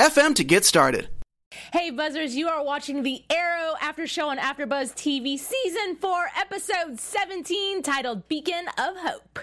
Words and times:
FM 0.00 0.34
to 0.36 0.44
get 0.44 0.64
started. 0.64 1.10
Hey 1.74 1.90
buzzers, 1.90 2.34
you 2.34 2.48
are 2.48 2.64
watching 2.64 3.02
the 3.02 3.22
Arrow 3.28 3.74
After 3.82 4.06
Show 4.06 4.30
on 4.30 4.38
AfterBuzz 4.38 4.94
TV 4.94 5.38
Season 5.38 5.96
4, 5.96 6.26
Episode 6.38 6.98
17, 6.98 7.82
titled 7.82 8.26
Beacon 8.26 8.66
of 8.78 8.96
Hope. 8.96 9.38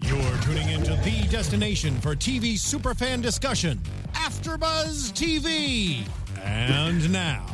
You're 0.00 0.38
tuning 0.40 0.70
into 0.70 0.94
the 1.04 1.28
destination 1.28 2.00
for 2.00 2.16
TV 2.16 2.54
superfan 2.54 3.20
discussion, 3.20 3.78
AfterBuzz 4.14 5.12
TV. 5.12 6.02
And 6.42 7.12
now, 7.12 7.44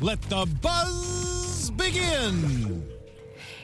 let 0.00 0.20
the 0.22 0.46
buzz 0.60 1.70
begin. 1.70 2.91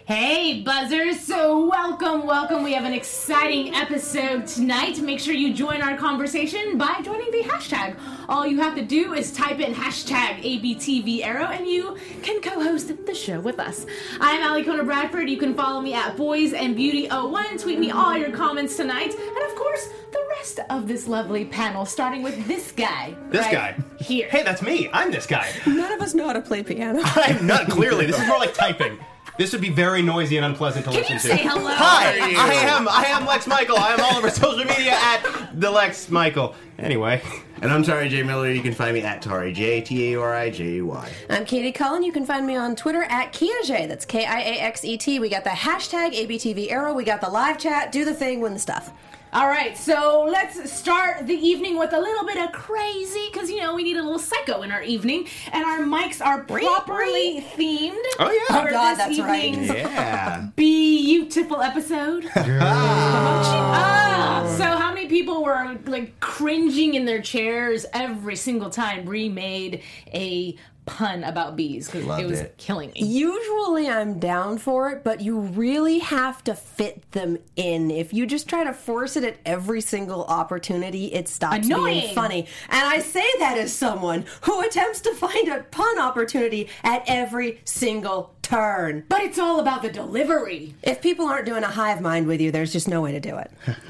Hey, 0.09 0.63
buzzers! 0.63 1.21
So, 1.21 1.67
welcome, 1.67 2.27
welcome. 2.27 2.63
We 2.63 2.73
have 2.73 2.87
an 2.87 2.95
exciting 2.95 3.75
episode 3.75 4.47
tonight. 4.47 5.03
Make 5.03 5.21
sure 5.21 5.35
you 5.35 5.53
join 5.53 5.83
our 5.83 5.99
conversation 5.99 6.79
by 6.79 7.03
joining 7.03 7.31
the 7.31 7.43
hashtag. 7.43 7.95
All 8.27 8.47
you 8.47 8.59
have 8.59 8.75
to 8.77 8.83
do 8.83 9.13
is 9.13 9.31
type 9.31 9.61
in 9.61 9.75
hashtag 9.75 10.41
ABTV 10.43 11.23
Arrow 11.23 11.49
and 11.49 11.67
you 11.67 11.99
can 12.23 12.41
co 12.41 12.53
host 12.53 12.91
the 13.05 13.15
show 13.15 13.39
with 13.39 13.61
us. 13.61 13.85
I'm 14.19 14.41
Alikona 14.41 14.87
Bradford. 14.87 15.29
You 15.29 15.37
can 15.37 15.53
follow 15.53 15.83
me 15.83 15.93
at 15.93 16.17
Boys 16.17 16.55
and 16.55 16.75
Beauty 16.75 17.07
01. 17.09 17.59
Tweet 17.59 17.79
me 17.79 17.91
all 17.91 18.17
your 18.17 18.31
comments 18.31 18.79
tonight. 18.79 19.13
And 19.13 19.51
of 19.51 19.55
course, 19.57 19.91
the 20.11 20.25
rest 20.39 20.61
of 20.71 20.89
this 20.89 21.07
lovely 21.07 21.45
panel, 21.45 21.85
starting 21.85 22.23
with 22.23 22.47
this 22.47 22.73
guy. 22.73 23.15
This 23.29 23.43
right 23.43 23.77
guy. 23.77 23.85
Here. 24.01 24.31
Hey, 24.31 24.43
that's 24.43 24.63
me. 24.63 24.89
I'm 24.91 25.11
this 25.11 25.27
guy. 25.27 25.53
None 25.67 25.93
of 25.93 26.01
us 26.01 26.15
know 26.15 26.29
how 26.29 26.33
to 26.33 26.41
play 26.41 26.63
piano. 26.63 27.03
I'm 27.05 27.47
not 27.47 27.69
clearly. 27.69 28.07
This 28.07 28.19
is 28.19 28.27
more 28.27 28.39
like 28.39 28.55
typing. 28.55 28.99
This 29.39 29.53
would 29.53 29.61
be 29.63 29.71
very 29.71 30.03
noisy 30.03 30.37
and 30.37 30.45
unpleasant 30.45 30.85
to 30.87 30.91
Can 30.91 31.01
listen 31.01 31.15
you 31.15 31.21
to. 31.21 31.27
say 31.29 31.37
hello? 31.37 31.71
Hi, 31.73 32.19
I 32.19 32.55
am. 32.77 32.89
I 32.89 33.05
am 33.07 33.25
Lex 33.25 33.47
Michael. 33.47 33.77
I 33.79 33.93
am 33.93 34.01
all 34.01 34.17
over 34.17 34.31
social 34.31 34.65
media 34.65 34.91
at 34.93 35.51
the 35.55 35.71
Lex 35.71 36.11
Michael. 36.11 36.57
Anyway, 36.77 37.23
And 37.63 37.73
I'm 37.73 37.85
Tari 37.85 38.09
J. 38.09 38.25
Miller. 38.25 38.51
You 38.51 38.61
can 38.63 38.75
find 38.75 38.95
me 38.95 39.03
at 39.03 39.23
Tari 39.23 39.53
J 39.53 39.81
T 39.81 40.13
A 40.13 40.21
R 40.21 40.35
I 40.35 40.51
J 40.51 40.81
Y. 40.83 41.13
I'm 41.31 41.45
Katie 41.45 41.71
Cullen. 41.71 42.03
You 42.03 42.11
can 42.11 42.27
find 42.27 42.47
me 42.49 42.57
on 42.57 42.75
Twitter 42.75 43.05
at 43.05 43.33
KiaJ. 43.33 43.87
That's 43.87 44.05
K 44.05 44.25
I 44.27 44.41
A 44.41 44.59
X 44.61 44.85
E 44.85 44.97
T. 44.99 45.21
We 45.21 45.29
got 45.29 45.45
the 45.45 45.51
hashtag 45.51 46.15
ABTV 46.15 46.71
Arrow. 46.73 46.93
We 46.93 47.05
got 47.05 47.21
the 47.21 47.29
live 47.29 47.59
chat. 47.59 47.93
Do 47.93 48.05
the 48.05 48.15
thing, 48.15 48.41
win 48.41 48.55
the 48.55 48.61
stuff. 48.61 48.93
All 49.31 49.47
right, 49.47 49.77
so 49.77 50.27
let's 50.27 50.73
start 50.73 51.27
the 51.27 51.35
evening 51.35 51.79
with 51.79 51.93
a 51.93 52.01
little 52.01 52.25
bit 52.27 52.39
of 52.39 52.51
crazy 52.53 53.29
because 53.31 53.51
you 53.51 53.59
know 53.61 53.75
we 53.75 53.83
need 53.83 53.99
a 53.99 54.03
little 54.03 54.19
psycho 54.19 54.63
in 54.63 54.73
our 54.73 54.83
evening, 54.83 55.27
and 55.53 55.65
our 55.65 55.81
mics 55.81 56.25
are 56.25 56.45
properly 56.45 57.45
themed. 57.57 57.99
Oh, 58.19 58.31
yeah. 58.49 58.63
for 58.63 58.69
Oh, 58.69 58.71
God, 58.71 58.91
this 58.95 58.99
that's 58.99 59.19
right. 59.21 59.45
evening's 59.45 59.69
Yeah. 59.69 60.49
beautiful 60.57 61.61
episode. 61.61 62.31
Ah, 62.41 64.55
so 64.57 64.65
how 64.65 64.93
many 64.95 65.09
people 65.09 65.45
were 65.45 65.79
like 65.87 66.19
cringing 66.21 66.95
in 66.95 67.05
their 67.05 67.21
chairs 67.23 67.85
every 67.93 68.37
single 68.37 68.71
time 68.71 69.05
Brie 69.05 69.29
made 69.29 69.83
a 70.13 70.57
pun 70.89 71.25
about 71.25 71.57
bees 71.57 71.91
because 71.91 72.19
it 72.19 72.27
was 72.27 72.41
it. 72.41 72.55
killing 72.59 72.91
me. 72.93 73.03
Usually 73.05 73.89
I'm 73.89 74.19
down 74.19 74.59
for 74.59 74.91
it, 74.91 75.05
but 75.05 75.21
you 75.21 75.39
really 75.39 75.99
have 75.99 76.43
to 76.45 76.55
fit 76.55 77.11
them 77.13 77.39
in. 77.57 77.91
If 77.91 78.13
you 78.13 78.27
just 78.27 78.49
try 78.49 78.65
to 78.65 78.73
force 78.73 79.17
it 79.17 79.25
at 79.25 79.37
every 79.45 79.81
single 79.81 80.25
opportunity, 80.25 81.07
it 81.13 81.29
stops 81.29 81.67
Annoying. 81.67 82.01
being 82.01 82.15
funny. 82.15 82.47
And 82.69 82.87
I 82.87 82.99
say 83.01 83.25
that 83.39 83.59
as 83.59 83.73
someone 83.73 84.25
who 84.43 84.61
attempts 84.63 85.01
to 85.03 85.15
find 85.15 85.49
a 85.49 85.63
pun 85.71 85.99
opportunity 85.99 86.69
at 86.83 87.03
every 87.07 87.61
single 87.65 88.35
turn. 88.43 89.05
But 89.09 89.21
it's 89.21 89.39
all 89.39 89.61
about 89.61 89.83
the 89.83 89.91
delivery. 89.91 90.75
If 90.83 91.03
people 91.03 91.27
aren't 91.27 91.47
doing 91.47 91.65
a 91.65 91.69
hive 91.69 92.01
mind 92.01 92.27
with 92.27 92.41
you, 92.41 92.51
there's 92.51 92.73
just 92.73 92.89
no 92.89 93.03
way 93.03 93.13
to 93.13 93.21
do 93.21 93.37
it. 93.37 93.51
See? 93.67 93.67
See? 93.67 93.89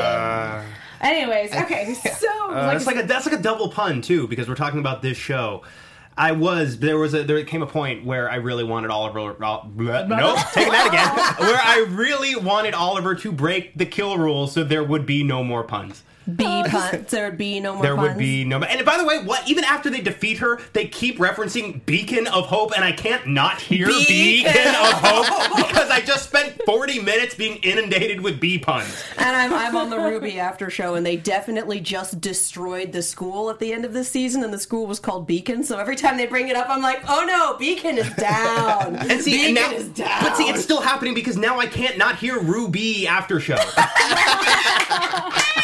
Ah. 0.00 0.64
Anyways, 1.00 1.52
okay, 1.62 1.94
so 1.94 2.28
uh, 2.50 2.72
that's 2.72 2.86
like 2.86 2.96
a 2.96 3.02
that's 3.02 3.26
like 3.26 3.38
a 3.38 3.42
double 3.42 3.70
pun 3.70 4.02
too 4.02 4.26
because 4.28 4.48
we're 4.48 4.54
talking 4.54 4.80
about 4.80 5.02
this 5.02 5.16
show. 5.16 5.62
I 6.16 6.32
was 6.32 6.80
there 6.80 6.98
was 6.98 7.14
a 7.14 7.22
there 7.22 7.42
came 7.44 7.62
a 7.62 7.66
point 7.66 8.04
where 8.04 8.28
I 8.28 8.36
really 8.36 8.64
wanted 8.64 8.90
Oliver. 8.90 9.20
Ol- 9.20 9.70
bleh, 9.76 10.08
nope, 10.08 10.38
taking 10.52 10.72
that 10.72 10.88
again. 10.88 11.46
where 11.46 11.60
I 11.62 11.86
really 11.88 12.34
wanted 12.34 12.74
Oliver 12.74 13.14
to 13.14 13.30
break 13.30 13.76
the 13.76 13.86
kill 13.86 14.18
rule 14.18 14.48
so 14.48 14.64
there 14.64 14.82
would 14.82 15.06
be 15.06 15.22
no 15.22 15.44
more 15.44 15.62
puns. 15.62 16.02
Bee 16.36 16.44
puns. 16.44 16.74
Oh, 16.74 16.96
there 17.08 17.28
would 17.30 17.38
be 17.38 17.60
no 17.60 17.74
more 17.74 17.82
There 17.82 17.96
puns. 17.96 18.08
would 18.08 18.18
be 18.18 18.44
no. 18.44 18.60
And 18.62 18.84
by 18.84 18.98
the 18.98 19.04
way, 19.04 19.22
what? 19.24 19.48
Even 19.48 19.64
after 19.64 19.88
they 19.88 20.00
defeat 20.00 20.38
her, 20.38 20.60
they 20.74 20.86
keep 20.86 21.18
referencing 21.18 21.84
Beacon 21.86 22.26
of 22.26 22.46
Hope, 22.46 22.72
and 22.74 22.84
I 22.84 22.92
can't 22.92 23.26
not 23.28 23.60
hear 23.60 23.86
Beacon, 23.86 24.52
Beacon 24.52 24.74
of 24.74 24.92
Hope 24.92 25.56
because 25.68 25.90
I 25.90 26.00
just 26.00 26.28
spent 26.28 26.60
forty 26.66 27.00
minutes 27.00 27.34
being 27.34 27.56
inundated 27.62 28.20
with 28.20 28.40
bee 28.40 28.58
puns. 28.58 29.02
And 29.16 29.34
I'm, 29.34 29.52
I'm 29.54 29.76
on 29.76 29.90
the 29.90 29.98
Ruby 29.98 30.38
after 30.38 30.68
show, 30.70 30.94
and 30.96 31.06
they 31.06 31.16
definitely 31.16 31.80
just 31.80 32.20
destroyed 32.20 32.92
the 32.92 33.02
school 33.02 33.48
at 33.50 33.58
the 33.58 33.72
end 33.72 33.84
of 33.84 33.92
this 33.92 34.10
season, 34.10 34.44
and 34.44 34.52
the 34.52 34.58
school 34.58 34.86
was 34.86 35.00
called 35.00 35.26
Beacon. 35.26 35.62
So 35.64 35.78
every 35.78 35.96
time 35.96 36.16
they 36.18 36.26
bring 36.26 36.48
it 36.48 36.56
up, 36.56 36.68
I'm 36.68 36.82
like, 36.82 37.00
oh 37.08 37.24
no, 37.26 37.56
Beacon 37.58 37.96
is 37.98 38.12
down. 38.14 38.96
And 39.08 39.22
see, 39.22 39.32
Beacon 39.32 39.46
and 39.46 39.54
now, 39.54 39.70
is 39.72 39.88
down. 39.88 40.22
but 40.22 40.36
see, 40.36 40.48
it's 40.48 40.62
still 40.62 40.80
happening 40.82 41.14
because 41.14 41.36
now 41.36 41.58
I 41.58 41.66
can't 41.66 41.96
not 41.96 42.16
hear 42.16 42.38
Ruby 42.38 43.06
after 43.08 43.40
show. 43.40 43.56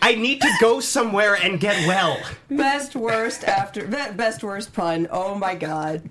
I 0.00 0.14
need 0.14 0.40
to 0.40 0.50
go 0.60 0.80
somewhere 0.80 1.34
and 1.34 1.58
get 1.60 1.86
well. 1.86 2.18
best 2.50 2.94
worst 2.96 3.44
after 3.44 3.84
be- 3.86 4.12
best 4.16 4.42
worst 4.42 4.72
pun. 4.72 5.08
Oh 5.10 5.34
my 5.34 5.54
god. 5.54 6.02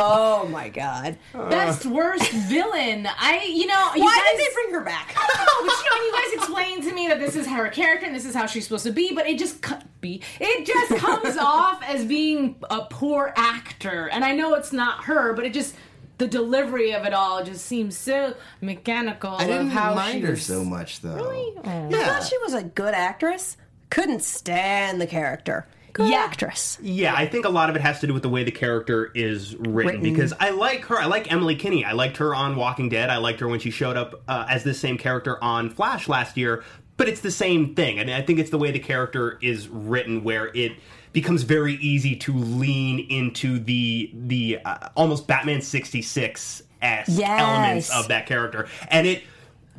Oh 0.00 0.46
my 0.46 0.68
god. 0.68 1.18
best 1.32 1.84
worst 1.84 2.30
villain. 2.30 3.08
I, 3.18 3.42
you 3.52 3.66
know, 3.66 3.90
you 3.96 4.04
Why 4.04 4.16
guys, 4.16 4.38
did 4.38 4.46
they 4.48 4.54
bring 4.54 4.70
her 4.74 4.84
back? 4.84 5.12
I 5.16 5.26
don't 5.26 5.66
know, 5.66 5.72
but 5.72 5.84
you 5.84 5.90
know, 5.90 6.06
you 6.06 6.12
guys 6.12 6.32
explained 6.34 6.82
to 6.84 6.92
me 6.94 7.08
that 7.08 7.18
this 7.18 7.34
is 7.34 7.48
her 7.48 7.68
character 7.68 8.06
and 8.06 8.14
this 8.14 8.24
is 8.24 8.32
how 8.34 8.46
she's 8.46 8.62
supposed 8.64 8.84
to 8.84 8.92
be, 8.92 9.12
but 9.12 9.26
it 9.26 9.38
just 9.40 9.60
co- 9.60 9.78
be 10.00 10.22
it 10.40 10.64
just 10.66 11.02
comes 11.04 11.36
off 11.40 11.82
as 11.82 12.04
being 12.04 12.54
a 12.70 12.82
poor 12.82 13.32
actor. 13.36 14.08
And 14.12 14.24
I 14.24 14.36
know 14.36 14.54
it's 14.54 14.72
not 14.72 15.04
her, 15.04 15.32
but 15.32 15.44
it 15.44 15.52
just 15.52 15.74
the 16.18 16.26
delivery 16.28 16.92
of 16.92 17.04
it 17.04 17.14
all 17.14 17.44
just 17.44 17.64
seems 17.64 17.96
so 17.96 18.34
mechanical. 18.60 19.30
I 19.30 19.46
didn't 19.46 19.68
of 19.68 19.72
how 19.72 19.94
mind 19.94 20.22
her 20.24 20.34
she's- 20.36 20.46
so 20.46 20.64
much 20.64 21.00
though. 21.00 21.14
Really? 21.14 21.52
Oh. 21.64 21.88
I 21.88 22.04
thought 22.04 22.24
she 22.24 22.38
was 22.38 22.54
a 22.54 22.62
good 22.64 22.94
actress. 22.94 23.56
Couldn't 23.90 24.22
stand 24.22 25.00
the 25.00 25.06
character. 25.06 25.66
Good 25.94 26.10
Yeah. 26.10 26.18
actress. 26.18 26.78
Yeah, 26.82 27.14
I 27.16 27.26
think 27.26 27.44
a 27.46 27.48
lot 27.48 27.70
of 27.70 27.76
it 27.76 27.82
has 27.82 28.00
to 28.00 28.06
do 28.06 28.12
with 28.14 28.22
the 28.22 28.28
way 28.28 28.44
the 28.44 28.50
character 28.50 29.10
is 29.14 29.56
written, 29.56 29.72
Written. 29.74 30.02
because 30.02 30.32
I 30.38 30.50
like 30.50 30.84
her. 30.86 30.98
I 31.00 31.06
like 31.06 31.32
Emily 31.32 31.56
Kinney. 31.56 31.84
I 31.84 31.92
liked 31.92 32.18
her 32.18 32.34
on 32.34 32.54
Walking 32.56 32.88
Dead. 32.88 33.08
I 33.10 33.16
liked 33.16 33.40
her 33.40 33.48
when 33.48 33.58
she 33.58 33.70
showed 33.70 33.96
up 33.96 34.22
uh, 34.28 34.46
as 34.48 34.62
this 34.64 34.78
same 34.78 34.98
character 34.98 35.42
on 35.42 35.70
Flash 35.70 36.08
last 36.08 36.36
year. 36.36 36.62
But 36.98 37.08
it's 37.08 37.20
the 37.20 37.30
same 37.30 37.74
thing, 37.76 37.98
and 38.00 38.10
I 38.10 38.22
think 38.22 38.38
it's 38.40 38.50
the 38.50 38.58
way 38.58 38.70
the 38.72 38.80
character 38.80 39.38
is 39.40 39.68
written, 39.68 40.24
where 40.24 40.48
it 40.54 40.72
becomes 41.20 41.42
very 41.42 41.74
easy 41.74 42.14
to 42.16 42.32
lean 42.32 43.00
into 43.10 43.58
the 43.58 44.10
the 44.14 44.58
uh, 44.64 44.88
almost 44.96 45.26
Batman 45.26 45.60
sixty 45.60 46.02
six 46.02 46.62
esque 46.80 47.10
Yes. 47.18 47.40
elements 47.40 47.90
of 47.94 48.08
that 48.08 48.26
character, 48.26 48.68
and 48.88 49.06
it 49.06 49.22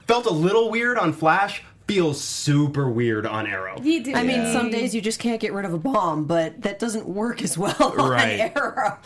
felt 0.08 0.26
a 0.26 0.34
little 0.34 0.70
weird 0.70 0.98
on 0.98 1.14
Flash. 1.14 1.64
Feels 1.88 2.22
super 2.22 2.88
weird 2.88 3.26
on 3.26 3.48
Arrow. 3.48 3.82
You 3.82 4.04
do. 4.04 4.14
I 4.14 4.22
mean, 4.22 4.46
some 4.54 4.70
days 4.70 4.94
you 4.94 5.02
just 5.02 5.20
can't 5.20 5.42
get 5.42 5.54
rid 5.54 5.66
of 5.66 5.74
a 5.74 5.78
bomb, 5.80 6.26
but 6.26 6.62
that 6.62 6.78
doesn't 6.78 7.08
work 7.08 7.42
as 7.42 7.58
well 7.58 7.74
Right. 7.98 8.42
on 8.42 8.52
Arrow. 8.56 8.98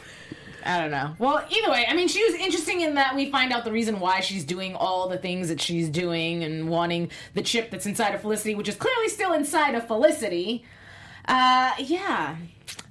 I 0.65 0.81
don't 0.81 0.91
know. 0.91 1.15
Well, 1.18 1.45
either 1.50 1.71
way, 1.71 1.85
I 1.88 1.94
mean, 1.94 2.09
she 2.09 2.21
was 2.25 2.33
interesting 2.35 2.81
in 2.81 2.95
that 2.95 3.15
we 3.15 3.30
find 3.31 3.53
out 3.53 3.63
the 3.63 3.71
reason 3.71 4.01
why 4.01 4.19
she's 4.19 4.44
doing 4.44 4.75
all 4.75 5.07
the 5.07 5.18
things 5.18 5.47
that 5.47 5.62
she's 5.62 5.88
doing 5.88 6.44
and 6.44 6.68
wanting 6.69 7.09
the 7.35 7.41
chip 7.41 7.69
that's 7.71 7.85
inside 7.85 8.15
of 8.15 8.21
Felicity, 8.21 8.53
which 8.56 8.68
is 8.68 8.75
clearly 8.75 9.07
still 9.07 9.31
inside 9.31 9.75
of 9.75 9.88
Felicity. 9.88 10.65
Uh, 11.27 11.71
yeah, 11.79 12.35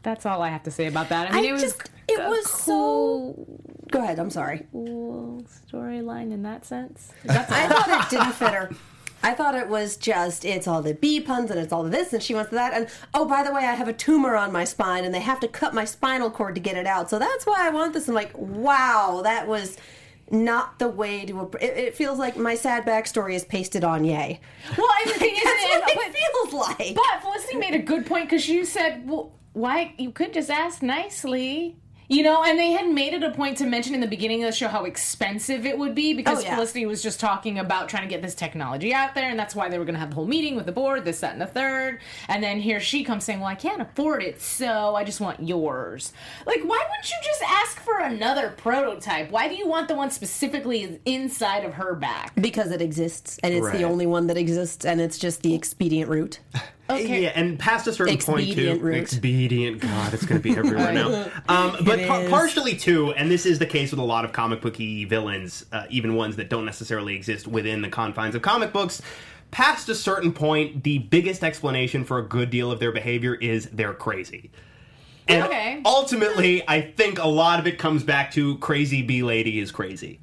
that's 0.03 0.27
all 0.27 0.43
I 0.43 0.49
have 0.49 0.63
to 0.65 0.71
say 0.71 0.87
about 0.87 1.09
that. 1.11 1.31
I 1.33 1.37
mean, 1.37 1.45
I 1.45 1.49
it 1.49 1.53
was 1.53 1.63
just 1.63 1.91
it 2.09 2.19
was 2.19 2.47
cool, 2.47 3.35
so. 3.37 3.47
Go 3.91 4.03
ahead. 4.03 4.19
I'm 4.19 4.31
sorry. 4.31 4.67
cool 4.73 5.45
storyline 5.71 6.33
in 6.33 6.43
that 6.43 6.65
sense. 6.65 7.13
That's 7.25 7.51
I 7.51 7.69
thought 7.69 8.07
it 8.07 8.11
didn't 8.11 8.33
fit 8.33 8.53
her. 8.53 8.71
I 9.23 9.35
thought 9.35 9.55
it 9.55 9.69
was 9.69 9.97
just 9.97 10.45
it's 10.45 10.67
all 10.67 10.83
the 10.83 10.95
bee 10.95 11.21
puns 11.21 11.51
and 11.51 11.61
it's 11.61 11.73
all 11.73 11.85
this 11.85 12.13
and 12.13 12.21
she 12.23 12.35
wants 12.35 12.51
that 12.51 12.75
and 12.75 12.89
oh 13.15 13.25
by 13.25 13.45
the 13.45 13.53
way 13.53 13.61
I 13.63 13.75
have 13.75 13.87
a 13.87 13.93
tumor 13.93 14.35
on 14.35 14.51
my 14.51 14.65
spine 14.65 15.05
and 15.05 15.15
they 15.15 15.21
have 15.21 15.39
to 15.41 15.49
cut 15.49 15.75
my 15.75 15.85
spinal 15.85 16.29
cord 16.29 16.57
to 16.57 16.61
get 16.61 16.77
it 16.77 16.87
out 16.87 17.09
so 17.09 17.21
that's 17.21 17.47
why 17.47 17.59
I 17.61 17.71
want 17.71 17.93
this. 17.93 18.09
I'm 18.09 18.15
like 18.15 18.37
wow 18.37 19.21
that 19.23 19.47
was 19.47 19.77
not 20.33 20.79
the 20.79 20.89
way 20.89 21.25
to. 21.27 21.51
It, 21.61 21.77
it 21.77 21.95
feels 21.95 22.19
like 22.19 22.37
my 22.37 22.55
sad 22.55 22.85
backstory 22.87 23.35
is 23.35 23.45
pasted 23.45 23.85
on 23.85 24.05
Yay. 24.05 24.41
Well, 24.77 24.89
and 25.05 25.15
the 25.15 25.19
thing 25.19 25.35
is, 25.37 25.43
but- 25.45 25.93
it 25.97 26.15
feels 26.17 26.53
like. 26.55 26.95
But 26.95 27.23
Felicity 27.23 27.57
made 27.59 27.75
a 27.75 27.79
good 27.79 28.07
point 28.07 28.29
because 28.29 28.49
you 28.49 28.65
said, 28.65 29.09
well, 29.09 29.33
why 29.53 29.95
you 29.99 30.11
could 30.11 30.33
just 30.33 30.51
ask 30.51 30.83
nicely. 30.83 31.77
You 32.13 32.23
know, 32.23 32.45
and 32.45 32.59
they 32.59 32.73
had 32.73 32.91
made 32.91 33.15
it 33.15 33.23
a 33.23 33.31
point 33.31 33.57
to 33.57 33.65
mention 33.67 33.95
in 33.95 34.01
the 34.03 34.07
beginning 34.07 34.45
of 34.45 34.51
the 34.51 34.55
show 34.55 34.69
how 34.69 34.85
expensive 34.85 35.65
it 35.65 35.79
would 35.79 35.95
be 35.95 36.13
because 36.13 36.41
Oh, 36.41 36.43
yeah. 36.43 36.55
Felicity 36.57 36.85
was 36.85 37.03
just 37.03 37.19
talking 37.19 37.59
about 37.59 37.89
trying 37.89 38.03
to 38.03 38.09
get 38.09 38.21
this 38.21 38.35
technology 38.35 38.93
out 38.93 39.15
there, 39.15 39.31
and 39.31 39.39
that's 39.39 39.55
why 39.55 39.71
they 39.71 39.79
were 39.79 39.87
going 39.87 39.95
to 39.95 39.99
have 40.01 40.11
the 40.11 40.17
whole 40.17 40.27
meeting 40.27 40.55
with 40.55 40.67
the 40.67 40.73
board, 40.73 41.07
this, 41.07 41.21
that, 41.21 41.33
and 41.33 41.41
the 41.41 41.47
third. 41.47 42.01
And 42.29 42.45
then 42.45 42.61
here 42.61 42.81
she 42.81 43.03
comes 43.03 43.25
saying, 43.25 43.41
Well, 43.41 43.49
I 43.49 43.55
can't 43.55 43.81
afford 43.81 44.23
it, 44.23 44.43
so 44.43 44.95
I 44.95 45.05
just 45.05 45.23
want 45.23 45.43
yours. 45.43 46.13
Like, 46.45 46.61
why 46.65 46.85
wouldn't 46.91 47.11
you 47.11 47.17
just 47.25 47.43
ask 47.49 47.81
for 47.81 47.99
another 48.01 48.51
prototype? 48.59 49.31
Why 49.31 49.49
do 49.49 49.55
you 49.55 49.67
want 49.67 49.89
the 49.89 49.95
one 49.95 50.11
specifically 50.11 51.01
inside 51.07 51.65
of 51.65 51.73
her 51.75 51.95
back? 51.95 52.33
because 52.39 52.73
it 52.73 52.83
exists, 52.83 53.39
and 53.43 53.55
it's 53.55 53.65
Right. 53.65 53.79
the 53.79 53.85
only 53.85 54.05
one 54.07 54.27
that 54.27 54.37
exists, 54.37 54.85
and 54.85 55.01
it's 55.01 55.17
just 55.17 55.41
the 55.43 55.55
expedient 55.55 56.11
route. 56.11 56.41
Okay. 56.91 57.23
Yeah, 57.23 57.33
and 57.35 57.59
past 57.59 57.87
a 57.87 57.93
certain 57.93 58.19
point 58.19 58.53
too. 58.53 58.79
route. 58.79 58.97
Expedient. 58.99 59.81
God, 59.81 60.13
it's 60.13 60.27
going 60.27 60.41
to 60.41 60.43
be 60.43 60.57
everywhere 60.57 60.93
now. 60.93 61.25
Um, 61.49 61.77
but 61.85 62.01
It 62.01 62.09
par- 62.09 62.29
partially 62.29 62.77
too, 62.77 63.13
and 63.13 63.31
this 63.31 63.47
is 63.47 63.59
the 63.59 63.67
case 63.67 63.93
with 63.93 64.01
a 64.01 64.05
lot 64.05 64.25
of 64.25 64.33
comic 64.33 64.61
booky 64.61 65.05
villains, 65.05 65.65
uh, 65.73 65.85
even 65.91 66.15
ones 66.17 66.37
that 66.37 66.51
don't 66.51 66.65
necessarily 66.67 67.15
exist 67.15 67.47
within 67.47 67.83
the 67.83 67.89
confines 67.89 68.35
of 68.35 68.43
comic 68.43 68.73
books. 68.73 69.01
Past 69.53 69.89
a 69.89 69.95
certain 69.95 70.33
point, 70.33 70.83
the 70.83 70.99
biggest 70.99 71.45
explanation 71.45 72.05
for 72.05 72.19
a 72.19 72.23
good 72.27 72.51
deal 72.51 72.71
of 72.71 72.81
their 72.81 72.93
behavior 72.93 73.35
is 73.35 73.67
they're 73.73 73.95
crazy. 73.95 74.51
And 75.29 75.45
Okay. 75.45 75.81
ultimately, 75.85 76.63
I 76.69 76.81
think 76.81 77.19
a 77.19 77.29
lot 77.29 77.61
of 77.61 77.67
it 77.67 77.79
comes 77.79 78.03
back 78.03 78.33
to 78.33 78.59
crazy 78.59 79.03
bee 79.03 79.23
lady 79.23 79.61
is 79.61 79.71
crazy. 79.71 80.21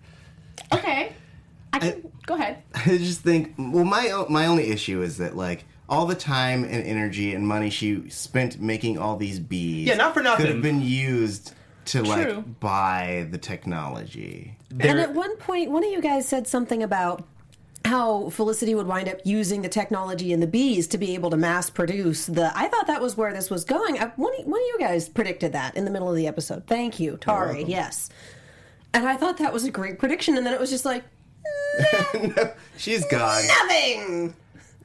Okay. 0.74 1.14
I 1.72 1.80
can, 1.80 2.12
go 2.26 2.36
ahead. 2.36 2.64
I 2.76 2.98
just 2.98 3.22
think, 3.22 3.54
well, 3.58 3.86
my 3.86 4.26
my 4.30 4.46
only 4.48 4.68
issue 4.70 5.02
is 5.02 5.18
that 5.18 5.38
like 5.38 5.64
all 5.90 6.06
the 6.06 6.16
time 6.16 6.64
and 6.64 6.84
energy 6.86 7.34
and 7.34 7.48
money 7.48 7.70
she 7.70 8.10
spent 8.10 8.60
making 8.62 8.98
all 8.98 9.18
these 9.18 9.40
bees, 9.40 9.88
Yeah, 9.88 9.96
not 9.96 10.14
for 10.14 10.22
nothing. 10.22 10.46
could 10.46 10.54
have 10.54 10.62
been 10.64 10.82
used 10.82 11.54
to 11.86 12.00
True. 12.04 12.08
like 12.10 12.60
buy 12.60 13.28
the 13.32 13.38
technology. 13.38 14.56
And 14.80 15.00
at 15.00 15.14
one 15.14 15.36
point, 15.38 15.72
one 15.72 15.84
of 15.84 15.92
you 15.92 16.02
guys 16.02 16.28
said 16.28 16.48
something 16.48 16.84
about 16.84 17.24
how 17.86 18.30
Felicity 18.30 18.76
would 18.76 18.86
wind 18.86 19.08
up 19.10 19.18
using 19.24 19.62
the 19.64 19.70
technology 19.70 20.32
and 20.32 20.44
the 20.44 20.48
bees 20.48 20.86
to 20.90 20.98
be 20.98 21.16
able 21.16 21.30
to 21.32 21.38
mass 21.38 21.70
produce 21.72 22.26
the. 22.28 22.52
I 22.56 22.68
thought 22.68 22.86
that 22.88 23.02
was 23.02 23.18
where 23.18 23.34
this 23.34 23.50
was 23.50 23.64
going. 23.66 23.98
I, 23.98 24.08
one, 24.18 24.34
of- 24.40 24.46
one 24.46 24.60
of 24.62 24.68
you 24.68 24.78
guys 24.80 25.10
predicted 25.10 25.54
that 25.54 25.76
in 25.76 25.86
the 25.86 25.92
middle 25.92 26.10
of 26.10 26.16
the 26.16 26.28
episode. 26.28 26.68
Thank 26.68 27.00
you, 27.00 27.18
Tari. 27.18 27.64
Yes. 27.64 28.10
And 28.94 29.08
I 29.08 29.16
thought 29.18 29.38
that 29.38 29.52
was 29.54 29.64
a 29.64 29.72
great 29.72 29.98
prediction, 29.98 30.38
and 30.38 30.46
then 30.46 30.54
it 30.54 30.60
was 30.60 30.70
just 30.70 30.86
like 30.86 31.04
She's 32.78 33.06
gone. 33.06 33.44
nothing. 33.48 34.36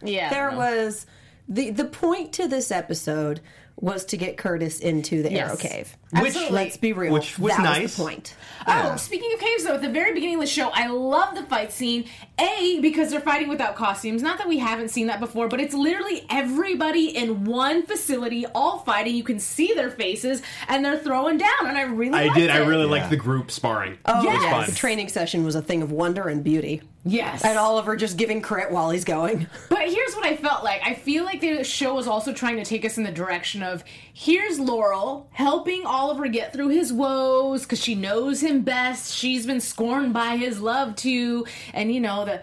Yeah. 0.02 0.30
There 0.30 0.50
was 0.56 1.06
the 1.48 1.70
the 1.70 1.84
point 1.84 2.34
to 2.34 2.48
this 2.48 2.70
episode 2.70 3.40
was 3.76 4.04
to 4.06 4.16
get 4.16 4.36
Curtis 4.36 4.78
into 4.80 5.22
the 5.22 5.32
Yes. 5.32 5.48
Arrow 5.48 5.56
Cave. 5.56 5.96
Which- 6.14 6.26
Absolutely. 6.28 6.54
Let's 6.54 6.76
be 6.76 6.92
real. 6.92 7.12
Which 7.12 7.38
was 7.38 7.52
that 7.56 7.62
nice. 7.62 7.82
Was 7.82 7.96
the 7.96 8.02
point. 8.02 8.34
Oh, 8.66 8.96
speaking 8.96 9.30
of 9.34 9.40
caves, 9.40 9.64
though, 9.64 9.74
at 9.74 9.82
the 9.82 9.90
very 9.90 10.14
beginning 10.14 10.36
of 10.36 10.40
the 10.40 10.46
show, 10.46 10.70
I 10.72 10.86
love 10.86 11.34
the 11.34 11.42
fight 11.42 11.70
scene. 11.72 12.06
A, 12.38 12.80
because 12.80 13.10
they're 13.10 13.20
fighting 13.20 13.48
without 13.48 13.76
costumes. 13.76 14.22
Not 14.22 14.38
that 14.38 14.48
we 14.48 14.58
haven't 14.58 14.88
seen 14.88 15.06
that 15.08 15.20
before, 15.20 15.48
but 15.48 15.60
it's 15.60 15.74
literally 15.74 16.24
everybody 16.30 17.14
in 17.16 17.44
one 17.44 17.84
facility, 17.84 18.46
all 18.54 18.78
fighting. 18.78 19.14
You 19.14 19.22
can 19.22 19.38
see 19.38 19.72
their 19.74 19.90
faces, 19.90 20.40
and 20.68 20.84
they're 20.84 20.98
throwing 20.98 21.36
down, 21.38 21.66
and 21.66 21.76
I 21.76 21.82
really 21.82 22.18
I 22.18 22.24
liked 22.24 22.36
did. 22.36 22.50
I 22.50 22.58
really 22.58 22.84
Yeah. 22.86 22.90
liked 22.90 23.10
the 23.10 23.16
group 23.16 23.50
sparring. 23.50 23.98
Oh, 24.06 24.22
it 24.22 24.26
was 24.26 24.42
yes. 24.42 24.50
fun. 24.50 24.66
The 24.70 24.76
training 24.76 25.08
session 25.08 25.44
was 25.44 25.54
a 25.54 25.62
thing 25.62 25.82
of 25.82 25.92
wonder 25.92 26.28
and 26.28 26.42
beauty. 26.42 26.80
Yes. 27.06 27.44
And 27.44 27.58
Oliver 27.58 27.96
just 27.96 28.16
giving 28.16 28.40
crit 28.40 28.70
while 28.70 28.88
he's 28.90 29.04
going. 29.04 29.46
But 29.68 29.88
here's 29.90 30.14
what 30.14 30.24
I 30.24 30.36
felt 30.36 30.64
like. 30.64 30.80
I 30.84 30.94
feel 30.94 31.24
like 31.24 31.40
the 31.42 31.62
show 31.64 31.94
was 31.94 32.06
also 32.08 32.32
trying 32.32 32.56
to 32.56 32.64
take 32.64 32.84
us 32.86 32.96
in 32.96 33.04
the 33.04 33.10
direction 33.12 33.62
of 33.62 33.84
here's 34.14 34.58
Laurel 34.58 35.28
helping 35.32 35.84
Oliver 36.04 36.28
get 36.28 36.52
through 36.52 36.68
his 36.68 36.92
woes 36.92 37.62
because 37.62 37.82
she 37.82 37.94
knows 37.94 38.42
him 38.42 38.60
best. 38.60 39.14
She's 39.14 39.46
been 39.46 39.60
scorned 39.60 40.12
by 40.12 40.36
his 40.36 40.60
love 40.60 40.96
too. 40.96 41.46
And 41.72 41.94
you 41.94 42.00
know, 42.00 42.26
the 42.26 42.42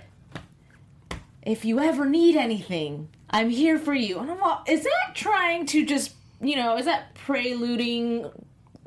if 1.43 1.63
you 1.63 1.79
ever 1.79 2.05
need 2.05 2.35
anything, 2.35 3.09
I'm 3.29 3.51
here 3.51 3.77
for 3.77 3.93
you. 3.93 4.17
And 4.17 4.31
I'm 4.31 4.41
all, 4.41 4.63
is 4.67 4.83
that 4.83 5.13
trying 5.13 5.67
to 5.67 5.85
just, 5.85 6.15
you 6.41 6.55
know, 6.55 6.75
is 6.75 6.85
that 6.85 7.13
preluding 7.13 8.31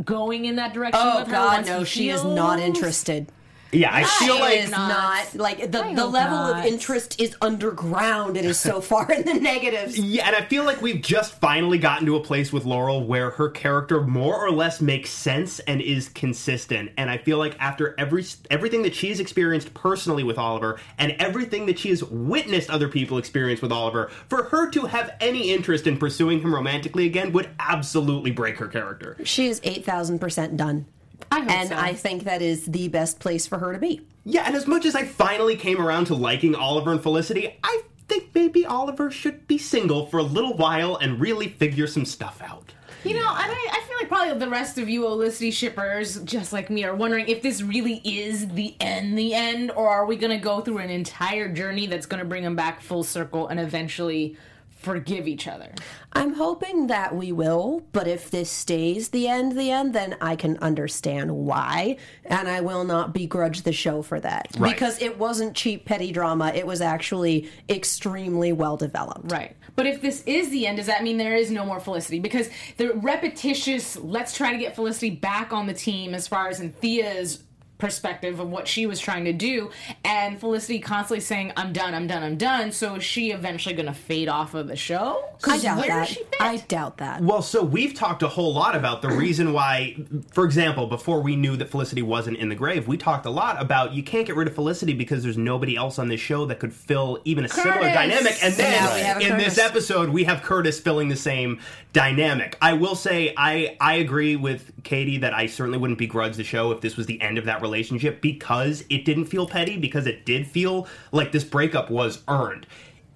going 0.05 0.45
in 0.45 0.57
that 0.57 0.75
direction 0.75 1.01
Oh 1.01 1.25
God, 1.25 1.67
no, 1.67 1.79
he 1.81 1.85
she 1.85 2.11
is 2.11 2.25
not 2.25 2.59
interested. 2.59 3.29
Yeah, 3.75 3.95
I 3.95 4.05
feel 4.05 4.39
like 4.39 4.59
is 4.61 4.71
not. 4.71 4.89
not 4.89 5.35
like 5.35 5.71
the, 5.71 5.85
I 5.85 5.95
the 5.95 6.03
hope 6.03 6.13
level 6.13 6.37
not. 6.39 6.61
of 6.61 6.65
interest 6.65 7.21
is 7.21 7.37
underground. 7.41 8.37
It 8.37 8.45
is 8.45 8.59
so 8.59 8.81
far 8.95 9.11
in 9.11 9.25
the 9.25 9.35
negatives. 9.35 9.99
Yeah, 9.99 10.27
and 10.27 10.37
I 10.37 10.43
feel 10.43 10.65
like 10.65 10.81
we've 10.81 11.03
just 11.03 11.35
finally 11.41 11.79
gotten 11.79 12.07
to 12.07 12.17
a 12.17 12.21
place 12.21 12.53
with 12.53 12.65
Laurel 12.65 13.05
where 13.07 13.31
her 13.31 13.49
character 13.51 14.01
more 14.03 14.37
or 14.45 14.51
less 14.51 14.81
makes 14.81 15.11
sense 15.11 15.59
and 15.61 15.81
is 15.81 16.09
consistent. 16.09 16.91
And 16.97 17.11
I 17.11 17.19
feel 17.19 17.39
like 17.39 17.57
after 17.59 17.95
every 17.99 18.25
everything 18.51 18.83
that 18.83 18.95
she's 18.95 19.21
experienced 19.21 19.75
personally 19.75 20.23
with 20.23 20.39
Oliver 20.39 20.81
and 20.99 21.13
everything 21.19 21.67
that 21.67 21.79
she 21.79 21.91
has 21.91 22.05
witnessed 22.05 22.71
other 22.71 22.89
people 22.89 23.19
experience 23.19 23.61
with 23.61 23.73
Oliver, 23.73 24.11
for 24.29 24.45
her 24.45 24.71
to 24.71 24.83
have 24.87 25.15
any 25.21 25.51
interest 25.51 25.87
in 25.87 25.99
pursuing 25.99 26.41
him 26.41 26.55
romantically 26.55 27.07
again 27.07 27.33
would 27.33 27.51
absolutely 27.59 28.31
break 28.31 28.57
her 28.59 28.69
character. 28.69 29.17
She 29.25 29.49
is 29.49 29.61
eight 29.65 29.85
thousand 29.85 30.19
percent 30.21 30.57
done. 30.57 30.87
I 31.31 31.41
hope 31.41 31.51
and 31.51 31.69
so. 31.69 31.77
I 31.77 31.95
think 31.95 32.25
that 32.25 32.43
is 32.43 32.67
the 32.67 32.89
best 32.89 33.19
place 33.19 33.47
for 33.47 33.59
her 33.59 33.73
to 33.73 33.79
be. 33.79 34.03
Yeah, 34.25 34.45
and 34.47 34.57
as 34.57 34.67
much 34.67 34.87
as 34.87 34.95
I 34.95 35.05
finally 35.05 35.57
came 35.57 35.81
around 35.81 36.07
to 36.07 36.15
liking 36.15 36.55
Oliver 36.55 36.93
and 36.93 37.03
Felicity, 37.03 37.59
I 37.63 37.83
think 38.09 38.31
maybe 38.35 38.65
Oliver 38.65 39.11
should 39.11 39.47
be 39.47 39.59
single 39.59 40.07
for 40.07 40.19
a 40.19 40.23
little 40.23 40.55
while 40.55 40.97
and 40.97 41.21
really 41.21 41.49
figure 41.49 41.87
some 41.87 42.05
stuff 42.05 42.41
out. 42.43 42.73
You 43.05 43.13
know, 43.13 43.29
and 43.29 43.53
I, 43.53 43.69
I 43.71 43.85
feel 43.87 43.99
like 43.99 44.09
probably 44.09 44.39
the 44.39 44.49
rest 44.49 44.79
of 44.79 44.89
you 44.89 45.03
Olicity 45.03 45.53
shippers, 45.53 46.21
just 46.23 46.55
like 46.55 46.71
me, 46.71 46.85
are 46.85 46.95
wondering 46.95 47.29
if 47.29 47.43
this 47.43 47.61
really 47.61 48.01
is 48.03 48.49
the 48.49 48.75
end, 48.81 49.19
the 49.19 49.35
end, 49.35 49.71
or 49.73 49.91
are 49.91 50.07
we 50.07 50.17
going 50.17 50.31
to 50.31 50.43
go 50.43 50.63
through 50.63 50.79
an 50.79 50.89
entire 50.89 51.53
journey 51.53 51.87
that's 51.87 52.07
going 52.07 52.21
to 52.21 52.25
bring 52.25 52.43
them 52.43 52.57
back 52.57 52.81
full 52.81 53.03
circle 53.03 53.49
and 53.49 53.61
eventually 53.61 54.39
forgive 54.85 55.27
each 55.27 55.49
other? 55.49 55.73
I'm 56.13 56.35
hoping 56.35 56.87
that 56.89 57.15
we 57.17 57.33
will, 57.33 57.83
but 57.93 58.07
if 58.07 58.31
this 58.31 58.51
stays 58.51 59.09
the 59.09 59.27
end, 59.27 59.59
the 59.59 59.71
end, 59.71 59.95
then 59.95 60.17
I 60.21 60.37
can 60.37 60.57
understand 60.59 61.35
why, 61.35 61.97
and 62.25 62.49
I 62.49 62.61
will 62.61 62.85
not 62.85 63.13
begrudge 63.13 63.63
the 63.63 63.73
show 63.73 64.03
for 64.03 64.21
that 64.21 64.49
Right. 64.59 64.73
because 64.73 65.01
it 65.03 65.19
wasn't 65.19 65.55
cheap 65.55 65.85
petty 65.85 66.13
drama. 66.13 66.53
It 66.55 66.67
was 66.67 66.81
actually 66.81 67.51
extremely 67.69 68.53
well 68.53 68.77
developed. 68.77 69.33
Right. 69.33 69.57
But 69.77 69.87
if 69.87 70.01
this 70.01 70.23
is 70.25 70.51
the 70.51 70.67
end, 70.69 70.77
does 70.77 70.87
that 70.87 71.03
mean 71.03 71.17
there 71.19 71.35
is 71.35 71.51
no 71.51 71.65
more 71.67 71.81
Felicity? 71.81 72.21
Because 72.21 72.49
the 72.77 72.93
repetitious, 72.95 73.97
let's 73.97 74.37
try 74.37 74.53
to 74.53 74.59
get 74.59 74.77
Felicity 74.77 75.11
back 75.11 75.53
on 75.53 75.67
the 75.67 75.75
team 75.75 76.15
as 76.15 76.29
far 76.29 76.49
as 76.49 76.61
in 76.61 76.71
Thea's 76.73 77.41
perspective 77.79 78.41
of 78.41 78.49
what 78.49 78.69
she 78.69 78.87
was 78.87 79.01
trying 79.01 79.25
to 79.25 79.33
do, 79.33 79.71
and 80.05 80.39
Felicity 80.39 80.79
constantly 80.79 81.21
saying, 81.21 81.53
I'm 81.57 81.73
done, 81.73 81.93
I'm 81.95 82.07
done, 82.07 82.23
I'm 82.23 82.37
done. 82.37 82.73
So 82.73 82.95
is 82.97 83.05
she 83.05 83.31
eventually 83.33 83.75
going 83.75 83.87
to 83.87 83.93
fade 83.93 84.29
off 84.29 84.55
of 84.55 84.69
the 84.69 84.77
show? 84.77 85.25
I 85.37 85.41
'Cause 85.43 85.63
doubt 85.63 85.79
where 85.79 85.89
that. 85.89 86.09
she? 86.09 86.23
I 86.41 86.57
doubt 86.59 86.97
that. 86.99 87.21
Well, 87.23 87.43
so 87.43 87.63
we've 87.63 87.93
talked 87.93 88.23
a 88.23 88.29
whole 88.29 88.55
lot 88.55 88.75
about 88.77 89.03
the 89.03 89.09
reason 89.09 89.53
why, 89.53 89.97
for 90.31 90.45
example, 90.45 90.87
before 90.87 91.21
we 91.21 91.37
knew 91.37 91.57
that 91.57 91.69
Felicity 91.69 92.01
wasn't 92.03 92.39
in 92.39 92.49
the 92.49 92.55
grave, 92.55 92.87
we 92.89 92.97
talked 92.97 93.27
a 93.27 93.31
lot 93.31 93.61
about 93.61 93.93
you 93.93 94.03
can't 94.03 94.27
get 94.27 94.37
rid 94.37 94.49
of 94.49 94.55
Felicity 94.55 94.95
because 94.95 95.23
there's 95.23 95.37
nobody 95.37 95.77
else 95.77 95.99
on 95.99 96.09
this 96.09 96.21
show 96.21 96.47
that 96.47 96.61
could 96.61 96.73
fill 96.73 97.21
even 97.25 97.45
a 97.45 97.49
similar 97.49 97.81
dynamic. 97.81 98.37
And 98.43 98.55
then 98.55 98.73
Now 99.03 99.19
we 99.19 99.25
in 99.27 99.37
this 99.37 99.59
episode, 99.59 100.09
we 100.11 100.25
have 100.25 100.43
Curtis 100.43 100.81
filling 100.81 101.09
the 101.09 101.17
same 101.17 101.61
dynamic. 101.93 102.57
I 102.63 102.73
will 102.75 102.95
say 102.95 103.35
I 103.37 103.77
I 103.81 103.95
agree 103.95 104.37
with 104.37 104.73
Katie 104.85 105.19
that 105.19 105.35
I 105.35 105.47
certainly 105.47 105.79
wouldn't 105.79 105.99
begrudge 105.99 106.37
the 106.37 106.45
show 106.45 106.71
if 106.73 106.81
this 106.81 106.97
was 106.97 107.07
the 107.07 107.21
end 107.21 107.39
of 107.39 107.45
that 107.47 107.61
relationship 107.65 108.21
because 108.21 108.85
it 108.91 109.05
didn't 109.05 109.27
feel 109.27 109.47
petty 109.47 109.77
because 109.77 110.07
it 110.07 110.27
did 110.27 110.47
feel 110.47 110.87
like 111.13 111.33
this 111.33 111.45
breakup 111.45 111.91
was 111.91 112.23
earned. 112.29 112.67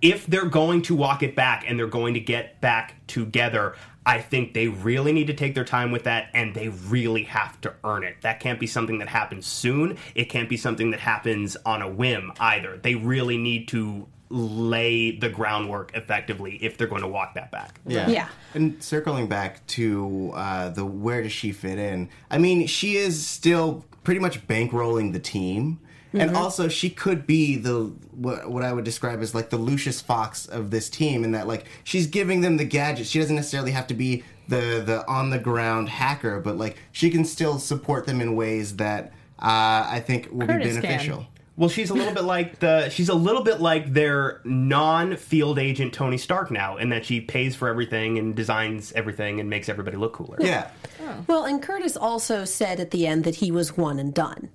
If 0.01 0.27
they're 0.27 0.47
going 0.47 0.83
to 0.83 0.95
walk 0.95 1.23
it 1.23 1.35
back 1.35 1.65
and 1.67 1.79
they're 1.79 1.87
going 1.87 2.15
to 2.15 2.21
get 2.21 2.61
back 2.61 2.95
together, 3.09 3.75
I 4.07 4.23
think 4.23 4.55
they 4.55 4.69
really 4.69 5.13
need 5.13 5.27
to 5.27 5.35
take 5.35 5.55
their 5.55 5.67
time 5.67 5.91
with 5.91 6.05
that 6.05 6.31
and 6.33 6.55
they 6.55 6.69
really 6.69 7.25
have 7.25 7.61
to 7.61 7.75
earn 7.85 8.05
it. 8.05 8.17
That 8.23 8.41
can't 8.41 8.59
be 8.59 8.67
something 8.67 8.99
that 9.01 9.09
happens 9.09 9.47
soon. 9.47 9.99
It 10.15 10.31
can't 10.31 10.49
be 10.49 10.57
something 10.57 10.93
that 10.93 11.01
happens 11.01 11.57
on 11.67 11.83
a 11.83 11.91
whim 11.91 12.33
either. 12.41 12.79
They 12.79 12.95
really 12.95 13.37
need 13.37 13.69
to 13.69 14.09
lay 14.31 15.17
the 15.17 15.29
groundwork 15.29 15.95
effectively 15.95 16.59
if 16.63 16.77
they're 16.77 16.87
going 16.87 17.03
to 17.03 17.09
walk 17.09 17.35
that 17.35 17.51
back. 17.51 17.81
Yeah. 17.87 18.09
Yeah. 18.09 18.29
And 18.55 18.83
circling 18.83 19.27
back 19.27 19.67
to 19.69 20.33
uh, 20.35 20.69
the 20.71 20.85
where 20.85 21.23
does 21.23 21.33
she 21.33 21.53
fit 21.53 21.79
in? 21.79 22.09
I 22.31 22.39
mean, 22.39 22.67
she 22.67 22.97
is 22.97 23.27
still 23.27 23.85
pretty 24.05 24.21
much 24.21 24.47
bankrolling 24.47 25.13
the 25.13 25.21
team. 25.21 25.81
And 26.15 26.35
also, 26.35 26.69
she 26.69 26.89
could 26.89 27.27
be 27.27 27.57
the 27.57 27.93
what, 28.13 28.51
what 28.51 28.65
I 28.65 28.73
would 28.73 28.85
describe 28.85 29.21
as 29.21 29.35
like 29.35 29.51
the 29.51 29.59
Lucius 29.59 30.01
Fox 30.01 30.47
of 30.47 30.71
this 30.71 30.89
team, 30.89 31.23
in 31.23 31.33
that 31.33 31.47
like 31.47 31.67
she's 31.85 32.07
giving 32.07 32.41
them 32.41 32.57
the 32.57 32.65
gadgets. 32.65 33.11
She 33.11 33.21
doesn't 33.21 33.37
necessarily 33.37 33.73
have 33.73 33.87
to 33.89 33.95
be 33.95 34.25
the 34.49 34.83
the 34.85 35.05
on 35.07 35.29
the 35.31 35.39
ground 35.39 35.91
hacker, 35.91 36.41
but 36.41 36.57
like 36.57 36.79
she 36.93 37.11
can 37.11 37.25
still 37.27 37.59
support 37.59 38.07
them 38.07 38.23
in 38.23 38.35
ways 38.35 38.77
that 38.77 39.13
I 39.39 40.03
think 40.05 40.29
will 40.33 40.47
Curtis 40.47 40.77
be 40.77 40.83
can. 40.83 41.27
Beneficial. 41.59 41.61
Well, 41.61 41.69
she's 41.69 41.91
a 41.91 41.95
little 41.95 42.15
bit 42.15 42.25
like 42.25 42.59
the 42.61 42.89
she's 42.91 43.09
a 43.09 43.15
little 43.15 43.43
bit 43.43 43.61
like 43.61 43.93
their 43.93 44.41
non-field 44.45 45.59
agent 45.59 45.93
Tony 45.93 46.19
Stark 46.19 46.51
now, 46.51 46.77
in 46.77 46.91
that 46.91 47.05
she 47.05 47.21
pays 47.21 47.55
for 47.57 47.69
everything 47.69 48.19
and 48.19 48.35
designs 48.35 48.93
everything 48.93 49.41
and 49.41 49.51
makes 49.51 49.69
everybody 49.69 49.97
look 49.97 50.15
cooler. 50.15 50.39
Yeah. 50.41 50.71
Oh. 51.03 51.25
Well, 51.27 51.45
and 51.45 51.63
Curtis 51.63 51.97
also 51.97 52.45
said 52.45 52.81
at 52.81 52.91
the 52.91 53.07
end 53.07 53.25
that 53.25 53.37
he 53.37 53.51
was 53.51 53.77
one 53.77 53.99
and 53.99 54.15
done. 54.15 54.51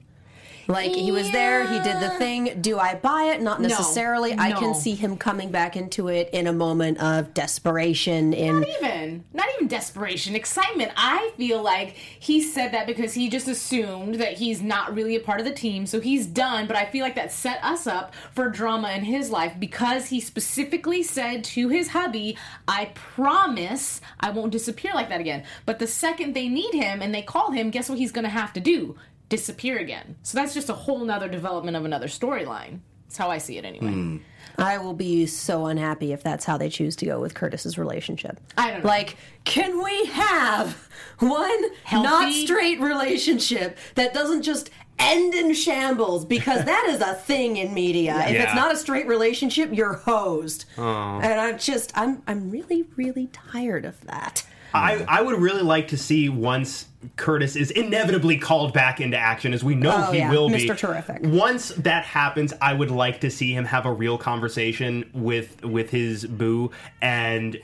Like 0.68 0.92
he 0.92 1.12
was 1.12 1.32
there, 1.32 1.68
he 1.68 1.80
did 1.80 2.00
the 2.00 2.10
thing. 2.12 2.62
Do 2.62 2.80
I 2.80 2.96
buy 2.96 3.34
it? 3.34 3.42
Not 3.42 3.62
necessarily. 3.62 4.34
I 4.34 4.50
no. 4.50 4.60
can 4.60 4.76
see 4.76 4.96
him 4.96 5.18
coming 5.18 5.52
back 5.52 5.76
into 5.76 6.08
it 6.08 6.30
in 6.32 6.48
a 6.48 6.54
moment 6.54 7.02
of 7.02 7.34
desperation. 7.34 8.34
In 8.34 8.62
Not 8.62 8.70
even, 8.70 9.24
not 9.34 9.48
even 9.56 9.68
desperation, 9.68 10.36
excitement. 10.36 10.92
I 10.96 11.32
feel 11.38 11.62
like 11.62 11.96
he 12.20 12.42
said 12.42 12.72
that 12.74 12.88
because 12.88 13.14
he 13.14 13.30
just 13.30 13.48
assumed 13.48 14.16
that 14.16 14.34
he's 14.34 14.62
not 14.62 14.94
really 14.96 15.16
a 15.16 15.20
part 15.20 15.40
of 15.40 15.46
the 15.46 15.54
team, 15.54 15.86
so 15.86 16.00
he's 16.00 16.26
done. 16.26 16.68
But 16.68 16.76
I 16.76 16.86
feel 16.86 17.04
like 17.04 17.16
that 17.16 17.32
set 17.32 17.64
us 17.64 17.88
up 17.88 18.14
for 18.34 18.50
drama 18.50 18.92
in 18.92 19.04
his 19.04 19.30
life 19.30 19.54
because 19.60 20.08
he 20.08 20.20
specifically 20.20 21.04
said 21.04 21.44
to 21.46 21.70
his 21.70 21.90
hubby, 21.90 22.38
"I 22.68 22.92
promise 22.94 24.02
I 24.20 24.30
won't 24.30 24.52
disappear 24.52 24.94
like 24.94 25.10
that 25.10 25.22
again." 25.22 25.44
But 25.66 25.80
the 25.80 25.88
second 25.88 26.34
they 26.34 26.48
need 26.48 26.74
him 26.74 27.02
and 27.02 27.14
they 27.14 27.22
call 27.22 27.52
him, 27.52 27.70
guess 27.70 27.90
what 27.90 27.98
he's 27.98 28.12
going 28.12 28.24
to 28.24 28.30
have 28.30 28.54
to 28.54 28.60
do? 28.60 28.96
Disappear 29.36 29.78
again. 29.80 30.16
So 30.24 30.38
that's 30.38 30.54
just 30.54 30.70
a 30.70 30.74
whole 30.74 31.04
nother 31.04 31.28
development 31.28 31.76
of 31.76 31.86
another 31.86 32.08
storyline. 32.08 32.80
That's 33.08 33.18
how 33.18 33.30
I 33.30 33.38
see 33.38 33.58
it 33.58 33.66
anyway. 33.66 33.92
Hmm. 33.92 34.18
I 34.58 34.78
will 34.78 34.94
be 34.94 35.26
so 35.26 35.66
unhappy 35.66 36.14
if 36.14 36.22
that's 36.24 36.46
how 36.46 36.58
they 36.58 36.70
choose 36.70 36.96
to 36.98 37.06
go 37.06 37.20
with 37.20 37.34
Curtis's 37.34 37.78
relationship. 37.78 38.40
I 38.58 38.72
don't 38.72 38.84
know. 38.84 38.88
Like, 38.90 39.18
can 39.46 39.84
we 39.84 40.06
have 40.06 40.88
one 41.20 41.64
Healthy- 41.84 42.08
not 42.08 42.34
straight 42.34 42.80
relationship 42.80 43.78
that 43.96 44.14
doesn't 44.14 44.44
just 44.44 44.70
end 45.00 45.34
in 45.34 45.54
shambles? 45.54 46.26
Because 46.26 46.66
that 46.66 46.88
is 46.90 47.02
a 47.02 47.14
thing 47.14 47.58
in 47.58 47.74
media. 47.74 48.16
If 48.28 48.36
it's 48.40 48.56
not 48.56 48.72
a 48.72 48.78
straight 48.78 49.08
relationship, 49.08 49.70
you're 49.74 49.94
hosed. 49.94 50.66
Oh. 50.78 51.20
And 51.22 51.40
I'm 51.40 51.58
just, 51.58 51.92
I'm, 51.96 52.22
I'm 52.28 52.52
really, 52.52 52.86
really 52.96 53.28
tired 53.28 53.86
of 53.86 54.00
that. 54.06 54.46
I, 54.74 55.06
I 55.08 55.22
would 55.22 55.40
really 55.40 55.62
like 55.62 55.90
to 55.90 55.98
see 55.98 56.30
once 56.30 56.88
Curtis 57.16 57.56
is 57.56 57.72
inevitably 57.72 58.38
called 58.38 58.74
back 58.74 59.00
into 59.02 59.18
action, 59.18 59.54
as 59.54 59.64
we 59.64 59.76
know 59.76 60.06
Oh, 60.08 60.12
he 60.12 60.20
yeah. 60.20 60.30
will 60.30 60.50
be. 60.50 60.68
Mr. 60.68 60.78
Terrific. 60.78 61.20
Once 61.24 61.70
that 61.70 62.06
happens, 62.06 62.54
I 62.62 62.74
would 62.74 62.92
like 62.92 63.22
to 63.22 63.30
see 63.30 63.54
him 63.54 63.66
have 63.66 63.86
a 63.86 63.92
real 63.94 64.18
conversation 64.18 65.10
with 65.14 65.64
with 65.64 65.90
his 65.90 66.26
boo, 66.26 66.72
and 67.02 67.58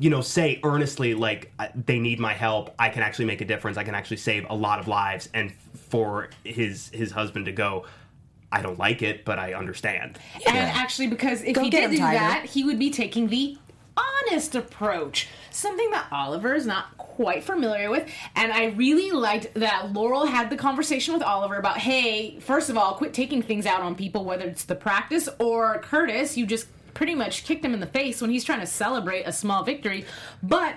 you 0.00 0.10
know, 0.10 0.20
say 0.20 0.60
earnestly 0.64 1.14
like, 1.14 1.52
"They 1.86 1.98
need 1.98 2.18
my 2.20 2.32
help. 2.32 2.74
I 2.78 2.88
can 2.88 3.02
actually 3.02 3.26
make 3.26 3.40
a 3.40 3.44
difference. 3.46 3.76
I 3.76 3.84
can 3.84 3.94
actually 3.94 4.18
save 4.18 4.46
a 4.50 4.54
lot 4.54 4.78
of 4.78 4.88
lives." 4.88 5.28
And 5.34 5.52
for 5.88 6.30
his 6.44 6.88
his 6.92 7.10
husband 7.12 7.46
to 7.46 7.52
go, 7.52 7.84
"I 8.52 8.62
don't 8.62 8.78
like 8.78 9.02
it, 9.02 9.24
but 9.24 9.38
I 9.38 9.54
understand." 9.54 10.18
And 10.46 10.56
actually, 10.56 11.06
because 11.08 11.42
if 11.42 11.54
Go 11.54 11.62
he 11.62 11.70
did 11.70 11.84
him, 11.84 11.90
do 11.92 11.98
Tiger. 11.98 12.18
that, 12.18 12.44
he 12.46 12.64
would 12.64 12.78
be 12.78 12.90
taking 12.90 13.28
the 13.28 13.56
honest 14.26 14.54
approach, 14.54 15.28
something 15.50 15.90
that 15.90 16.06
Oliver 16.10 16.54
is 16.54 16.66
not 16.66 16.96
quite 16.96 17.44
familiar 17.44 17.90
with. 17.90 18.08
And 18.34 18.52
I 18.52 18.66
really 18.66 19.10
liked 19.10 19.54
that 19.54 19.92
Laurel 19.92 20.26
had 20.26 20.50
the 20.50 20.56
conversation 20.56 21.14
with 21.14 21.22
Oliver 21.22 21.56
about, 21.56 21.78
hey, 21.78 22.38
first 22.40 22.70
of 22.70 22.76
all, 22.76 22.94
quit 22.94 23.14
taking 23.14 23.42
things 23.42 23.66
out 23.66 23.80
on 23.80 23.94
people, 23.94 24.24
whether 24.24 24.44
it's 24.44 24.64
the 24.64 24.74
practice 24.74 25.28
or 25.38 25.80
Curtis. 25.80 26.36
You 26.36 26.46
just 26.46 26.68
pretty 26.94 27.14
much 27.14 27.44
kicked 27.44 27.64
him 27.64 27.74
in 27.74 27.80
the 27.80 27.86
face 27.86 28.20
when 28.20 28.30
he's 28.30 28.44
trying 28.44 28.60
to 28.60 28.66
celebrate 28.66 29.22
a 29.24 29.32
small 29.32 29.62
victory. 29.62 30.04
But 30.42 30.74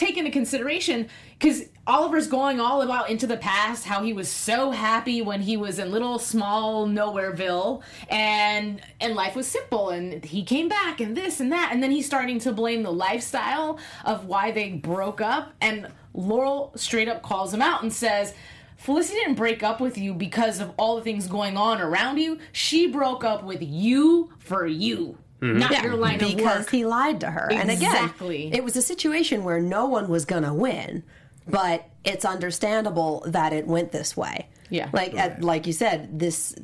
take 0.00 0.16
into 0.16 0.30
consideration 0.30 1.08
because 1.38 1.68
Oliver's 1.86 2.26
going 2.26 2.58
all 2.58 2.82
about 2.82 3.10
into 3.10 3.26
the 3.26 3.36
past, 3.36 3.84
how 3.84 4.02
he 4.02 4.12
was 4.12 4.28
so 4.28 4.70
happy 4.70 5.20
when 5.20 5.42
he 5.42 5.56
was 5.56 5.78
in 5.78 5.90
little 5.90 6.18
small 6.18 6.88
nowhereville, 6.88 7.82
and 8.08 8.80
and 9.00 9.14
life 9.14 9.36
was 9.36 9.46
simple, 9.46 9.90
and 9.90 10.24
he 10.24 10.42
came 10.42 10.68
back, 10.68 11.00
and 11.00 11.16
this 11.16 11.40
and 11.40 11.52
that, 11.52 11.70
and 11.72 11.82
then 11.82 11.90
he's 11.90 12.06
starting 12.06 12.38
to 12.40 12.52
blame 12.52 12.82
the 12.82 12.92
lifestyle 12.92 13.78
of 14.04 14.24
why 14.24 14.50
they 14.50 14.70
broke 14.70 15.20
up, 15.20 15.52
and 15.60 15.88
Laurel 16.14 16.72
straight 16.76 17.08
up 17.08 17.22
calls 17.22 17.52
him 17.52 17.62
out 17.62 17.82
and 17.82 17.92
says. 17.92 18.34
Felicity 18.76 19.18
didn't 19.18 19.34
break 19.34 19.62
up 19.62 19.78
with 19.78 19.98
you 19.98 20.14
because 20.14 20.58
of 20.58 20.72
all 20.78 20.96
the 20.96 21.02
things 21.02 21.26
going 21.26 21.54
on 21.58 21.82
around 21.82 22.16
you. 22.16 22.38
She 22.50 22.86
broke 22.86 23.24
up 23.24 23.44
with 23.44 23.60
you 23.60 24.32
for 24.38 24.66
you, 24.66 25.18
Mm-hmm. 25.40 25.58
not 25.58 25.82
your 25.82 25.96
line 25.96 26.22
of 26.22 26.36
because 26.36 26.58
work. 26.60 26.70
he 26.70 26.84
lied 26.84 27.20
to 27.20 27.30
her. 27.30 27.48
And 27.52 27.70
Exactly. 27.70 28.46
again, 28.48 28.58
it 28.58 28.64
was 28.64 28.76
a 28.76 28.82
situation 28.82 29.42
where 29.44 29.60
no 29.60 29.86
one 29.86 30.08
was 30.08 30.24
going 30.24 30.42
to 30.42 30.52
win, 30.52 31.02
but 31.48 31.88
it's 32.04 32.24
understandable 32.24 33.24
that 33.26 33.52
it 33.52 33.66
went 33.66 33.92
this 33.92 34.16
way. 34.16 34.48
Yeah. 34.68 34.88
Like 34.92 35.14
at, 35.14 35.42
like 35.42 35.66
you 35.66 35.72
said, 35.72 36.18
this 36.18 36.54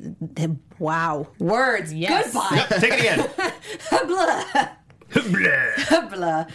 wow, 0.79 1.27
words. 1.39 1.93
Yes. 1.93 2.25
Goodbye. 2.33 2.65
Take 2.79 2.93
it 2.93 2.99
again. 2.99 3.29
blah, 4.07 4.69
Bleh. 5.11 6.09
blah. 6.13 6.45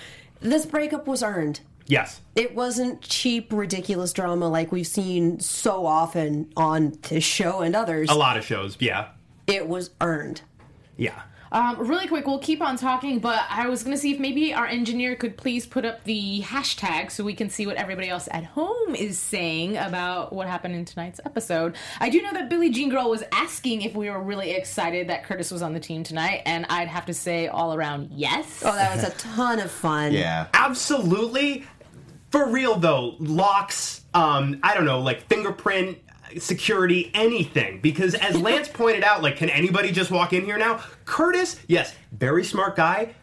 This 0.40 0.64
breakup 0.66 1.06
was 1.06 1.22
earned. 1.22 1.60
yes. 1.86 2.20
It 2.34 2.54
wasn't 2.54 3.02
cheap, 3.02 3.52
ridiculous 3.52 4.12
drama 4.12 4.48
like 4.48 4.72
we've 4.72 4.86
seen 4.86 5.40
so 5.40 5.84
often 5.86 6.50
on 6.56 6.96
this 7.02 7.24
show 7.24 7.60
and 7.60 7.76
others. 7.76 8.08
A 8.08 8.14
lot 8.14 8.36
of 8.38 8.44
shows. 8.44 8.76
Yeah. 8.80 9.08
It 9.46 9.68
was 9.68 9.90
earned. 10.00 10.40
Yeah. 10.96 11.20
Um, 11.52 11.86
really 11.86 12.08
quick, 12.08 12.26
we'll 12.26 12.38
keep 12.38 12.62
on 12.62 12.78
talking, 12.78 13.18
but 13.18 13.42
I 13.50 13.68
was 13.68 13.82
going 13.82 13.94
to 13.94 14.00
see 14.00 14.10
if 14.12 14.18
maybe 14.18 14.54
our 14.54 14.66
engineer 14.66 15.14
could 15.16 15.36
please 15.36 15.66
put 15.66 15.84
up 15.84 16.02
the 16.04 16.40
hashtag 16.40 17.10
so 17.10 17.24
we 17.24 17.34
can 17.34 17.50
see 17.50 17.66
what 17.66 17.76
everybody 17.76 18.08
else 18.08 18.26
at 18.30 18.44
home 18.44 18.94
is 18.94 19.18
saying 19.18 19.76
about 19.76 20.32
what 20.32 20.48
happened 20.48 20.74
in 20.74 20.86
tonight's 20.86 21.20
episode. 21.26 21.76
I 22.00 22.08
do 22.08 22.22
know 22.22 22.32
that 22.32 22.48
Billie 22.48 22.70
Jean 22.70 22.88
Girl 22.88 23.10
was 23.10 23.22
asking 23.32 23.82
if 23.82 23.94
we 23.94 24.08
were 24.08 24.22
really 24.22 24.52
excited 24.52 25.08
that 25.08 25.24
Curtis 25.24 25.50
was 25.50 25.60
on 25.60 25.74
the 25.74 25.80
team 25.80 26.02
tonight, 26.02 26.40
and 26.46 26.64
I'd 26.70 26.88
have 26.88 27.04
to 27.06 27.14
say 27.14 27.48
all 27.48 27.74
around 27.74 28.08
yes. 28.12 28.62
Oh, 28.64 28.74
that 28.74 28.96
was 28.96 29.04
a 29.04 29.10
ton 29.18 29.60
of 29.60 29.70
fun. 29.70 30.12
Yeah. 30.12 30.46
Absolutely. 30.54 31.66
For 32.30 32.48
real 32.48 32.76
though, 32.76 33.16
locks, 33.18 34.04
um, 34.14 34.58
I 34.62 34.72
don't 34.72 34.86
know, 34.86 35.00
like 35.00 35.28
fingerprint 35.28 35.98
security, 36.38 37.10
anything. 37.14 37.80
Because 37.80 38.14
as 38.14 38.40
Lance 38.40 38.68
pointed 38.68 39.04
out, 39.04 39.22
like, 39.22 39.36
can 39.36 39.50
anybody 39.50 39.92
just 39.92 40.10
walk 40.10 40.32
in 40.32 40.44
here 40.44 40.58
now? 40.58 40.82
Curtis, 41.04 41.60
yes, 41.66 41.94
very 42.12 42.44
smart 42.44 42.76
guy, 42.76 43.14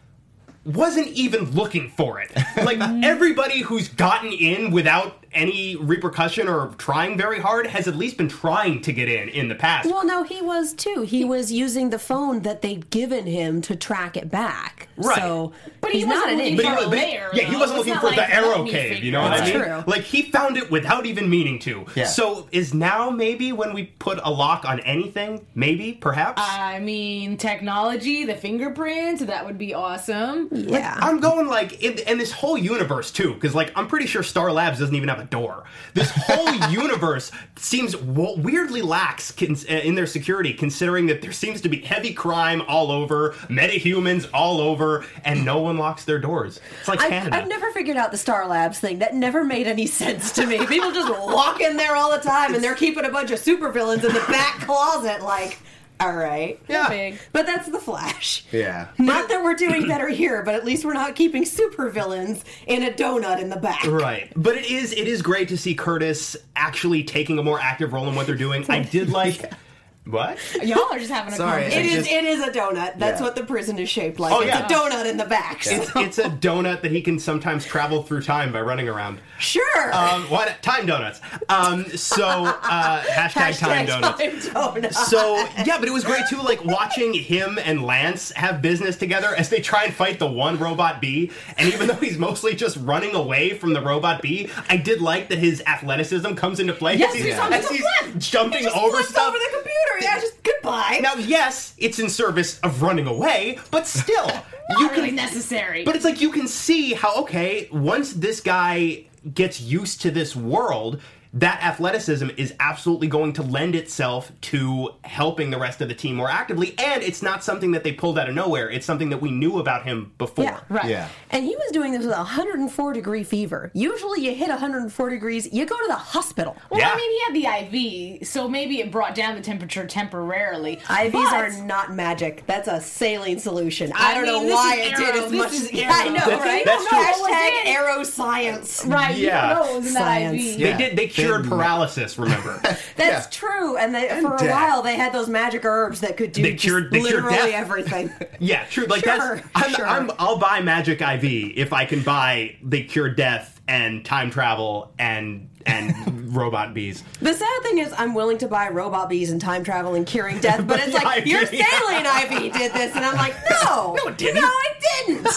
wasn't 0.65 1.07
even 1.07 1.51
looking 1.51 1.89
for 1.91 2.19
it. 2.19 2.31
Like 2.57 2.79
everybody 3.03 3.61
who's 3.61 3.87
gotten 3.87 4.31
in 4.31 4.71
without 4.71 5.18
any 5.33 5.75
repercussion 5.75 6.47
or 6.47 6.67
trying 6.77 7.17
very 7.17 7.39
hard 7.39 7.67
has 7.67 7.87
at 7.87 7.95
least 7.95 8.17
been 8.17 8.29
trying 8.29 8.81
to 8.81 8.93
get 8.93 9.09
in 9.09 9.29
in 9.29 9.47
the 9.47 9.55
past. 9.55 9.89
Well, 9.89 10.05
no, 10.05 10.23
he 10.23 10.41
was 10.41 10.73
too. 10.73 11.03
He 11.03 11.23
was 11.23 11.51
using 11.51 11.89
the 11.89 11.99
phone 11.99 12.41
that 12.41 12.61
they'd 12.61 12.89
given 12.89 13.25
him 13.25 13.61
to 13.63 13.75
track 13.75 14.17
it 14.17 14.31
back. 14.31 14.89
Right. 14.97 15.17
So, 15.17 15.53
But 15.81 15.91
he's 15.91 16.05
wasn't 16.05 16.31
an 16.31 16.37
looking 16.37 16.53
idiot. 16.53 16.75
But 16.75 16.81
a 16.81 16.89
but 16.89 16.97
layer, 16.97 17.29
yeah, 17.33 17.43
he 17.43 17.55
wasn't 17.55 17.79
It's 17.79 17.87
looking 17.87 17.99
for 17.99 18.07
like, 18.07 18.15
the 18.15 18.33
arrow 18.33 18.65
cave. 18.65 19.03
You 19.03 19.11
know 19.11 19.21
it 19.25 19.29
what 19.29 19.41
I 19.41 19.45
mean? 19.45 19.53
true. 19.63 19.83
Like 19.87 20.01
he 20.03 20.23
found 20.23 20.57
it 20.57 20.69
without 20.71 21.05
even 21.05 21.29
meaning 21.29 21.59
to. 21.59 21.85
Yeah. 21.95 22.05
So 22.05 22.47
is 22.51 22.73
now 22.73 23.09
maybe 23.09 23.51
when 23.51 23.73
we 23.73 23.85
put 23.85 24.19
a 24.23 24.31
lock 24.31 24.65
on 24.65 24.79
anything? 24.81 25.45
Maybe, 25.55 25.93
perhaps. 25.93 26.41
I 26.43 26.79
mean, 26.79 27.37
technology, 27.37 28.25
the 28.25 28.35
fingerprint, 28.35 29.25
that 29.27 29.45
would 29.45 29.57
be 29.57 29.73
awesome. 29.73 30.49
Yeah. 30.51 30.97
I'm 30.99 31.19
going 31.19 31.47
like 31.47 31.81
in, 31.81 31.99
in 31.99 32.17
this 32.17 32.31
whole 32.31 32.57
universe 32.57 33.11
too, 33.11 33.33
because 33.33 33.55
like 33.55 33.71
I'm 33.75 33.87
pretty 33.87 34.05
sure 34.05 34.23
Star 34.23 34.51
Labs 34.51 34.79
doesn't 34.79 34.95
even 34.95 35.09
have 35.09 35.18
a 35.19 35.25
door. 35.25 35.65
This 35.93 36.11
whole 36.11 36.53
universe 36.71 37.31
seems 37.55 37.95
weirdly 37.95 38.81
lax 38.81 39.33
uh, 39.41 39.71
in 39.71 39.95
their 39.95 40.07
security, 40.07 40.53
considering 40.53 41.07
that 41.07 41.21
there 41.21 41.31
seems 41.31 41.61
to 41.61 41.69
be 41.69 41.81
heavy 41.81 42.13
crime 42.13 42.61
all 42.67 42.91
over, 42.91 43.31
metahumans 43.47 44.27
all 44.33 44.59
over, 44.59 45.05
and 45.23 45.45
no 45.45 45.59
one 45.59 45.77
locks 45.77 46.05
their 46.05 46.19
doors. 46.19 46.59
It's 46.79 46.87
like 46.87 47.01
I've, 47.01 47.09
Canada. 47.09 47.37
I've 47.37 47.47
never 47.47 47.71
figured 47.71 47.97
out 47.97 48.11
the 48.11 48.17
Star 48.17 48.47
Labs 48.47 48.79
thing. 48.79 48.99
That 48.99 49.15
never 49.15 49.43
made 49.43 49.67
any 49.67 49.87
sense 49.87 50.31
to 50.33 50.45
me. 50.45 50.65
People 50.65 50.91
just 50.91 51.09
walk 51.09 51.61
in 51.61 51.77
there 51.77 51.95
all 51.95 52.11
the 52.11 52.23
time 52.23 52.53
and 52.55 52.63
they're 52.63 52.75
keeping 52.75 53.05
a 53.05 53.09
bunch 53.09 53.31
of 53.31 53.39
supervillains 53.39 54.03
in 54.03 54.13
the 54.13 54.25
back 54.27 54.59
closet, 54.61 55.21
like, 55.21 55.59
all 55.99 56.13
right. 56.13 56.59
Yeah. 56.67 56.89
Big. 56.89 57.19
But 57.33 57.45
that's 57.45 57.67
the 57.69 57.79
Flash. 57.79 58.45
Yeah. 58.51 58.87
Not 58.97 59.29
that 59.29 59.43
we're 59.43 59.55
doing 59.55 59.87
better 59.87 60.07
here, 60.07 60.43
but 60.43 60.55
at 60.55 60.63
least 60.63 60.85
we're 60.85 60.93
not 60.93 61.15
keeping 61.15 61.43
supervillains 61.43 62.43
in 62.67 62.83
a 62.83 62.91
donut 62.91 63.41
in 63.41 63.49
the 63.49 63.57
back. 63.57 63.85
Right, 63.85 64.31
but 64.35 64.55
it 64.55 64.65
is 64.65 64.91
it 64.93 65.07
is 65.07 65.21
great 65.21 65.49
to 65.49 65.57
see 65.57 65.75
Curtis 65.75 66.37
actually 66.55 67.03
taking 67.03 67.37
a 67.37 67.43
more 67.43 67.59
active 67.59 67.93
role 67.93 68.07
in 68.07 68.15
what 68.15 68.27
they're 68.27 68.35
doing. 68.35 68.65
I 68.69 68.79
did 68.83 69.09
like 69.09 69.51
What? 70.09 70.37
Y'all 70.63 70.79
are 70.91 70.97
just 70.99 71.11
having 71.11 71.33
a 71.33 71.35
Sorry, 71.37 71.63
It 71.63 71.67
I 71.67 71.69
conversation. 71.71 71.99
is. 71.99 72.05
just- 72.07 72.11
it 72.11 72.23
is 72.25 72.41
a 72.41 72.51
donut. 72.51 72.97
That's 72.97 73.19
Yeah. 73.19 73.25
what 73.25 73.35
the 73.35 73.43
prison 73.43 73.77
is 73.79 73.89
shaped 73.89 74.19
like. 74.19 74.33
Oh, 74.33 74.39
it's 74.41 74.47
yeah. 74.47 74.65
a 74.65 74.69
donut 74.69 75.05
in 75.05 75.17
the 75.17 75.25
back. 75.25 75.63
so- 75.63 75.71
It's, 75.71 75.91
it's 75.95 76.17
a 76.19 76.29
donut 76.29 76.81
that 76.81 76.91
he 76.91 77.01
can 77.01 77.19
sometimes 77.19 77.65
travel 77.65 78.03
through 78.03 78.21
time 78.23 78.51
by 78.51 78.61
running 78.61 78.87
around. 78.89 79.19
Sure. 79.39 79.93
Um, 79.93 80.23
why 80.29 80.45
not? 80.45 80.61
Time 80.63 80.85
donuts. 80.85 81.21
Um, 81.47 81.85
so 81.95 82.27
uh, 82.27 83.01
hashtag, 83.03 83.57
time 83.59 83.85
donuts. 83.85 84.47
Time 84.47 84.73
donuts. 84.73 85.07
So 85.09 85.37
yeah, 85.65 85.77
but 85.79 85.87
it 85.87 85.91
was 85.93 86.03
great 86.03 86.23
too, 86.29 86.41
like 86.41 86.63
watching 86.65 87.13
him 87.13 87.57
and 87.63 87.83
Lance 87.85 88.31
have 88.31 88.61
business 88.61 88.97
together 88.97 89.33
as 89.37 89.49
they 89.49 89.61
try 89.61 89.85
and 89.85 89.93
fight 89.93 90.19
the 90.19 90.27
one 90.27 90.57
robot 90.59 90.99
bee. 91.01 91.31
And 91.57 91.71
even 91.73 91.87
though 91.87 91.95
he's 91.95 92.17
mostly 92.17 92.55
just 92.55 92.77
running 92.77 93.15
away 93.15 93.53
from 93.53 93.73
the 93.73 93.81
robot 93.81 94.21
bee, 94.21 94.49
I 94.69 94.77
did 94.77 95.01
like 95.01 95.29
that 95.29 95.37
his 95.39 95.61
athleticism 95.67 96.33
comes 96.33 96.59
into 96.59 96.73
play 96.73 96.95
Yes, 96.97 97.11
as 97.11 97.15
he's, 97.15 97.25
he's 97.25 97.39
on 97.39 97.53
as 97.53 97.69
he's 97.69 97.81
flip. 97.99 98.17
jumping 98.17 98.63
Just 98.63 98.75
over 98.75 98.97
flipped 98.97 99.09
stuff. 99.09 99.27
over 99.29 99.37
the 99.37 99.49
computer. 99.53 99.75
Yeah, 100.01 100.19
just 100.19 100.41
goodbye. 100.43 100.99
now, 101.01 101.15
yes, 101.15 101.73
it's 101.77 101.99
in 101.99 102.09
service 102.09 102.59
of 102.61 102.81
running 102.81 103.07
away, 103.07 103.59
but 103.71 103.87
still, 103.87 104.27
you 104.77 104.83
Not 104.83 104.93
can 104.93 105.01
really 105.03 105.11
necessary. 105.15 105.83
but 105.83 105.95
it's 105.95 106.05
like 106.05 106.21
you 106.21 106.31
can 106.31 106.47
see 106.47 106.93
how 106.93 107.15
okay, 107.21 107.67
once 107.71 108.13
this 108.13 108.41
guy 108.41 109.05
gets 109.33 109.59
used 109.61 110.01
to 110.01 110.11
this 110.11 110.35
world, 110.35 111.01
that 111.33 111.61
athleticism 111.63 112.27
is 112.37 112.55
absolutely 112.59 113.07
going 113.07 113.33
to 113.33 113.43
lend 113.43 113.75
itself 113.75 114.31
to 114.41 114.89
helping 115.03 115.51
the 115.51 115.59
rest 115.59 115.79
of 115.79 115.87
the 115.87 115.93
team 115.93 116.15
more 116.15 116.29
actively, 116.29 116.73
and 116.79 117.03
it's 117.03 117.21
not 117.21 117.43
something 117.43 117.71
that 117.73 117.83
they 117.83 117.91
pulled 117.93 118.17
out 118.17 118.27
of 118.27 118.33
nowhere. 118.33 118.69
It's 118.69 118.85
something 118.85 119.09
that 119.09 119.21
we 119.21 119.29
knew 119.29 119.59
about 119.59 119.83
him 119.83 120.11
before. 120.17 120.45
Yeah, 120.45 120.59
right. 120.69 120.85
Yeah. 120.85 121.07
And 121.29 121.43
he 121.43 121.55
was 121.55 121.71
doing 121.71 121.91
this 121.91 122.01
with 122.03 122.13
a 122.15 122.17
104 122.17 122.93
degree 122.93 123.23
fever. 123.23 123.69
Usually, 123.75 124.25
you 124.25 124.33
hit 124.33 124.49
104 124.49 125.09
degrees, 125.11 125.53
you 125.53 125.65
go 125.67 125.77
to 125.77 125.85
the 125.87 125.95
hospital. 125.95 126.57
Well, 126.71 126.79
Yeah. 126.79 126.91
I 126.93 126.95
mean, 126.97 127.11
he 127.35 127.45
had 127.45 127.69
the 127.71 128.17
IV, 128.19 128.27
so 128.27 128.47
maybe 128.47 128.79
it 128.79 128.91
brought 128.91 129.13
down 129.13 129.35
the 129.35 129.41
temperature 129.41 129.85
temporarily. 129.85 130.77
IVs 130.87 131.11
But- 131.11 131.33
are 131.33 131.51
not 131.63 131.93
magic. 131.93 132.43
That's 132.47 132.67
a 132.67 132.81
saline 132.81 133.37
solution. 133.37 133.91
I, 133.95 134.11
I 134.11 134.13
don't 134.15 134.23
mean, 134.25 134.49
know 134.49 134.55
why 134.55 134.75
is 134.77 134.87
it 134.93 134.97
did 134.97 135.15
as 135.15 135.29
This 135.31 135.37
much 135.39 135.53
as 135.53 135.71
yeah, 135.71 135.91
I 135.93 136.05
know, 136.09 136.13
That's- 136.15 136.39
right? 136.41 136.65
that's 136.65 136.87
true. 136.87 136.97
Hashtag 136.97 137.49
It 137.49 137.67
arrow 137.67 138.03
science. 138.03 138.83
right. 138.87 139.15
You 139.15 139.27
Yeah. 139.27 139.53
don't 139.53 139.65
know 139.67 139.73
it 139.73 139.77
was 139.77 139.87
in 139.87 139.93
that 139.93 139.99
Science. 139.99 140.43
IV. 140.43 140.57
They 140.57 140.69
Yeah. 140.69 140.77
did. 140.77 140.97
They 140.97 141.07
cured 141.19 141.45
paralysis. 141.47 142.17
Remember? 142.17 142.59
That's 142.63 142.97
Yeah. 142.97 143.21
true. 143.31 143.77
And, 143.77 143.93
they, 143.95 144.07
for 144.21 144.35
a 144.35 144.47
while, 144.49 144.81
they 144.81 144.95
had 144.95 145.13
those 145.13 145.29
magic 145.29 145.63
herbs 145.65 146.01
that 146.01 146.17
could 146.17 146.31
do 146.31 146.41
They 146.41 146.53
cured- 146.55 146.91
they 146.91 147.01
literally 147.01 147.35
death. 147.35 147.53
everything. 147.53 148.11
yeah, 148.39 148.65
true. 148.65 148.85
Like 148.85 149.03
Sure, 149.03 149.35
that's. 149.37 149.47
I'm, 149.55 149.73
sure. 149.73 149.87
I'm, 149.87 150.11
I'll 150.19 150.37
buy 150.39 150.61
Magic 150.61 151.01
IV 151.01 151.23
if 151.57 151.73
I 151.73 151.85
can 151.85 152.01
buy 152.03 152.55
they 152.63 152.83
cure 152.83 153.09
death 153.09 153.59
and 153.67 154.03
time 154.03 154.31
travel 154.31 154.91
and 154.97 155.49
and 155.65 156.35
robot 156.35 156.73
bees. 156.73 157.03
The 157.21 157.33
sad 157.33 157.61
thing 157.63 157.79
is, 157.79 157.93
I'm 157.97 158.13
willing 158.15 158.37
to 158.39 158.47
buy 158.47 158.69
robot 158.69 159.09
bees 159.09 159.29
and 159.29 159.39
time 159.41 159.63
travel 159.63 159.93
and 159.95 160.07
curing 160.07 160.39
death, 160.39 160.65
but 160.65 160.79
it's 160.79 160.93
like 160.93 161.19
IV. 161.19 161.27
your 161.27 161.45
saline 161.45 162.05
IV 162.05 162.53
did 162.53 162.73
this, 162.73 162.95
and 162.95 163.05
I'm 163.05 163.15
like, 163.17 163.35
no, 163.63 163.95
No, 163.97 164.07
it 164.09 164.17
didn't. 164.17 164.41
No, 164.41 164.47
I 164.47 164.67
didn't. 165.05 165.27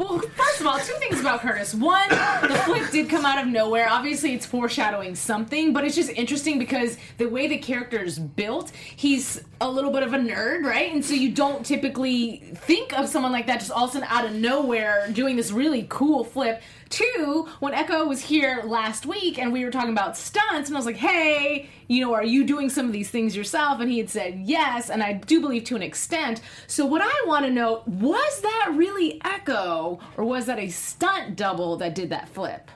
Well, 0.00 0.18
first 0.18 0.62
of 0.62 0.66
all, 0.66 0.78
two 0.78 0.94
things 0.94 1.20
about 1.20 1.40
Curtis. 1.40 1.74
One, 1.74 2.08
the 2.08 2.58
flip 2.64 2.90
did 2.90 3.10
come 3.10 3.26
out 3.26 3.38
of 3.38 3.46
nowhere. 3.46 3.86
Obviously, 3.86 4.32
it's 4.32 4.46
foreshadowing 4.46 5.14
something, 5.14 5.74
but 5.74 5.84
it's 5.84 5.94
just 5.94 6.08
interesting 6.08 6.58
because 6.58 6.96
the 7.18 7.26
way 7.26 7.48
the 7.48 7.58
character 7.58 8.02
is 8.02 8.18
built, 8.18 8.72
he's 8.96 9.44
a 9.60 9.70
little 9.70 9.90
bit 9.90 10.02
of 10.02 10.14
a 10.14 10.16
nerd, 10.16 10.64
right? 10.64 10.90
And 10.90 11.04
so 11.04 11.12
you 11.12 11.30
don't 11.30 11.66
typically 11.66 12.38
think 12.54 12.98
of 12.98 13.10
someone 13.10 13.30
like 13.30 13.46
that 13.48 13.58
just 13.60 13.70
all 13.72 13.84
of 13.84 13.90
a 13.90 13.92
sudden 13.92 14.08
out 14.10 14.24
of 14.24 14.32
nowhere 14.32 15.06
doing 15.12 15.36
this 15.36 15.52
really 15.52 15.84
cool 15.90 16.24
flip. 16.24 16.62
Two, 16.90 17.48
when 17.60 17.72
Echo 17.72 18.04
was 18.04 18.20
here 18.20 18.62
last 18.66 19.06
week 19.06 19.38
and 19.38 19.52
we 19.52 19.64
were 19.64 19.70
talking 19.70 19.92
about 19.92 20.16
stunts, 20.16 20.68
and 20.68 20.76
I 20.76 20.78
was 20.78 20.86
like, 20.86 20.96
hey, 20.96 21.70
you 21.86 22.04
know, 22.04 22.12
are 22.12 22.24
you 22.24 22.44
doing 22.44 22.68
some 22.68 22.86
of 22.86 22.92
these 22.92 23.10
things 23.10 23.36
yourself? 23.36 23.80
And 23.80 23.88
he 23.88 23.98
had 23.98 24.10
said 24.10 24.40
yes, 24.44 24.90
and 24.90 25.00
I 25.00 25.12
do 25.12 25.40
believe 25.40 25.62
to 25.64 25.76
an 25.76 25.82
extent. 25.82 26.40
So, 26.66 26.84
what 26.84 27.00
I 27.00 27.24
want 27.28 27.46
to 27.46 27.52
know 27.52 27.84
was 27.86 28.40
that 28.40 28.72
really 28.74 29.20
Echo, 29.24 30.00
or 30.16 30.24
was 30.24 30.46
that 30.46 30.58
a 30.58 30.68
stunt 30.68 31.36
double 31.36 31.76
that 31.76 31.94
did 31.94 32.10
that 32.10 32.28
flip? 32.28 32.68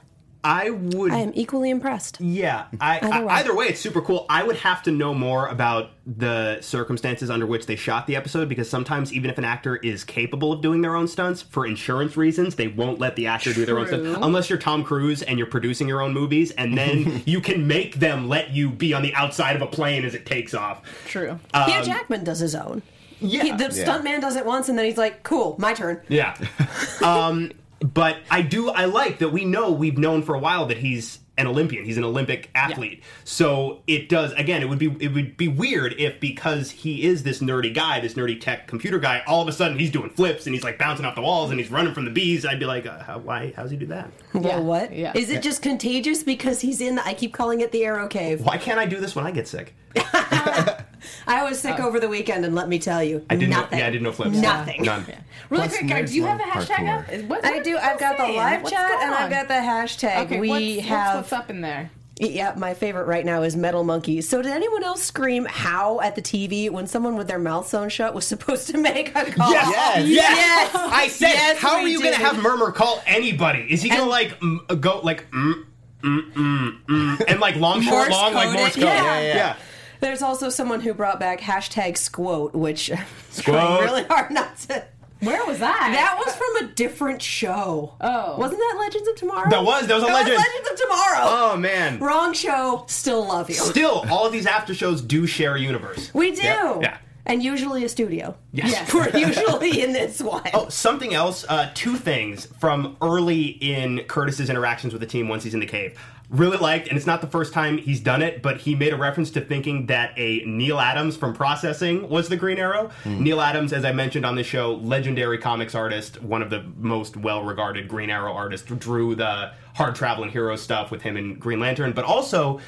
I 0.45 0.71
would. 0.71 1.11
I 1.13 1.19
am 1.19 1.33
equally 1.35 1.71
impressed. 1.71 2.21
Yeah, 2.21 2.67
I, 2.81 2.99
Either 2.99 3.13
I- 3.15 3.21
way. 3.25 3.33
either 3.35 3.55
way, 3.57 3.67
it's 3.67 3.81
super 3.81 4.03
cool. 4.03 4.27
I 4.29 4.43
would 4.43 4.57
have 4.57 4.83
to 4.85 4.91
know 4.93 5.15
more 5.15 5.49
about 5.49 5.91
the 6.07 6.61
circumstances 6.61 7.31
under 7.31 7.47
which 7.47 7.65
they 7.65 7.77
shot 7.77 8.07
the 8.07 8.15
episode 8.15 8.49
because 8.49 8.69
sometimes, 8.69 9.13
even 9.13 9.31
if 9.31 9.39
an 9.39 9.45
actor 9.45 9.77
is 9.77 10.05
capable 10.05 10.53
of 10.53 10.61
doing 10.61 10.83
their 10.83 10.95
own 10.95 11.09
stunts 11.09 11.41
for 11.41 11.67
insurance 11.67 12.17
reasons, 12.17 12.57
they 12.57 12.69
won't 12.69 12.99
let 13.01 13.17
the 13.17 13.27
actor 13.27 13.55
do 13.55 13.65
their 13.65 13.79
own 13.79 13.87
True. 13.89 14.05
stunts 14.05 14.21
unless 14.23 14.51
you're 14.51 14.59
Tom 14.59 14.85
Cruise 14.85 15.23
and 15.23 15.39
you're 15.39 15.47
producing 15.47 15.89
your 15.89 16.03
own 16.03 16.13
movies, 16.13 16.51
and 16.53 16.77
then 16.77 17.23
you 17.27 17.41
can 17.41 17.67
make 17.67 17.97
them 17.97 18.29
let 18.29 18.51
you 18.51 18.69
be 18.71 18.93
on 18.93 19.03
the 19.03 19.15
outside 19.15 19.57
of 19.57 19.63
a 19.63 19.67
plane 19.67 20.05
as 20.05 20.15
it 20.15 20.27
takes 20.27 20.53
off. 20.53 20.83
True. 21.07 21.41
Hugh 21.55 21.83
Jackman 21.83 22.23
does 22.23 22.41
his 22.41 22.55
own. 22.55 22.83
Yeah, 23.21 23.43
He, 23.45 23.51
the 23.53 23.65
stuntman 23.67 24.21
does 24.21 24.37
it 24.37 24.45
once, 24.45 24.69
and 24.69 24.77
then 24.77 24.85
he's 24.85 24.99
like, 24.99 25.23
"Cool, 25.23 25.55
my 25.59 25.73
turn." 25.73 26.03
Yeah. 26.09 26.37
um, 27.03 27.53
but 27.93 28.17
I 28.31 28.43
do. 28.43 28.71
I 28.71 28.87
like 28.87 29.19
that 29.19 29.29
we 29.29 29.45
know 29.45 29.71
we've 29.71 29.99
known 29.99 30.23
for 30.23 30.35
a 30.35 30.39
while 30.39 30.67
that 30.67 30.79
he's 30.79 31.19
an 31.37 31.49
Olympian. 31.49 31.85
He's 31.85 31.97
an 31.99 32.05
Olympic 32.05 32.49
athlete. 32.55 33.03
So 33.25 33.83
it 33.89 34.09
does. 34.09 34.33
Again, 34.35 34.63
it 34.63 34.69
would 34.69 34.79
be 34.79 34.95
it 35.01 35.09
would 35.13 35.37
be 35.37 35.49
weird 35.49 35.93
if 35.99 36.21
because 36.21 36.71
he 36.71 37.03
is 37.05 37.25
this 37.25 37.41
nerdy 37.41 37.75
guy, 37.75 37.99
this 38.01 38.15
nerdy 38.15 38.41
tech 38.41 38.69
computer 38.69 38.99
guy, 39.01 39.23
all 39.27 39.43
of 39.43 39.49
a 39.49 39.53
sudden 39.53 39.77
he's 39.79 39.91
doing 39.91 40.11
flips 40.11 40.47
and 40.47 40.55
he's 40.55 40.63
like 40.65 40.79
bouncing 40.79 41.05
off 41.05 41.15
the 41.17 41.21
walls 41.23 41.51
and 41.51 41.59
he's 41.59 41.71
running 41.71 41.93
from 41.93 42.05
the 42.05 42.11
bees. 42.13 42.47
I'd 42.47 42.61
be 42.61 42.67
like, 42.67 42.87
uh, 42.87 43.03
how, 43.03 43.19
why? 43.19 43.53
How's 43.57 43.71
he 43.73 43.77
do 43.77 43.87
that? 43.87 44.11
Well, 44.33 44.45
Yeah, 44.45 44.59
what? 44.61 44.95
yeah. 44.95 45.13
Is 45.17 45.29
it 45.29 45.43
just 45.43 45.61
contagious 45.61 46.23
because 46.23 46.61
he's 46.61 46.81
in? 46.81 46.95
The, 46.95 47.05
I 47.07 47.15
keep 47.15 47.35
calling 47.35 47.61
it 47.61 47.73
the 47.73 47.85
Arrow 47.85 48.07
Cave. 48.09 48.41
Why 48.41 48.57
can't 48.57 48.79
I 48.79 48.87
do 48.87 49.01
this 49.01 49.17
when 49.17 49.27
I 49.27 49.31
get 49.33 49.49
sick? 49.49 49.75
I 51.27 51.43
was 51.45 51.61
sick 51.61 51.79
over 51.81 51.99
the 52.01 52.09
weekend, 52.09 52.45
and 52.45 52.55
let 52.55 52.69
me 52.69 52.79
tell 52.79 53.03
you, 53.03 53.19
Uh, 53.19 53.21
I 53.31 53.37
didn't. 53.37 53.51
nothing. 53.51 53.71
Know, 53.79 53.79
yeah, 53.79 53.87
I 53.87 53.91
didn't 53.91 54.03
know 54.05 54.13
flips. 54.13 54.37
Nothing. 54.37 54.83
None. 54.83 55.07
Really 55.51 55.69
Plus 55.69 55.77
quick, 55.79 55.91
guys, 55.91 56.11
do 56.11 56.17
you 56.17 56.25
have 56.27 56.39
the 56.39 56.45
nerds 56.45 56.67
hashtag 56.67 56.99
up? 56.99 57.07
parkour. 57.07 57.27
What- 57.29 57.45
I 57.45 57.59
do. 57.61 57.77
I've 57.77 57.99
got 58.01 58.17
the 58.17 58.27
live 58.29 58.63
What's 58.63 58.73
chat, 58.75 58.91
and 59.03 59.15
I've 59.15 59.31
got 59.31 59.49
the 59.49 59.55
hashtag. 59.55 60.25
Okay, 60.27 60.41
we 60.41 60.49
what's, 60.77 60.89
have. 60.89 61.17
what's, 61.17 61.31
what's 61.31 61.43
up 61.45 61.51
in 61.51 61.61
there? 61.61 61.91
Yeah, 62.21 62.55
my 62.57 62.75
favorite 62.75 63.07
right 63.09 63.25
now 63.27 63.43
is 63.43 63.57
Metal 63.57 63.83
Monkeys. 63.83 64.29
So, 64.29 64.41
did 64.41 64.53
anyone 64.53 64.85
else 64.85 65.03
scream 65.03 65.47
"how" 65.51 66.01
at 66.01 66.15
the 66.15 66.23
TV 66.23 66.71
when 66.71 66.87
someone 66.87 67.17
with 67.17 67.27
their 67.27 67.41
mouth 67.41 67.67
sewn 67.67 67.89
shut 67.89 68.15
was 68.15 68.25
supposed 68.35 68.69
to 68.71 68.79
make 68.79 69.09
a 69.17 69.25
call? 69.33 69.51
Yes, 69.51 70.07
Yes. 70.07 70.09
yes. 70.09 70.71
I 70.75 71.09
said, 71.09 71.31
Yes, 71.31 71.59
how 71.59 71.73
are 71.75 71.89
you 71.89 72.01
going 72.01 72.15
to 72.15 72.21
have 72.21 72.41
Murmur 72.41 72.71
call 72.71 73.03
anybody? 73.05 73.67
Is 73.69 73.83
he 73.83 73.89
going 73.89 74.01
to 74.03 74.07
like 74.09 74.39
mm, 74.39 74.81
go 74.81 75.01
like 75.03 75.29
mm, 75.33 75.65
mm, 76.05 76.33
mm, 76.35 76.85
mm, 76.87 77.25
and 77.27 77.41
like 77.41 77.57
long, 77.57 77.83
short, 77.83 78.09
Morse 78.09 78.11
long, 78.13 78.33
like 78.35 78.53
Morse 78.53 78.77
it. 78.77 78.81
code? 78.81 78.85
Yeah. 78.85 79.21
Yeah, 79.21 79.35
yeah. 79.35 79.57
There's 80.01 80.23
also 80.23 80.49
someone 80.49 80.81
who 80.81 80.93
brought 80.95 81.19
back 81.21 81.41
hashtag 81.41 81.97
squote, 81.97 82.55
which 82.55 82.91
I'm 82.93 83.05
Squote. 83.31 83.57
trying 83.57 83.85
really 83.85 84.05
hard 84.05 84.31
not 84.31 84.57
to. 84.61 84.85
Where 85.21 85.45
was 85.47 85.59
that? 85.61 85.93
That 85.95 86.23
was 86.23 86.35
from 86.35 86.69
a 86.69 86.73
different 86.75 87.23
show. 87.23 87.95
Oh. 88.01 88.37
wasn't 88.37 88.59
that 88.61 88.77
Legends 88.79 89.09
of 89.09 89.17
Tomorrow? 89.17 89.49
That 89.49 89.65
was- 89.65 89.87
that 89.87 89.95
was 89.95 90.05
on 90.05 90.11
That 90.11 90.25
Legends. 90.27 90.39
Legends 90.47 90.71
of 90.71 90.81
Tomorrow. 90.83 91.21
Oh 91.27 91.57
man. 91.57 91.99
Wrong 91.99 92.35
show. 92.35 92.85
Still 92.89 93.27
love 93.27 93.49
you. 93.49 93.57
Still, 93.57 94.05
all 94.11 94.27
of 94.27 94.33
these 94.33 94.47
after 94.47 94.75
shows 94.75 95.01
do 95.01 95.27
share 95.27 95.55
a 95.55 95.61
universe. 95.61 96.13
We 96.13 96.33
do. 96.33 96.43
Yeah. 96.43 96.99
And 97.27 97.43
usually 97.43 97.85
a 97.85 97.89
studio. 97.89 98.37
Yes. 98.53 98.93
We're 98.93 99.09
usually 99.17 99.83
in 99.83 99.95
this 99.95 100.21
one. 100.21 100.43
Oh, 100.53 100.69
something 100.69 101.15
else. 101.15 101.47
Uh, 101.49 101.71
two 101.73 101.97
things 101.97 102.45
from 102.59 102.99
early 103.01 103.45
in 103.47 104.01
Curtis's 104.01 104.51
interactions 104.51 104.93
with 104.93 105.01
the 105.01 105.07
team 105.07 105.29
once 105.29 105.43
he's 105.43 105.55
in 105.55 105.61
the 105.61 105.67
cave. 105.67 105.99
Really 106.31 106.57
liked, 106.57 106.89
and 106.89 106.97
it's 106.97 107.07
not 107.07 107.21
the 107.21 107.27
first 107.27 107.53
time 107.53 107.77
he's 107.79 108.01
done 108.01 108.23
it, 108.23 108.43
but 108.43 108.59
he 108.63 108.75
made 108.75 108.93
a 108.93 108.97
reference 108.97 109.31
to 109.33 109.41
thinking 109.43 109.87
that 109.87 110.13
a 110.17 110.43
Neal 110.47 110.81
Adams 110.81 111.17
from 111.17 111.35
Processing 111.35 112.09
was 112.09 112.29
the 112.29 112.37
Green 112.37 112.59
Arrow. 112.59 112.91
Neal 113.05 113.41
Adams, 113.41 113.73
as 113.73 113.85
I 113.85 113.93
mentioned 113.93 114.25
on 114.25 114.35
the 114.35 114.43
show, 114.43 114.75
legendary 114.77 115.39
comics 115.39 115.75
artist, 115.75 116.23
one 116.23 116.41
of 116.43 116.49
the 116.51 116.63
most 116.77 117.17
well-regarded 117.17 117.89
Green 117.89 118.09
Arrow 118.11 118.33
artists, 118.33 118.67
drew 118.67 119.15
the 119.15 119.53
hard 119.75 119.95
traveling 119.95 120.31
hero 120.31 120.57
stuff 120.57 120.91
with 120.91 121.03
him 121.03 121.17
in 121.17 121.35
Green 121.35 121.61
Lantern, 121.61 121.93
but 121.93 122.05
also 122.05 122.59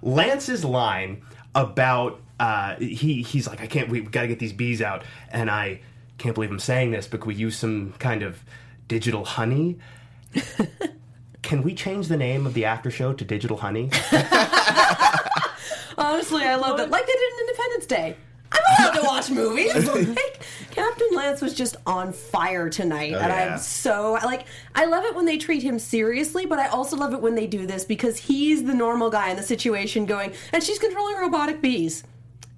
Lance's 0.00 0.64
line 0.64 1.22
about 1.54 2.20
uh, 2.40 2.76
he 2.76 3.22
he's 3.22 3.46
like 3.46 3.60
I 3.60 3.66
can't 3.66 3.88
we 3.88 4.00
got 4.00 4.22
to 4.22 4.28
get 4.28 4.38
these 4.38 4.52
bees 4.52 4.82
out 4.82 5.04
and 5.30 5.50
I 5.50 5.80
can't 6.18 6.34
believe 6.34 6.50
I'm 6.50 6.58
saying 6.58 6.90
this 6.90 7.06
but 7.06 7.20
could 7.20 7.28
we 7.28 7.34
use 7.34 7.56
some 7.56 7.92
kind 7.98 8.22
of 8.22 8.40
digital 8.88 9.24
honey 9.24 9.78
can 11.52 11.62
we 11.62 11.74
change 11.74 12.08
the 12.08 12.16
name 12.16 12.46
of 12.46 12.54
the 12.54 12.64
after 12.64 12.90
show 12.90 13.12
to 13.12 13.26
digital 13.26 13.58
honey 13.58 13.90
Honestly, 15.98 16.44
I 16.44 16.54
love 16.54 16.78
that. 16.78 16.88
Like 16.88 17.04
they 17.06 17.12
did 17.12 17.32
in 17.34 17.40
Independence 17.40 17.86
Day. 17.86 18.16
I'm 18.50 18.60
allowed 18.78 19.00
to 19.00 19.06
watch 19.06 19.30
movies. 19.30 19.74
Like, 20.16 20.42
Captain 20.70 21.08
Lance 21.14 21.42
was 21.42 21.52
just 21.52 21.76
on 21.86 22.14
fire 22.14 22.70
tonight, 22.70 23.12
Oh, 23.12 23.18
and 23.18 23.28
yeah. 23.28 23.52
I'm 23.52 23.58
so 23.58 24.12
like. 24.24 24.46
I 24.74 24.86
love 24.86 25.04
it 25.04 25.14
when 25.14 25.26
they 25.26 25.36
treat 25.36 25.62
him 25.62 25.78
seriously, 25.78 26.46
but 26.46 26.58
I 26.58 26.68
also 26.68 26.96
love 26.96 27.12
it 27.12 27.20
when 27.20 27.34
they 27.34 27.46
do 27.46 27.66
this 27.66 27.84
because 27.84 28.16
he's 28.16 28.64
the 28.64 28.72
normal 28.74 29.10
guy 29.10 29.28
in 29.28 29.36
the 29.36 29.42
situation, 29.42 30.06
going, 30.06 30.32
and 30.54 30.62
she's 30.62 30.78
controlling 30.78 31.16
robotic 31.18 31.60
bees. 31.60 32.04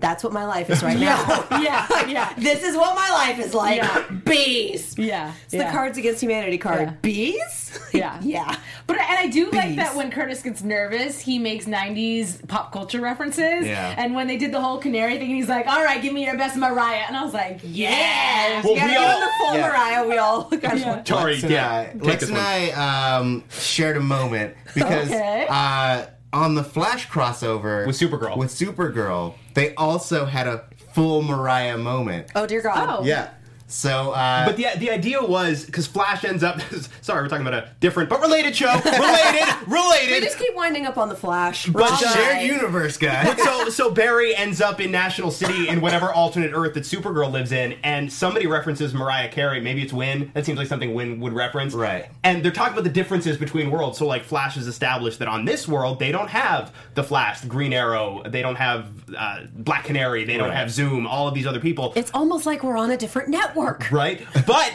That's 0.05 0.23
what 0.23 0.35
my 0.35 0.45
life 0.45 0.69
is 0.69 0.83
right 0.83 0.99
now. 1.11 1.47
yeah, 1.63 1.87
yeah. 2.07 2.35
this 2.37 2.63
is 2.63 2.77
what 2.77 2.95
my 2.95 3.11
life 3.11 3.39
is 3.39 3.55
like. 3.55 3.79
Yeah. 3.79 4.05
Bees. 4.27 4.99
Yeah, 4.99 5.33
It's 5.47 5.55
yeah. 5.55 5.65
the 5.65 5.73
Cards 5.73 5.97
Against 5.97 6.21
Humanity 6.23 6.59
card. 6.59 6.81
Yeah. 6.81 6.91
Bees? 7.01 7.61
Yeah. 7.93 8.21
yeah. 8.23 8.57
But 8.87 8.99
and 8.99 9.19
I 9.19 9.27
do 9.29 9.51
like 9.51 9.77
that 9.77 9.95
when 9.97 10.11
Curtis 10.11 10.43
gets 10.43 10.63
nervous, 10.63 11.21
he 11.21 11.39
makes 11.39 11.65
'90s 11.65 12.47
pop 12.47 12.73
culture 12.73 13.01
references. 13.01 13.67
Yeah. 13.67 13.95
And 13.97 14.15
when 14.15 14.27
they 14.29 14.37
did 14.37 14.53
the 14.53 14.61
whole 14.61 14.79
canary 14.79 15.17
thing, 15.19 15.31
he's 15.35 15.49
like, 15.49 15.67
"All 15.67 15.83
right, 15.83 16.01
give 16.03 16.13
me 16.13 16.25
your 16.25 16.37
best 16.37 16.57
Mariah," 16.57 17.05
and 17.09 17.17
I 17.17 17.25
was 17.25 17.33
like, 17.35 17.61
"Yes." 17.65 18.65
Well, 18.65 18.75
Yeah, 18.77 18.87
we 18.87 18.93
give 18.93 19.01
all- 19.03 19.11
him 19.13 19.21
the 19.21 19.33
full 19.39 19.55
Yeah. 19.57 19.69
Mariah. 19.69 20.09
We 20.09 20.19
all 20.19 20.45
kind 20.51 20.85
of 20.85 21.05
Tori, 21.05 21.33
Lex 21.33 21.43
and 21.45 21.53
yeah, 21.53 21.79
I, 21.79 21.85
take 21.95 22.03
Lex 22.05 22.23
and 22.25 22.33
one. 22.33 22.41
I 22.47 22.71
um, 23.17 23.45
shared 23.51 23.97
a 23.97 24.01
moment 24.01 24.55
because 24.75 25.09
Okay. 25.09 25.47
uh, 25.49 26.07
on 26.35 26.57
the 26.57 26.65
Flash 26.65 27.09
crossover 27.09 27.87
With 27.87 27.97
Supergirl. 27.97 28.37
with 28.37 28.51
Supergirl, 28.51 29.35
they 29.55 29.73
also 29.77 30.25
had 30.25 30.49
a 30.49 30.65
full 30.93 31.23
Mariah 31.23 31.79
moment. 31.79 32.31
Oh 32.35 32.47
dear 32.47 32.61
God. 32.61 32.89
Oh. 33.01 33.05
Yeah. 33.05 33.31
So, 33.75 34.13
uh, 34.13 34.47
But 34.47 34.57
the 34.57 34.67
the 34.79 34.89
idea 34.91 35.21
was 35.21 35.65
because 35.65 35.89
Flash 35.89 36.25
ends 36.25 36.45
up. 36.45 36.61
Sorry, 37.01 37.21
we're 37.23 37.29
talking 37.29 37.45
about 37.45 37.65
a 37.65 37.71
different 37.81 38.09
but 38.09 38.21
related 38.21 38.55
show. 38.55 38.73
Related, 38.73 39.49
related. 39.67 40.11
We 40.13 40.21
just 40.21 40.39
keep 40.39 40.55
winding 40.55 40.87
up 40.87 40.97
on 40.97 41.09
the 41.09 41.17
Flash. 41.17 41.67
But, 41.67 41.83
Wrong 41.83 41.93
uh, 41.93 42.13
shared 42.15 42.47
universe, 42.47 42.97
guys. 42.97 43.37
so 43.43 43.69
so 43.71 43.91
Barry 43.91 44.35
ends 44.37 44.61
up 44.61 44.81
in 44.81 44.93
National 44.93 45.33
City 45.33 45.69
in 45.69 45.81
whatever 45.81 46.13
alternate 46.15 46.53
Earth 46.55 46.75
that 46.75 46.85
Supergirl 46.85 47.33
lives 47.33 47.51
in, 47.51 47.73
and 47.83 48.11
somebody 48.13 48.47
references 48.47 48.95
Mariah 48.95 49.29
Carey. 49.29 49.61
Maybe 49.61 49.83
it's 49.83 49.93
Winn. 49.93 50.31
That 50.35 50.47
seems 50.47 50.57
like 50.57 50.69
something 50.69 50.95
Winn 50.95 51.19
would 51.19 51.33
reference. 51.33 51.75
Right. 51.75 52.07
And 52.23 52.45
they're 52.45 52.53
talking 52.53 52.75
about 52.75 52.85
the 52.85 52.91
differences 52.91 53.37
between 53.37 53.73
worlds. 53.73 53.99
So 53.99 54.07
like 54.07 54.23
Flash 54.23 54.55
has 54.55 54.69
established 54.69 55.19
that 55.19 55.27
on 55.27 55.45
this 55.47 55.67
world 55.67 55.99
they 55.99 56.13
don't 56.13 56.29
have 56.31 56.73
the 56.95 57.03
Flash, 57.03 57.41
the 57.41 57.49
Green 57.49 57.73
Arrow, 57.73 58.23
they 58.25 58.41
don't 58.41 58.55
have 58.57 58.89
uh, 59.19 59.41
Black 59.53 59.85
Canary, 59.85 60.23
they 60.25 60.37
don't 60.37 60.51
Right. 60.51 60.57
have 60.57 60.71
Zoom. 60.71 61.09
All 61.09 61.27
of 61.27 61.35
these 61.35 61.47
other 61.49 61.59
people. 61.61 61.93
It's 61.97 62.13
almost 62.15 62.47
like 62.47 62.63
we're 62.63 62.77
on 62.77 62.93
a 62.93 62.97
different 62.97 63.31
network. 63.31 63.64
Right? 63.91 64.27
But 64.47 64.73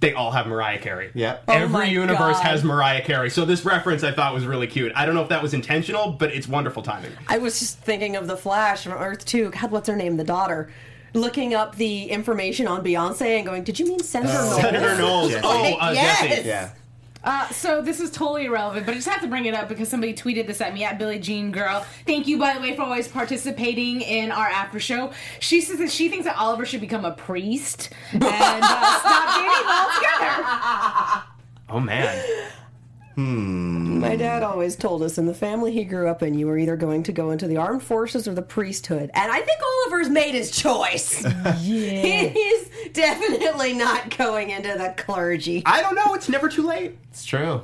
they 0.00 0.12
all 0.12 0.30
have 0.30 0.46
Mariah 0.46 0.78
Carey. 0.78 1.10
Yep. 1.14 1.44
Oh 1.48 1.52
Every 1.52 1.88
universe 1.88 2.18
God. 2.36 2.42
has 2.42 2.62
Mariah 2.64 3.02
Carey. 3.02 3.30
So 3.30 3.44
this 3.44 3.64
reference 3.64 4.02
I 4.04 4.12
thought 4.12 4.34
was 4.34 4.44
really 4.44 4.66
cute. 4.66 4.92
I 4.94 5.06
don't 5.06 5.14
know 5.14 5.22
if 5.22 5.30
that 5.30 5.42
was 5.42 5.54
intentional, 5.54 6.12
but 6.12 6.30
it's 6.34 6.46
wonderful 6.46 6.82
timing. 6.82 7.12
I 7.28 7.38
was 7.38 7.58
just 7.58 7.78
thinking 7.78 8.14
of 8.16 8.26
the 8.26 8.36
Flash 8.36 8.84
from 8.84 8.92
Earth 8.92 9.24
2. 9.24 9.50
God, 9.50 9.70
what's 9.70 9.88
her 9.88 9.96
name? 9.96 10.16
The 10.18 10.24
daughter. 10.24 10.70
Looking 11.14 11.54
up 11.54 11.76
the 11.76 12.10
information 12.10 12.66
on 12.66 12.84
Beyonce 12.84 13.36
and 13.36 13.46
going, 13.46 13.62
Did 13.64 13.78
you 13.78 13.86
mean 13.86 14.00
Senator 14.00 14.34
Knowles? 14.34 14.56
Senator 14.60 14.98
Knowles. 14.98 15.30
Yes. 15.30 15.42
Oh, 15.46 15.74
uh, 15.78 15.92
Yes. 15.94 16.20
Jesse. 16.22 16.48
yeah. 16.48 16.70
Uh, 17.24 17.48
so 17.48 17.80
this 17.80 18.00
is 18.00 18.10
totally 18.10 18.44
irrelevant, 18.44 18.84
but 18.84 18.92
I 18.92 18.96
just 18.96 19.08
have 19.08 19.22
to 19.22 19.28
bring 19.28 19.46
it 19.46 19.54
up 19.54 19.68
because 19.68 19.88
somebody 19.88 20.12
tweeted 20.14 20.46
this 20.46 20.60
at 20.60 20.74
me 20.74 20.84
at 20.84 20.98
Billie 20.98 21.18
Jean 21.18 21.50
Girl. 21.50 21.84
Thank 22.06 22.28
you, 22.28 22.38
by 22.38 22.52
the 22.54 22.60
way, 22.60 22.76
for 22.76 22.82
always 22.82 23.08
participating 23.08 24.02
in 24.02 24.30
our 24.30 24.46
after 24.46 24.78
show. 24.78 25.10
She 25.40 25.62
says 25.62 25.78
that 25.78 25.90
she 25.90 26.10
thinks 26.10 26.26
that 26.26 26.36
Oliver 26.36 26.66
should 26.66 26.82
become 26.82 27.04
a 27.06 27.12
priest 27.12 27.88
and 28.12 28.22
uh, 28.22 29.00
stop 29.00 29.34
dating 29.36 29.68
altogether. 29.68 31.24
Oh 31.70 31.80
man. 31.80 32.22
Hmm. 33.14 34.00
My 34.00 34.16
dad 34.16 34.42
always 34.42 34.76
told 34.76 35.02
us 35.02 35.18
in 35.18 35.26
the 35.26 35.34
family 35.34 35.72
he 35.72 35.84
grew 35.84 36.08
up 36.08 36.22
in, 36.22 36.34
you 36.34 36.46
were 36.46 36.58
either 36.58 36.76
going 36.76 37.02
to 37.04 37.12
go 37.12 37.30
into 37.30 37.46
the 37.46 37.56
armed 37.56 37.82
forces 37.82 38.26
or 38.26 38.34
the 38.34 38.42
priesthood. 38.42 39.10
And 39.14 39.30
I 39.30 39.40
think 39.40 39.60
Oliver's 39.62 40.10
made 40.10 40.34
his 40.34 40.50
choice. 40.50 41.24
Yeah. 41.64 42.28
He's 42.28 42.70
definitely 42.92 43.74
not 43.74 44.16
going 44.16 44.50
into 44.50 44.76
the 44.76 44.94
clergy. 44.96 45.62
I 45.64 45.80
don't 45.80 45.94
know. 45.94 46.14
It's 46.14 46.28
never 46.28 46.48
too 46.48 46.66
late. 46.66 46.98
It's 47.10 47.24
true. 47.24 47.62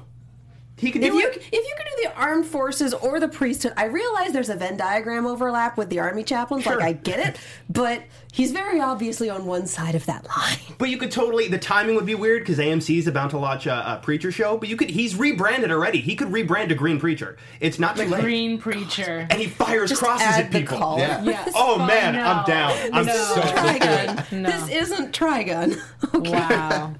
He 0.80 0.90
can 0.90 1.02
If 1.02 1.12
do 1.12 1.18
you 1.18 1.28
it. 1.28 1.36
if 1.36 1.52
you 1.52 1.74
could 1.76 1.86
do 1.96 2.02
the 2.08 2.14
armed 2.16 2.46
forces 2.46 2.94
or 2.94 3.20
the 3.20 3.28
priesthood, 3.28 3.74
I 3.76 3.84
realize 3.84 4.32
there's 4.32 4.48
a 4.48 4.56
Venn 4.56 4.76
diagram 4.76 5.26
overlap 5.26 5.76
with 5.76 5.90
the 5.90 5.98
army 5.98 6.24
chaplains. 6.24 6.64
Sure. 6.64 6.76
Like 6.78 6.84
I 6.84 6.92
get 6.94 7.18
it, 7.20 7.36
but 7.68 8.02
he's 8.32 8.52
very 8.52 8.80
obviously 8.80 9.28
on 9.28 9.44
one 9.46 9.66
side 9.66 9.94
of 9.94 10.06
that 10.06 10.26
line. 10.26 10.56
But 10.78 10.88
you 10.88 10.96
could 10.96 11.10
totally. 11.10 11.48
The 11.48 11.58
timing 11.58 11.96
would 11.96 12.06
be 12.06 12.14
weird 12.14 12.42
because 12.42 12.58
AMC 12.58 12.98
is 12.98 13.06
about 13.06 13.30
to 13.30 13.38
launch 13.38 13.66
a, 13.66 13.94
a 13.94 14.00
preacher 14.02 14.32
show. 14.32 14.56
But 14.56 14.68
you 14.70 14.76
could. 14.76 14.90
He's 14.90 15.14
rebranded 15.16 15.70
already. 15.70 16.00
He 16.00 16.16
could 16.16 16.28
rebrand 16.28 16.68
to 16.70 16.74
Green 16.74 16.98
Preacher. 16.98 17.36
It's 17.60 17.78
not 17.78 17.96
too 17.96 18.04
late. 18.06 18.22
Green 18.22 18.58
preacher. 18.58 19.26
And 19.30 19.40
he 19.40 19.46
fires 19.46 19.92
crosses 19.98 20.26
add 20.26 20.44
at 20.46 20.52
the 20.52 20.60
people. 20.60 20.78
collar. 20.78 21.00
Yeah. 21.00 21.22
Yes. 21.30 21.52
Oh 21.54 21.76
Oh, 21.80 21.86
man, 21.86 22.14
no. 22.14 22.22
I'm 22.24 22.44
down. 22.46 22.72
I'm 22.92 23.06
No. 23.06 23.12
so 23.12 23.40
Trigun. 23.42 24.32
No. 24.32 24.50
This 24.50 24.68
isn't 24.90 25.12
Trigun. 25.14 25.80
Okay. 26.14 26.30
Wow. 26.32 26.94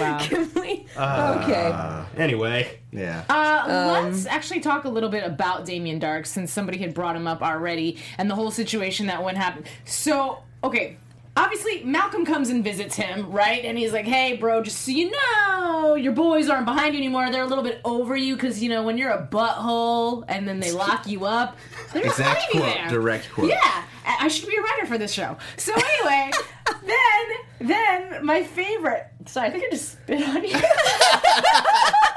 Wow. 0.00 0.18
Can 0.22 0.50
we? 0.54 0.86
okay. 0.96 2.04
Anyway, 2.16 2.78
Yeah. 2.92 3.24
Uh, 3.28 3.64
Um, 3.66 4.04
let's 4.10 4.26
actually 4.26 4.60
talk 4.60 4.84
a 4.84 4.88
little 4.88 5.08
bit 5.10 5.24
about 5.24 5.64
Damien 5.64 6.00
Darhk 6.00 6.26
since 6.26 6.52
somebody 6.52 6.78
had 6.78 6.94
brought 6.94 7.16
him 7.16 7.26
up 7.26 7.42
already 7.42 7.98
and 8.18 8.30
the 8.30 8.34
whole 8.34 8.50
situation 8.50 9.06
that 9.06 9.22
went 9.22 9.36
happened. 9.36 9.66
So, 9.84 10.38
okay. 10.62 10.96
Obviously, 11.36 11.82
Malcolm 11.82 12.24
comes 12.24 12.48
and 12.48 12.62
visits 12.62 12.94
him, 12.94 13.30
right? 13.32 13.64
And 13.64 13.76
he's 13.76 13.92
like, 13.92 14.04
hey, 14.04 14.36
bro, 14.36 14.62
just 14.62 14.82
so 14.82 14.92
you 14.92 15.10
know, 15.10 15.96
your 15.96 16.12
boys 16.12 16.48
aren't 16.48 16.64
behind 16.64 16.94
you 16.94 17.00
anymore. 17.00 17.28
They're 17.32 17.42
a 17.42 17.46
little 17.46 17.64
bit 17.64 17.80
over 17.84 18.14
you 18.16 18.36
because, 18.36 18.62
you 18.62 18.68
know, 18.68 18.84
when 18.84 18.96
you're 18.98 19.10
a 19.10 19.26
butthole 19.26 20.24
and 20.28 20.46
then 20.46 20.60
they 20.60 20.70
lock 20.70 21.08
you 21.08 21.24
up, 21.26 21.56
they're 21.92 22.04
Exact 22.06 22.40
leaving 22.54 22.68
quote, 22.68 22.76
there. 22.76 22.88
direct 22.88 23.30
quote. 23.32 23.48
Yeah, 23.48 23.58
I 24.06 24.16
I 24.20 24.28
should 24.28 24.48
be 24.48 24.56
a 24.56 24.60
writer 24.62 24.86
for 24.86 24.96
this 24.96 25.12
show. 25.12 25.36
So 25.56 25.72
anyway, 25.74 26.30
then 26.86 27.68
then 27.68 28.24
my 28.24 28.44
favorite. 28.44 29.06
Sorry, 29.26 29.48
I 29.48 29.50
think 29.50 29.64
I 29.64 29.70
just 29.70 29.92
spit 29.92 30.22
on 30.28 30.44
you. 30.44 30.50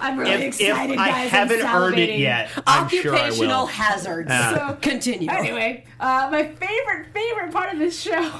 I'm 0.00 0.18
really 0.18 0.32
if, 0.32 0.40
if 0.60 0.68
excited, 0.68 0.98
I 0.98 1.10
guys. 1.10 1.30
haven't 1.30 1.64
I'm 1.64 1.82
earned 1.82 1.98
it 1.98 2.10
salivating. 2.10 2.18
yet, 2.20 2.50
I'm 2.66 2.88
sure 2.88 3.14
I 3.14 3.18
Occupational 3.20 3.60
will. 3.60 3.66
hazards. 3.66 4.30
So 4.30 4.78
Continue. 4.80 5.30
Anyway, 5.30 5.84
uh, 6.00 6.28
my 6.30 6.44
favorite 6.44 7.06
favorite 7.14 7.52
part 7.52 7.72
of 7.72 7.78
this 7.78 8.00
show 8.00 8.32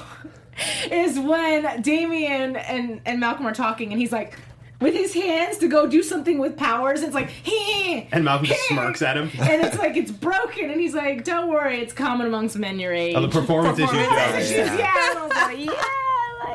is 0.91 1.17
when 1.19 1.81
Damien 1.81 2.55
and 2.55 3.01
and 3.05 3.19
Malcolm 3.19 3.45
are 3.47 3.53
talking, 3.53 3.91
and 3.91 3.99
he's 4.01 4.11
like. 4.11 4.37
With 4.79 4.95
his 4.95 5.13
hands 5.13 5.59
to 5.59 5.67
go 5.67 5.85
do 5.85 6.01
something 6.01 6.39
with 6.39 6.57
powers, 6.57 7.03
it's 7.03 7.13
like, 7.13 7.29
he 7.29 8.07
And 8.11 8.25
Malcolm 8.25 8.47
just 8.47 8.63
smirks 8.67 9.03
at 9.03 9.15
him. 9.15 9.29
and 9.39 9.61
it's 9.63 9.77
like 9.83 9.95
it's 9.95 10.09
broken, 10.09 10.71
and 10.71 10.81
he's 10.81 10.95
like, 10.95 11.23
"Don't 11.23 11.49
worry, 11.49 11.77
it's 11.81 11.93
common 11.93 12.25
amongst 12.25 12.57
men 12.57 12.79
your 12.79 12.91
age." 12.91 13.13
Oh, 13.15 13.21
the 13.21 13.27
performance. 13.29 13.77
Performance 13.79 14.09
yeah. 14.09 14.37
issues, 14.39 14.79
yeah. 14.79 15.09
And 15.11 15.19
I 15.19 15.23
was 15.27 15.35
like, 15.35 15.59
yeah, 15.67 15.71
I 15.75 16.10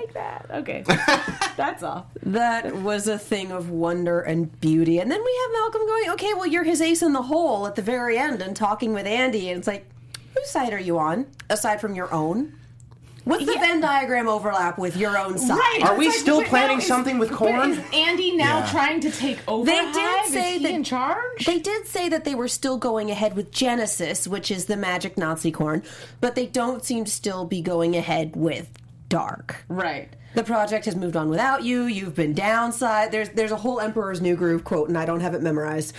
like 0.07 0.14
that. 0.14 0.47
Okay, 0.51 0.85
that's 1.57 1.83
all. 1.83 2.07
That 2.23 2.75
was 2.77 3.09
a 3.09 3.19
thing 3.19 3.51
of 3.53 3.71
wonder 3.71 4.21
and 4.21 4.59
beauty. 4.61 4.99
And 4.99 5.11
then 5.11 5.23
we 5.25 5.38
have 5.42 5.53
Malcolm 5.53 5.87
going, 5.87 6.11
okay, 6.11 6.35
well, 6.35 6.47
you're 6.47 6.64
his 6.64 6.81
ace 6.81 7.03
in 7.03 7.12
the 7.12 7.23
hole 7.23 7.66
at 7.66 7.75
the 7.75 7.83
very 7.83 8.19
end 8.19 8.42
and 8.42 8.57
talking 8.57 8.92
with 8.92 9.07
Andy. 9.07 9.51
And 9.51 9.59
it's 9.59 9.66
like, 9.66 9.87
whose 10.35 10.49
side 10.51 10.73
are 10.73 10.79
you 10.81 10.99
on, 10.99 11.27
aside 11.51 11.81
from 11.81 11.95
your 11.95 12.12
own? 12.12 12.53
What's 13.25 13.45
the 13.45 13.55
Yeah. 13.55 13.61
Venn 13.61 13.81
diagram 13.81 14.29
overlap 14.29 14.79
with 14.79 14.97
your 14.97 15.19
own 15.19 15.37
side? 15.37 15.59
Right. 15.59 15.81
Are 15.83 15.97
we 15.99 16.07
like, 16.07 16.14
still 16.16 16.45
planning 16.45 16.79
is- 16.79 16.87
something 16.87 17.19
with 17.19 17.31
but 17.31 17.38
Korn? 17.38 17.71
Is 17.73 17.81
Andy 17.92 18.37
now 18.37 18.59
Yeah. 18.61 18.71
trying 18.71 19.01
to 19.01 19.11
take 19.11 19.38
over? 19.49 19.66
They 19.66 19.81
did 19.81 19.97
Hive? 19.97 20.27
say 20.29 20.51
is 20.55 20.59
he 20.59 20.62
that- 20.69 20.73
in 20.75 20.85
charge. 20.85 21.45
They 21.45 21.59
did 21.59 21.88
say 21.88 22.09
that 22.09 22.25
they 22.25 22.37
were 22.37 22.47
still 22.47 22.77
going 22.79 23.11
ahead 23.11 23.35
with 23.35 23.51
Genesis, 23.51 24.29
which 24.29 24.53
is 24.53 24.66
the 24.66 24.77
magic 24.77 25.19
Nazi 25.19 25.51
corn, 25.51 25.83
but 26.21 26.37
they 26.37 26.47
don't 26.47 26.85
seem 26.85 27.05
to 27.05 27.11
still 27.11 27.45
be 27.45 27.61
going 27.62 27.97
ahead 27.97 28.37
with 28.37 28.69
Darhk. 29.09 29.57
right. 29.69 30.09
The 30.35 30.45
project 30.45 30.85
has 30.85 30.95
moved 30.95 31.16
on 31.16 31.31
without 31.31 31.62
you. 31.64 31.85
You've 31.85 32.14
been 32.14 32.35
downside. 32.35 33.11
There's 33.11 33.31
there's 33.31 33.53
a 33.53 33.57
whole 33.57 33.81
Emperor's 33.81 34.21
New 34.21 34.37
Groove 34.37 34.64
quote, 34.64 34.88
and 34.88 34.99
I 34.99 35.07
don't 35.07 35.21
have 35.21 35.33
it 35.33 35.40
memorized, 35.40 35.95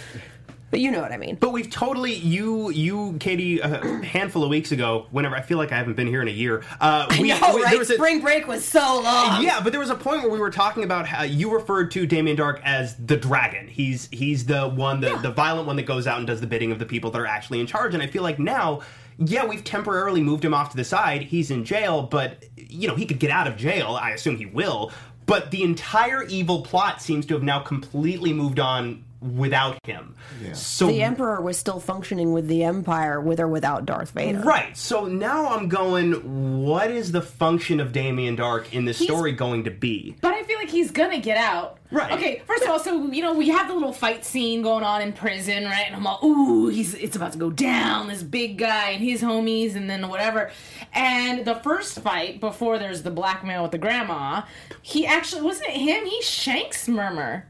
but 0.70 0.80
you 0.80 0.92
know 0.92 1.02
what 1.02 1.12
I 1.12 1.18
mean. 1.18 1.38
But 1.40 1.54
we've 1.54 1.72
totally 1.72 2.14
you 2.14 2.70
you 2.70 3.18
Katie 3.20 3.60
a 3.62 3.84
handful 4.04 4.44
of 4.44 4.50
weeks 4.52 4.72
ago. 4.72 5.08
Whenever 5.10 5.36
I 5.36 5.42
feel 5.42 5.58
like 5.58 5.72
I 5.72 5.78
haven't 5.78 5.96
been 5.96 6.06
here 6.06 6.22
in 6.22 6.28
a 6.28 6.32
year. 6.32 6.64
Uh, 6.80 7.08
we, 7.20 7.30
no, 7.30 7.40
we- 7.56 7.64
right? 7.64 7.72
there 7.72 7.80
was 7.80 7.90
a- 7.90 7.96
Spring 7.96 8.22
break 8.22 8.46
was 8.48 8.64
so 8.64 9.02
long. 9.04 9.42
Yeah, 9.42 9.60
but 9.60 9.72
there 9.72 9.80
was 9.80 9.90
a 9.90 9.96
point 9.96 10.22
where 10.22 10.30
we 10.30 10.38
were 10.40 10.52
talking 10.52 10.84
about 10.84 11.08
how 11.08 11.24
you 11.24 11.52
referred 11.52 11.90
to 11.92 12.06
Damien 12.06 12.38
Darhk 12.38 12.62
as 12.64 12.96
the 12.98 13.18
dragon. 13.18 13.68
He's 13.68 14.08
he's 14.12 14.46
the 14.46 14.68
one, 14.68 15.00
the, 15.00 15.16
the 15.18 15.32
violent 15.32 15.66
one 15.66 15.78
that 15.78 15.88
goes 15.88 16.06
out 16.06 16.20
and 16.20 16.28
does 16.28 16.42
the 16.42 16.48
bidding 16.48 16.72
of 16.72 16.78
the 16.78 16.86
people 16.86 17.10
that 17.10 17.20
are 17.20 17.26
actually 17.26 17.60
in 17.60 17.66
charge. 17.66 17.96
And 17.96 18.04
I 18.04 18.08
feel 18.08 18.22
like 18.22 18.38
now, 18.38 18.82
yeah, 19.20 19.46
we've 19.46 19.64
temporarily 19.64 20.22
moved 20.22 20.46
him 20.46 20.54
off 20.54 20.72
to 20.72 20.78
the 20.78 20.84
side. 20.84 21.24
He's 21.24 21.50
in 21.50 21.66
jail, 21.66 22.04
but 22.04 22.46
you 22.56 22.88
know 22.88 22.96
he 22.96 23.06
could 23.06 23.20
get 23.20 23.32
out 23.32 23.48
of 23.48 23.58
jail. 23.58 23.98
I 24.00 24.12
assume 24.12 24.38
he 24.38 24.46
will. 24.46 24.92
But 25.26 25.52
the 25.52 25.64
entire 25.64 26.24
evil 26.24 26.62
plot 26.62 27.02
seems 27.02 27.26
to 27.28 27.34
have 27.34 27.44
now 27.44 27.60
completely 27.60 28.32
moved 28.32 28.60
on 28.60 29.04
without 29.22 29.80
him. 29.86 30.16
So 30.54 30.88
The 30.88 31.02
Emperor 31.04 31.42
was 31.42 31.58
still 31.58 31.80
functioning 31.80 32.34
with 32.34 32.48
the 32.48 32.64
Empire, 32.64 33.20
with 33.20 33.40
or 33.40 33.48
without 33.48 33.86
Darth 33.86 34.12
Vader. 34.12 34.40
Right. 34.40 34.76
So 34.78 35.06
now 35.06 35.50
I'm 35.56 35.68
going, 35.70 36.64
what 36.66 36.92
is 36.92 37.12
the 37.12 37.22
function 37.22 37.80
of 37.80 37.92
Damien 37.92 38.38
Darhk 38.38 38.74
in 38.74 38.86
this 38.86 38.98
story 39.00 39.32
going 39.32 39.64
to 39.64 39.72
be? 39.72 40.16
But 40.22 40.34
I 40.34 40.44
feel 40.44 40.58
like 40.58 40.70
he's 40.70 40.92
gonna 40.92 41.20
get 41.20 41.38
out. 41.38 41.80
Right. 41.90 42.12
Okay. 42.12 42.42
First 42.46 42.64
of 42.64 42.70
all, 42.70 42.80
so 42.80 43.12
you 43.12 43.22
know 43.22 43.34
we 43.34 43.50
have 43.50 43.68
the 43.68 43.74
little 43.74 43.94
fight 43.94 44.26
scene 44.26 44.62
going 44.62 44.84
on 44.84 45.02
in 45.02 45.14
prison, 45.14 45.64
right? 45.64 45.86
And 45.88 45.96
I'm 45.96 46.06
all, 46.06 46.20
ooh, 46.24 46.68
he's 46.68 46.94
it's 46.94 47.16
about 47.16 47.32
to 47.32 47.38
go 47.38 47.50
down. 47.50 48.08
This 48.10 48.24
big 48.24 48.58
guy 48.58 48.90
and 48.92 49.04
his 49.04 49.22
homies, 49.22 49.76
and 49.76 49.90
then 49.90 50.08
whatever. 50.10 50.52
And 50.94 51.46
the 51.46 51.56
first 51.56 52.00
fight 52.02 52.40
before 52.40 52.78
there's 52.78 53.04
the 53.04 53.12
blackmail 53.12 53.64
with 53.64 53.72
the 53.72 53.78
grandma, 53.78 54.44
he 54.82 55.06
actually 55.06 55.42
wasn't 55.42 55.70
it 55.70 55.78
him? 55.78 56.06
He 56.06 56.22
shanks 56.22 56.88
Murmur, 56.88 57.48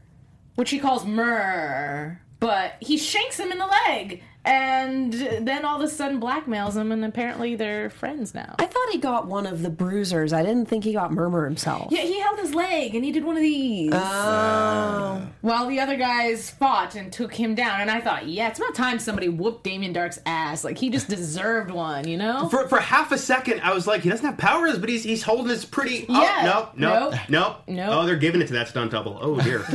which 0.58 0.70
he 0.70 0.78
calls 0.80 1.06
Mur. 1.06 2.20
but 2.40 2.72
he 2.80 2.98
shanks 2.98 3.38
him 3.38 3.52
in 3.52 3.58
the 3.58 3.70
leg, 3.86 4.24
and 4.44 5.12
then 5.12 5.64
all 5.64 5.76
of 5.76 5.82
a 5.82 5.88
sudden 5.88 6.20
blackmails 6.20 6.74
him, 6.76 6.90
and 6.92 7.04
apparently 7.04 7.54
they're 7.56 7.90
friends 7.90 8.34
now. 8.34 8.54
I 8.58 8.64
thought 8.66 8.88
he 8.92 8.98
got 8.98 9.26
one 9.26 9.46
of 9.46 9.62
the 9.62 9.70
bruisers. 9.70 10.32
I 10.32 10.42
didn't 10.42 10.66
think 10.66 10.84
he 10.84 10.92
got 10.92 11.12
Murmur 11.12 11.44
himself. 11.44 11.88
Yeah, 11.90 12.02
he 12.02 12.18
held 12.20 12.38
his 12.38 12.54
leg 12.54 12.94
and 12.94 13.04
he 13.04 13.12
did 13.12 13.24
one 13.24 13.36
of 13.36 13.42
these. 13.42 13.92
Oh. 13.94 15.26
While 15.42 15.66
the 15.68 15.80
other 15.80 15.96
guys 15.96 16.48
fought 16.50 16.94
and 16.94 17.12
took 17.12 17.34
him 17.34 17.54
down. 17.54 17.80
And 17.80 17.90
I 17.90 18.00
thought, 18.00 18.26
yeah, 18.28 18.48
it's 18.48 18.58
about 18.58 18.74
time 18.74 18.98
somebody 18.98 19.28
whooped 19.28 19.64
Damien 19.64 19.92
Darhk's 19.92 20.20
ass. 20.26 20.64
Like, 20.64 20.78
he 20.78 20.88
just 20.90 21.08
deserved 21.18 21.70
one, 21.70 22.06
you 22.08 22.16
know? 22.16 22.48
For, 22.48 22.68
for 22.68 22.78
half 22.80 23.12
a 23.12 23.18
second, 23.18 23.60
I 23.60 23.74
was 23.74 23.86
like, 23.86 24.00
he 24.02 24.08
doesn't 24.08 24.24
have 24.24 24.38
powers, 24.38 24.78
but 24.78 24.88
he's 24.88 25.04
he's 25.04 25.22
holding 25.22 25.48
his 25.48 25.64
pretty. 25.64 26.06
Oh, 26.08 26.22
Yeah. 26.22 26.44
no, 26.44 26.68
no, 26.76 27.00
Nope. 27.10 27.14
no, 27.28 27.56
Nope. 27.66 27.88
Oh, 27.92 28.06
they're 28.06 28.16
giving 28.16 28.40
it 28.40 28.46
to 28.48 28.52
that 28.54 28.68
stunt 28.68 28.92
double. 28.92 29.18
Oh 29.20 29.38
dear. 29.40 29.58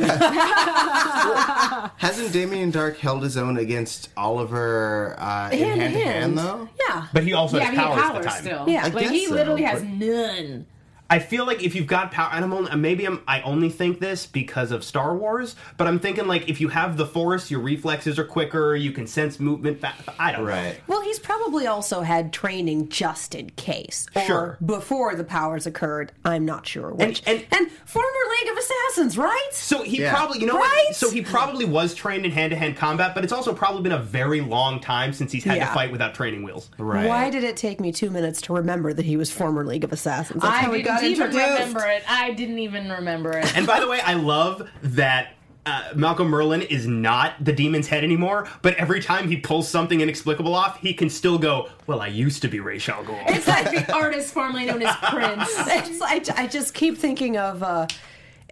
Hasn't 1.98 2.32
Damien 2.34 2.72
Darhk 2.72 2.98
held 2.98 3.24
his 3.24 3.38
own 3.38 3.58
against 3.58 4.10
Oliver 4.18 4.53
uh, 4.58 5.50
in 5.52 5.60
Hand 5.60 5.82
hand 5.82 5.94
to 5.94 6.00
hand 6.00 6.22
hand. 6.24 6.38
though? 6.38 6.70
Yeah. 6.90 7.08
but 7.14 7.24
he 7.24 7.34
also 7.34 7.58
yeah, 7.58 7.64
has 7.66 7.72
he 7.74 7.78
had 7.80 7.86
powers, 7.88 8.02
powers 8.02 8.16
at 8.16 8.22
the 8.24 8.30
time. 8.30 8.42
still. 8.42 8.70
Yeah. 8.70 8.80
I 8.86 8.88
Like, 8.90 9.04
guess 9.04 9.12
he 9.12 9.26
so, 9.28 9.34
literally 9.34 9.64
has 9.64 9.82
but- 9.82 9.90
none. 9.90 10.66
I 11.14 11.20
feel 11.20 11.46
like 11.46 11.62
if 11.62 11.76
you've 11.76 11.86
got 11.86 12.12
power, 12.12 12.32
and 12.34 12.44
I'm 12.44 12.52
only 12.52 12.76
maybe 12.76 13.06
I'm 13.06 13.22
I 13.28 13.42
only 13.42 13.70
think 13.70 14.00
this 14.00 14.26
because 14.26 14.72
of 14.72 14.84
Star 14.84 15.16
Wars, 15.16 15.56
but 15.78 15.86
I'm 15.86 16.00
thinking 16.00 16.26
like 16.26 16.50
if 16.50 16.60
you 16.60 16.70
have 16.70 16.98
the 16.98 17.06
Force, 17.06 17.52
your 17.52 17.60
reflexes 17.60 18.18
are 18.18 18.24
quicker, 18.24 18.76
you 18.76 18.92
can 18.92 19.06
sense 19.06 19.40
movement. 19.40 19.80
Fa- 19.80 19.94
I 20.18 20.32
don't 20.32 20.42
know. 20.46 20.48
Right. 20.52 20.78
Well, 20.88 21.02
he's 21.02 21.20
probably 21.20 21.68
also 21.68 22.02
had 22.02 22.34
training 22.34 22.90
just 22.90 23.36
in 23.36 23.52
case. 23.52 24.08
Or 24.16 24.22
Sure. 24.24 24.58
before 24.66 25.14
the 25.16 25.24
powers 25.24 25.68
occurred. 25.68 26.12
I'm 26.26 26.46
not 26.46 26.66
sure 26.66 26.90
which. 26.92 27.22
and- 27.28 27.46
and 27.52 27.70
former 27.86 28.08
League 28.42 28.52
of 28.52 28.58
Assassins, 28.58 29.16
right? 29.16 29.50
So 29.52 29.84
he 29.84 30.02
Yeah. 30.02 30.12
probably, 30.16 30.40
you 30.40 30.48
know 30.48 30.56
Right? 30.58 30.86
what? 30.88 30.96
So 30.96 31.12
he 31.12 31.22
probably 31.22 31.66
was 31.66 31.94
trained 31.94 32.26
in 32.26 32.32
hand-to-hand 32.32 32.76
combat, 32.76 33.14
but 33.14 33.24
it's 33.24 33.34
also 33.34 33.54
probably 33.54 33.84
been 33.84 33.92
a 33.92 34.00
very 34.02 34.42
long 34.42 34.80
time 34.80 35.14
since 35.14 35.32
he's 35.32 35.44
had 35.44 35.58
Yeah. 35.58 35.68
to 35.68 35.74
fight 35.76 35.92
without 35.92 36.16
training 36.16 36.42
wheels. 36.42 36.72
Right. 36.80 37.08
Why 37.08 37.30
did 37.30 37.44
it 37.44 37.56
take 37.56 37.80
me 37.80 37.92
two 37.92 38.10
minutes 38.10 38.42
to 38.44 38.54
remember 38.54 38.94
that 38.94 39.06
he 39.06 39.16
was 39.16 39.30
former 39.30 39.64
League 39.64 39.84
of 39.84 39.92
Assassins? 39.94 40.42
That's 40.42 40.52
I 40.56 40.62
how 40.62 40.72
we 40.72 40.78
didn't 40.82 41.03
got 41.04 41.12
even 41.12 41.26
introduced. 41.28 41.60
remember 41.60 41.86
it. 41.88 42.04
I 42.10 42.32
didn't 42.32 42.60
even 42.60 42.90
remember 42.90 43.38
it. 43.38 43.56
And 43.56 43.66
by 43.68 43.80
the 43.80 43.88
way, 43.88 44.00
I 44.02 44.14
love 44.14 44.70
that 44.82 45.30
uh, 45.66 45.92
Malcolm 45.96 46.30
Merlyn 46.30 46.66
is 46.70 46.86
not 46.88 47.36
the 47.44 47.54
demon's 47.54 47.88
head 47.88 48.04
anymore, 48.04 48.50
but 48.62 48.74
every 48.76 49.02
time 49.02 49.30
he 49.30 49.38
pulls 49.38 49.70
something 49.70 50.02
inexplicable 50.02 50.54
off, 50.54 50.78
he 50.80 50.94
can 50.94 51.10
still 51.10 51.38
go, 51.38 51.70
Well, 51.88 52.02
I 52.02 52.08
used 52.08 52.42
to 52.42 52.50
be 52.50 52.60
Ra's 52.60 52.88
al 52.90 53.04
Ghul. 53.06 53.18
It's 53.30 53.48
like 53.48 53.72
the 53.88 53.94
artist 53.96 54.34
formerly 54.34 54.66
known 54.66 54.82
as 54.84 54.96
Prince. 54.98 55.50
It's, 55.68 56.02
I, 56.02 56.44
I 56.44 56.48
just 56.48 56.74
keep 56.74 56.98
thinking 56.98 57.38
of 57.38 57.64
uh, 57.64 57.88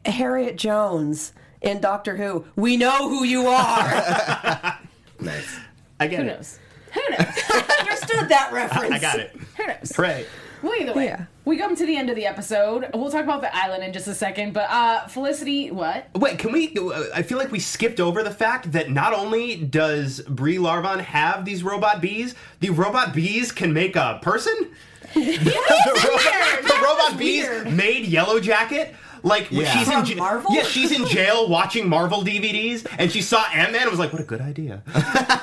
Harriet 0.05 0.57
Jones 0.57 1.33
in 1.61 1.81
Doctor 1.81 2.15
Who. 2.15 2.45
We 2.55 2.77
know 2.77 3.09
who 3.09 3.23
you 3.25 3.47
are. 3.47 4.77
Nice. 5.19 5.59
I 5.99 6.07
get 6.07 6.21
Who 6.21 6.25
it. 6.29 6.33
knows? 6.33 6.59
Who 6.95 7.01
knows? 7.11 7.19
I 7.27 7.77
understood 7.81 8.29
that 8.29 8.49
reference. 8.51 8.91
I 8.95 8.97
got 8.99 9.19
it. 9.19 9.35
Who 9.57 9.67
knows? 9.67 9.99
Right. 9.99 10.25
Well, 10.63 10.73
either 10.81 10.93
way, 10.93 11.05
Yeah. 11.05 11.25
We 11.43 11.57
come 11.57 11.75
to 11.75 11.85
the 11.87 11.97
end 11.97 12.09
of 12.11 12.15
the 12.15 12.27
episode. 12.27 12.87
We'll 12.93 13.09
talk 13.09 13.23
about 13.23 13.41
the 13.41 13.53
island 13.55 13.83
in 13.83 13.93
just 13.93 14.07
a 14.07 14.13
second. 14.13 14.53
But 14.53 14.69
uh 14.69 15.07
Felicity, 15.07 15.71
what? 15.71 16.07
Wait, 16.15 16.37
can 16.37 16.51
we? 16.51 16.75
uh, 16.77 17.03
I 17.15 17.23
feel 17.23 17.37
like 17.39 17.51
we 17.51 17.59
skipped 17.59 17.99
over 17.99 18.21
the 18.23 18.31
fact 18.31 18.71
that 18.73 18.91
not 18.91 19.13
only 19.13 19.55
does 19.55 20.21
Brie 20.21 20.57
Larvan 20.57 20.99
have 21.01 21.43
these 21.45 21.63
robot 21.63 21.99
bees, 21.99 22.35
the 22.59 22.69
robot 22.69 23.13
bees 23.13 23.51
can 23.51 23.73
make 23.73 23.95
a 23.95 24.19
person. 24.21 24.53
the, 25.13 25.21
robot, 25.21 26.63
the 26.63 26.79
robot 26.85 27.17
bees 27.17 27.47
weird. 27.47 27.73
made 27.73 28.05
Yellow 28.05 28.39
Jacket. 28.39 28.93
Like 29.23 29.51
Yeah. 29.51 29.65
she's 29.71 29.87
in 29.87 29.93
From 29.93 30.05
j- 30.05 30.15
Marvel? 30.15 30.53
yeah, 30.55 30.63
she's 30.63 30.91
in 30.91 31.05
jail 31.07 31.47
watching 31.49 31.87
Marvel 31.89 32.21
DVDs, 32.23 32.85
and 32.97 33.11
she 33.11 33.21
saw 33.21 33.43
Ant 33.53 33.71
Man 33.71 33.81
and 33.83 33.91
was 33.91 33.99
like, 33.99 34.11
"What 34.13 34.21
a 34.21 34.25
good 34.25 34.41
idea." 34.41 34.81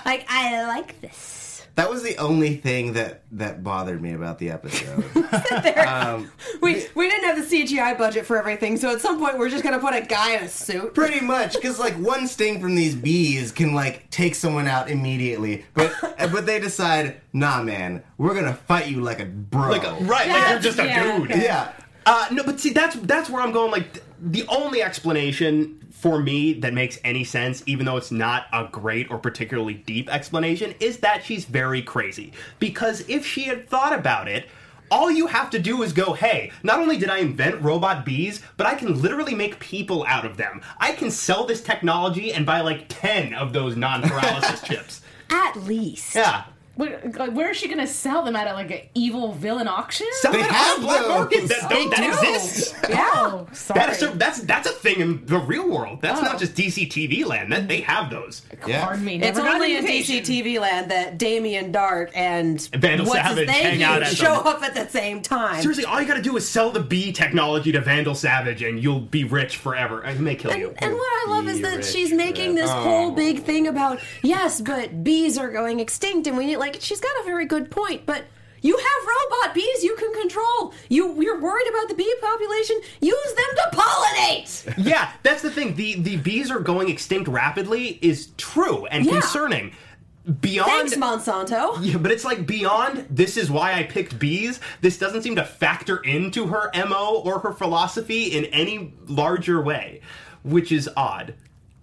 Like, 0.05 0.25
I 0.29 0.65
like 0.67 1.01
this. 1.01 1.38
That 1.79 1.89
was 1.89 2.03
the 2.03 2.17
only 2.17 2.57
thing 2.57 2.95
that 2.95 3.23
that 3.31 3.63
bothered 3.63 4.03
me 4.03 4.13
about 4.13 4.41
the 4.41 4.51
episode. 4.51 5.05
We, 6.61 6.85
we 6.97 7.09
didn't 7.09 7.25
have 7.25 7.49
the 7.49 7.65
CGI 7.65 7.97
budget 7.97 8.27
for 8.27 8.37
everything, 8.37 8.77
so 8.79 8.91
at 8.91 9.01
some 9.01 9.21
point 9.21 9.39
we're 9.39 9.49
just 9.49 9.63
going 9.63 9.75
to 9.75 9.81
put 9.81 9.95
a 9.95 10.01
guy 10.01 10.35
in 10.35 10.43
a 10.43 10.49
suit. 10.49 10.93
Pretty 10.93 11.25
much, 11.25 11.55
because 11.55 11.79
like 11.79 11.95
one 11.95 12.27
sting 12.27 12.61
from 12.61 12.75
these 12.75 12.97
bees 12.97 13.53
can 13.53 13.75
like 13.75 14.11
take 14.11 14.35
someone 14.35 14.67
out 14.67 14.91
immediately, 14.91 15.67
but 15.75 15.95
but 16.19 16.47
they 16.47 16.59
decide, 16.59 17.21
nah, 17.33 17.63
man, 17.63 18.03
we're 18.17 18.35
gonna 18.35 18.55
fight 18.55 18.89
you 18.89 19.01
like 19.01 19.21
a 19.21 19.27
bro. 19.27 19.71
Like, 19.71 19.85
right? 19.85 20.29
like 20.29 20.51
you're 20.51 20.59
just 20.59 20.81
a 20.81 20.85
Yeah, 20.85 21.17
dude. 21.19 21.31
okay. 21.31 21.45
Yeah. 21.45 21.73
Uh, 22.05 22.27
no, 22.33 22.43
but 22.43 22.59
see, 22.59 22.71
that's 22.73 22.97
that's 22.97 23.31
where 23.31 23.41
I'm 23.41 23.53
going. 23.53 23.71
Like 23.71 23.93
th- 23.93 24.05
the 24.21 24.47
only 24.49 24.83
explanation 24.83 25.79
for 25.91 26.21
me 26.21 26.53
that 26.55 26.73
makes 26.73 26.99
any 27.05 27.25
sense, 27.25 27.63
even 27.67 27.87
though 27.87 27.97
it's 27.97 28.11
not 28.11 28.47
a 28.53 28.69
great 28.71 29.11
or 29.11 29.19
particularly 29.19 29.75
deep 29.75 30.09
explanation, 30.13 30.75
is 30.81 30.99
that 30.99 31.25
she's 31.25 31.45
very 31.45 31.83
crazy. 31.83 32.33
Because 32.59 33.09
if 33.09 33.27
she 33.27 33.45
had 33.45 33.69
thought 33.69 33.97
about 33.97 34.29
it. 34.29 34.47
All 34.91 35.11
you 35.11 35.27
have 35.27 35.51
to 35.51 35.59
do 35.59 35.83
is 35.83 35.93
go, 35.93 36.15
hey, 36.15 36.51
not 36.63 36.81
only 36.81 36.97
did 36.97 37.11
I 37.11 37.19
invent 37.19 37.61
robot 37.61 38.07
bees, 38.07 38.41
but 38.57 38.67
I 38.67 38.75
can 38.75 39.03
literally 39.03 39.35
make 39.35 39.61
people 39.61 40.03
out 40.09 40.25
of 40.25 40.39
them. 40.39 40.63
I 40.79 40.93
can 40.93 41.11
sell 41.11 41.45
this 41.45 41.61
technology 41.61 42.33
and 42.33 42.47
buy 42.47 42.63
like 42.63 42.87
10 42.89 43.35
of 43.35 43.53
those 43.53 43.77
non 43.77 44.01
paralysis 44.01 44.63
chips. 44.67 45.03
At 45.29 45.57
least. 45.57 46.15
Yeah. 46.15 46.45
Where, 46.79 47.01
like, 47.17 47.33
where 47.33 47.51
is 47.51 47.57
she 47.57 47.67
gonna 47.67 47.89
sell 47.89 48.25
them 48.25 48.37
at? 48.37 48.47
A, 48.47 48.53
like 48.53 48.71
an 48.71 48.81
evil 48.95 49.33
villain 49.33 49.67
auction? 49.67 50.07
Sell 50.13 50.31
They 50.33 50.39
it 50.39 50.47
have 50.47 50.81
black 50.81 51.01
those. 51.01 51.09
market. 51.09 51.49
That, 51.49 51.69
They 51.69 51.89
that 51.89 52.09
exists. 52.09 52.73
Yeah. 52.89 53.11
Oh, 53.15 53.49
sorry. 53.53 53.81
That 53.81 53.91
is 53.91 54.03
a, 54.05 54.07
that's 54.17 54.41
that's 54.43 54.69
a 54.69 54.73
thing 54.73 55.01
in 55.01 55.27
the 55.27 55.39
real 55.39 55.69
world. 55.69 56.01
That's 56.03 56.21
Oh. 56.21 56.23
not 56.23 56.39
just 56.39 56.55
DC 56.55 56.89
TV 56.89 57.27
land. 57.27 57.51
That 57.53 57.67
they 57.67 57.81
have 57.81 58.11
those. 58.11 58.43
Yeah. 58.65 58.85
Pardon 58.85 59.05
me. 59.05 59.21
It's 59.21 59.41
only 59.41 59.77
in. 59.77 59.85
DC 59.89 60.21
TV 60.21 60.61
land 60.61 60.89
that 60.93 61.19
Damien 61.19 61.73
Darhk 61.73 62.11
and 62.15 62.61
Vandal 62.75 63.07
what's 63.07 63.19
Savage 63.19 63.49
his 63.49 63.57
hang 63.59 63.83
out 63.83 64.03
at 64.03 64.13
show 64.15 64.37
them. 64.37 64.47
up 64.47 64.63
at 64.63 64.75
the 64.75 64.89
same 64.89 65.21
time. 65.21 65.61
Seriously, 65.61 65.85
all 65.85 66.01
you 66.01 66.07
got 66.07 66.15
to 66.17 66.23
do 66.23 66.37
is 66.37 66.49
sell 66.49 66.71
the 66.71 66.79
bee 66.81 67.11
technology 67.11 67.73
to 67.73 67.81
Vandal 67.81 68.15
Savage, 68.15 68.63
and 68.63 68.81
you'll 68.81 69.01
be 69.01 69.25
rich 69.25 69.57
forever. 69.57 70.03
And 70.03 70.21
may 70.21 70.37
kill 70.37 70.55
you. 70.55 70.69
And, 70.69 70.83
and 70.83 70.95
what 70.95 71.09
I 71.09 71.31
love 71.31 71.49
is 71.49 71.61
that 71.63 71.85
she's 71.85 72.13
making 72.13 72.55
this 72.55 72.71
forever. 72.71 72.89
whole 72.89 73.07
oh. 73.11 73.15
big 73.15 73.43
thing 73.43 73.67
about 73.67 73.99
yes, 74.23 74.61
but 74.61 75.03
bees 75.03 75.37
are 75.39 75.51
going 75.51 75.81
extinct, 75.81 76.27
and 76.29 76.37
we 76.37 76.47
need 76.47 76.59
like 76.59 76.68
she's 76.81 77.01
got 77.01 77.13
a 77.21 77.25
very 77.25 77.47
good 77.47 77.71
point, 77.71 78.07
but. 78.07 78.25
You 78.61 78.77
have 78.77 79.07
robot 79.07 79.55
bees 79.55 79.85
you 79.85 79.95
can 79.95 80.13
control. 80.21 80.75
You 80.89 81.23
you're 81.23 81.41
worried 81.41 81.69
about 81.69 81.89
the 81.89 81.95
bee 81.95 82.13
population. 82.21 82.81
Use 83.01 83.35
them 83.37 83.47
to 83.55 83.77
pollinate. 83.77 84.75
yeah, 84.85 85.13
that's 85.23 85.43
the 85.43 85.51
thing. 85.53 85.77
The 85.77 86.01
the 86.01 86.17
bees 86.17 86.51
are 86.51 86.59
going 86.59 86.89
extinct 86.89 87.29
rapidly 87.29 88.01
is 88.03 88.31
true 88.37 88.87
and 88.87 89.07
Yeah. 89.07 89.13
concerning. 89.13 89.75
Beyond 90.41 90.91
Thanks, 90.91 90.97
Monsanto. 90.97 91.79
Yeah, 91.81 91.99
but 91.99 92.11
it's 92.11 92.25
like 92.25 92.49
beyond 92.49 93.07
this 93.09 93.37
is 93.37 93.49
why 93.49 93.75
I 93.75 93.85
picked 93.85 94.19
bees. 94.19 94.59
This 94.81 94.99
doesn't 94.99 95.23
seem 95.23 95.37
to 95.37 95.45
factor 95.45 95.99
into 95.99 96.49
her 96.49 96.69
MO 96.75 97.23
or 97.25 97.39
her 97.39 97.53
philosophy 97.53 98.25
in 98.37 98.47
any 98.47 98.93
larger 99.07 99.63
way, 99.63 100.01
which 100.43 100.73
is 100.73 100.91
odd. 100.97 101.35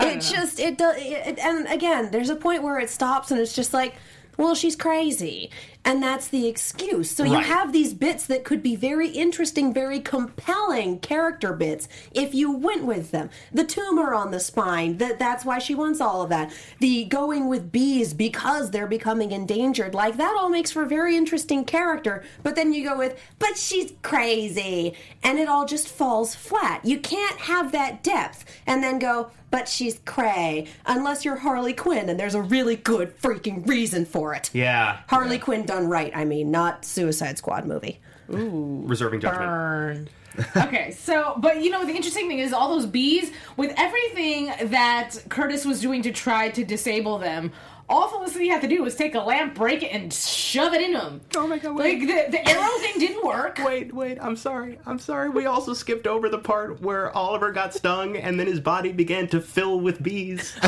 It 0.02 0.20
just 0.20 0.60
it 0.60 0.78
does. 0.78 0.98
It, 1.00 1.40
and 1.40 1.68
again, 1.68 2.12
there's 2.12 2.30
a 2.30 2.36
point 2.36 2.64
where 2.64 2.80
it 2.80 2.90
stops, 2.90 3.32
and 3.32 3.40
it's 3.40 3.54
just 3.54 3.74
like, 3.74 3.96
well, 4.38 4.56
she's 4.56 4.76
crazy, 4.76 5.50
and 5.84 6.02
that's 6.02 6.28
the 6.28 6.48
excuse. 6.48 7.12
So 7.12 7.24
you 7.24 7.40
have 7.40 7.72
these 7.72 7.94
bits 7.94 8.26
that 8.28 8.44
could 8.44 8.64
be 8.64 8.76
very 8.76 9.10
interesting, 9.10 9.74
very 9.74 10.00
compelling 10.00 11.00
character 11.00 11.54
bits 11.54 11.88
if 12.12 12.34
you 12.34 12.52
went 12.52 12.86
with 12.86 13.12
them. 13.12 13.30
The 13.54 13.64
tumor 13.64 14.14
on 14.14 14.32
the 14.32 14.40
spine, 14.40 14.98
that 14.98 15.20
that's 15.20 15.46
why 15.46 15.60
she 15.60 15.76
wants 15.76 16.02
all 16.02 16.22
of 16.22 16.30
that. 16.30 16.52
The 16.80 17.06
going 17.06 17.48
with 17.48 17.72
bees 17.72 18.14
because 18.14 18.72
they're 18.72 18.88
becoming 18.88 19.32
endangered, 19.32 19.94
like 19.94 20.18
that 20.18 20.36
all 20.40 20.50
makes 20.50 20.72
for 20.72 20.84
a 20.84 20.88
very 20.88 21.16
interesting 21.16 21.66
character. 21.66 22.24
But 22.44 22.56
then 22.56 22.74
you 22.74 22.84
go 22.84 22.98
with, 22.98 23.20
but 23.40 23.58
she's 23.58 23.94
crazy, 24.02 24.96
and 25.24 25.38
it 25.40 25.48
all 25.48 25.66
just 25.66 25.88
falls 25.88 26.36
flat. 26.36 26.84
You 26.84 27.00
can't 27.00 27.38
have 27.40 27.72
that 27.72 28.04
depth 28.04 28.46
and 28.66 28.84
then 28.84 29.00
go, 29.00 29.32
but 29.56 29.70
she's 29.70 30.02
cray, 30.04 30.68
unless 30.86 31.24
you're 31.24 31.38
Harley 31.38 31.72
Quinn, 31.72 32.10
and 32.10 32.20
there's 32.20 32.36
a 32.36 32.42
really 32.42 32.76
good 32.76 33.18
freaking 33.22 33.66
reason 33.66 34.04
for 34.04 34.36
it. 34.36 34.50
Yeah. 34.52 35.00
Harley 35.08 35.40
Quinn 35.40 35.66
done 35.66 35.88
right, 35.88 36.12
I 36.14 36.26
mean, 36.26 36.52
not 36.52 36.84
Suicide 36.84 37.38
Squad 37.38 37.66
movie. 37.66 38.02
Ooh. 38.34 38.84
Reserving 38.86 39.22
judgment. 39.22 39.48
Burn. 39.48 40.10
okay, 40.58 40.92
so 40.92 41.36
but 41.38 41.64
you 41.64 41.70
know 41.70 41.86
the 41.86 41.94
interesting 41.94 42.28
thing 42.28 42.40
is 42.40 42.52
all 42.52 42.68
those 42.68 42.86
bees 42.86 43.32
with 43.56 43.74
everything 43.78 44.52
that 44.72 45.16
Curtis 45.30 45.64
was 45.64 45.80
doing 45.80 46.02
to 46.02 46.12
try 46.12 46.50
to 46.50 46.66
disable 46.66 47.18
them. 47.18 47.54
All 47.88 48.08
Felicity 48.08 48.48
had 48.48 48.62
to 48.62 48.68
do 48.68 48.82
was 48.82 48.96
take 48.96 49.14
a 49.14 49.20
lamp, 49.20 49.54
break 49.54 49.84
it, 49.84 49.92
and 49.92 50.12
shove 50.12 50.74
it 50.74 50.82
in 50.82 50.96
him. 50.96 51.22
Oh 51.36 51.46
my 51.46 51.60
God, 51.60 51.76
Like 51.76 52.00
wait. 52.00 52.08
the, 52.08 52.32
the 52.32 52.50
arrow 52.50 52.68
thing 52.80 52.98
didn't 52.98 53.24
work. 53.24 53.60
Wait, 53.64 53.94
wait, 53.94 54.18
I'm 54.20 54.36
sorry. 54.36 54.80
I'm 54.88 54.98
sorry. 54.98 55.30
We 55.30 55.46
also 55.46 55.74
skipped 55.74 56.08
over 56.08 56.28
the 56.28 56.38
part 56.40 56.82
where 56.82 57.16
Oliver 57.16 57.52
got 57.52 57.74
stung 57.76 58.18
and 58.18 58.40
then 58.40 58.48
his 58.48 58.60
body 58.60 58.92
began 58.92 59.28
to 59.30 59.40
fill 59.42 59.80
with 59.80 60.02
bees. 60.02 60.56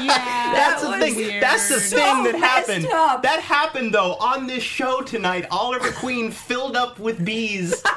Yeah, 0.00 0.52
That's 0.54 0.82
the 0.82 0.88
was 0.90 0.98
thing. 1.00 1.16
weird. 1.16 1.42
That's 1.42 1.68
the 1.68 1.80
So 1.80 1.96
thing 1.96 2.24
that 2.24 2.34
oh, 2.36 2.38
happened. 2.38 2.86
up. 2.92 3.22
That 3.22 3.40
happened 3.40 3.92
though 3.92 4.14
on 4.14 4.46
this 4.46 4.62
show 4.62 5.02
tonight. 5.02 5.46
Oliver 5.50 5.90
Queen 5.92 6.30
filled 6.30 6.76
up 6.76 6.98
with 6.98 7.22
bees. 7.24 7.82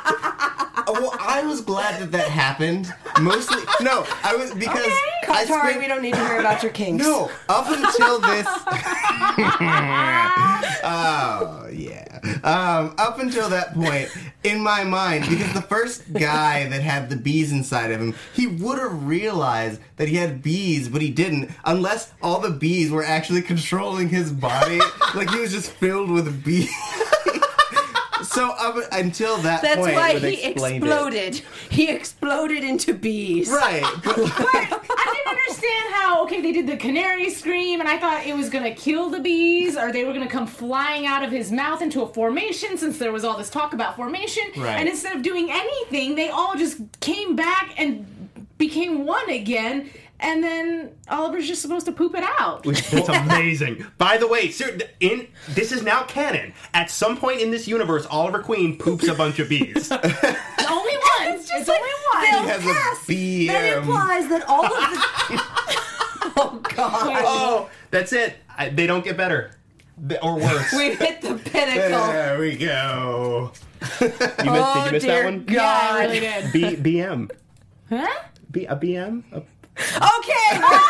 well, 0.88 1.15
I 1.19 1.43
was 1.43 1.62
glad 1.62 2.02
that 2.02 2.12
that 2.12 2.30
happened. 2.30 2.93
Mostly, 3.22 3.62
no, 3.82 4.06
I 4.24 4.36
was 4.36 4.54
because 4.54 4.86
I 4.86 5.46
Katari, 5.46 5.46
spent- 5.46 5.80
we 5.80 5.88
don't 5.88 6.02
need 6.02 6.13
to 6.13 6.26
hear 6.28 6.39
about 6.39 6.63
your 6.63 6.72
kinks. 6.72 7.04
No, 7.04 7.32
up 7.50 7.67
until 7.69 8.19
this. 8.19 8.48
oh 10.84 11.67
yeah. 11.72 12.19
Um, 12.43 12.96
up 12.98 13.19
until 13.19 13.50
that 13.50 13.74
point, 13.74 14.10
in 14.43 14.62
my 14.62 14.84
mind, 14.84 15.26
because 15.30 15.54
the 15.54 15.62
first 15.62 16.12
guy 16.13 16.67
that 16.69 16.82
had 16.82 17.10
the 17.10 17.15
bees 17.15 17.52
inside 17.52 17.91
of 17.91 18.02
him, 18.02 18.15
he 18.34 18.48
would 18.48 18.80
have 18.80 19.06
realized 19.06 19.82
that 19.98 20.08
he 20.08 20.15
had 20.15 20.41
bees, 20.41 20.89
but 20.89 21.02
he 21.02 21.10
didn't, 21.10 21.52
unless 21.65 22.13
all 22.22 22.39
the 22.39 22.50
bees 22.50 22.91
were 22.91 23.04
actually 23.04 23.41
controlling 23.41 24.10
his 24.10 24.32
body. 24.32 24.80
like 25.15 25.30
he 25.30 25.39
was 25.39 25.52
just 25.52 25.72
filled 25.72 26.10
with 26.10 26.43
bees. 26.43 26.69
So 28.34 28.50
up 28.50 28.76
until 28.91 29.38
that 29.38 29.62
That's 29.62 29.78
point, 29.78 29.96
why 29.96 30.19
he 30.19 30.43
explain 30.43 30.76
it. 30.76 30.78
exploded. 30.78 31.41
He 31.69 31.89
exploded 31.89 32.63
into 32.63 32.93
bees. 32.93 33.50
Right, 33.50 33.84
but 34.04 34.17
I 34.17 35.13
didn't 35.13 35.28
understand 35.39 35.93
how 35.93 36.24
okay 36.24 36.41
they 36.41 36.52
did 36.52 36.67
the 36.67 36.78
canary 36.78 37.30
scream 37.30 37.80
and 37.80 37.89
I 37.89 37.98
thought 37.98 38.26
it 38.26 38.36
was 38.36 38.50
gonna 38.50 38.74
kill 38.74 39.10
the 39.10 39.19
bees 39.19 39.78
or 39.78 39.91
they 39.91 40.04
were 40.04 40.13
gonna 40.13 40.28
come 40.28 40.48
flying 40.48 41.06
out 41.06 41.24
of 41.24 41.32
his 41.32 41.52
mouth 41.52 41.82
into 41.82 42.02
a 42.02 42.08
formation 42.08 42.78
since 42.78 42.98
there 42.98 43.12
was 43.12 43.24
all 43.24 43.38
this 43.38 43.50
talk 43.50 43.74
about 43.74 43.96
formation. 43.96 44.43
Right. 44.58 44.80
And 44.80 44.89
instead 44.89 45.15
of 45.15 45.22
doing 45.22 45.50
anything, 45.52 46.15
they 46.15 46.30
all 46.30 46.56
just 46.56 46.78
came 47.00 47.36
back 47.36 47.74
and 47.78 48.06
became 48.58 49.06
one 49.06 49.30
again. 49.30 49.89
And 50.24 50.42
then 50.42 50.92
Oliver's 51.10 51.48
just 51.48 51.62
supposed 51.62 51.86
to 51.86 51.92
poop 51.92 52.16
it 52.16 52.24
out. 52.40 52.64
That's 52.64 53.10
amazing. 53.10 53.86
By 53.98 54.16
the 54.18 54.26
way, 54.28 54.50
sir, 54.52 54.78
in 55.02 55.28
this 55.50 55.74
is 55.74 55.84
now 55.84 56.04
canon. 56.04 56.54
At 56.74 56.90
some 56.90 57.18
point 57.18 57.42
in 57.42 57.52
this 57.52 57.68
universe, 57.68 58.08
Oliver 58.10 58.42
Queen 58.42 58.78
poops 58.78 59.06
a 59.10 59.14
bunch 59.14 59.40
of 59.40 59.50
bees. 59.50 59.92
The 60.64 60.70
only 60.72 60.94
one. 61.20 61.36
It's, 61.36 61.50
just 61.50 61.70
only 61.70 61.82
like 62.14 62.32
one. 62.32 62.44
he 62.44 62.50
has 62.50 62.66
a 62.66 63.06
bee. 63.06 63.48
That 63.50 63.78
implies 63.80 64.30
that 64.30 64.48
all 64.48 64.66
of 64.66 64.72
the. 64.72 66.34
oh 66.38 66.60
God! 66.74 67.24
oh, 67.26 67.70
that's 67.92 68.14
it. 68.14 68.38
I, 68.58 68.70
they 68.70 68.88
don't 68.88 69.04
get 69.04 69.18
better 69.18 69.52
or 70.22 70.36
worse. 70.40 70.72
We've 70.74 70.98
hit 70.98 71.22
the 71.22 71.36
pinnacle. 71.36 72.08
There 72.08 72.40
we 72.40 72.56
go. 72.56 73.52
you 74.00 74.08
missed, 74.08 74.20
did 74.20 74.48
oh 74.48 74.86
you 74.86 74.92
miss 74.94 75.04
dear 75.04 75.24
that 75.24 75.26
one? 75.26 75.46
Yeah, 75.50 75.90
I 75.92 76.06
really 76.06 76.20
did. 76.22 76.54
B, 76.54 76.92
BM. 76.92 77.32
Huh? 77.90 78.24
B, 78.50 78.66
a 78.66 78.76
BM? 78.78 79.24
A- 79.34 79.44
Okay, 79.78 80.60
we're. 80.60 80.80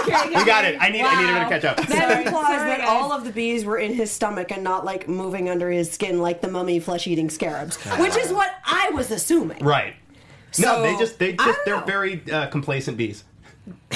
Okay, 0.00 0.28
we 0.28 0.44
got 0.44 0.64
it. 0.64 0.76
I 0.80 0.88
need. 0.90 1.02
I 1.02 1.20
need 1.20 1.28
him 1.28 1.42
to 1.42 1.48
catch 1.48 1.64
up. 1.64 1.76
That 1.88 2.26
implies 2.26 2.60
that 2.60 2.80
all 2.82 3.12
of 3.12 3.24
the 3.24 3.30
bees 3.30 3.64
were 3.64 3.78
in 3.78 3.92
his 3.92 4.10
stomach 4.10 4.50
and 4.50 4.62
not 4.62 4.84
like 4.84 5.08
moving 5.08 5.48
under 5.48 5.70
his 5.70 5.90
skin 5.90 6.20
like 6.20 6.40
the 6.40 6.48
mummy 6.48 6.78
flesh-eating 6.80 7.30
scarabs, 7.30 7.76
which 7.98 8.16
is 8.16 8.32
what 8.32 8.50
I 8.64 8.90
was 8.90 9.10
assuming. 9.10 9.64
Right. 9.64 9.94
No, 10.58 10.82
they 10.82 10.96
just 10.96 11.18
they 11.18 11.34
just 11.34 11.58
they're 11.64 11.76
know. 11.80 11.84
very 11.84 12.22
uh, 12.30 12.46
complacent 12.48 12.96
bees. 12.96 13.24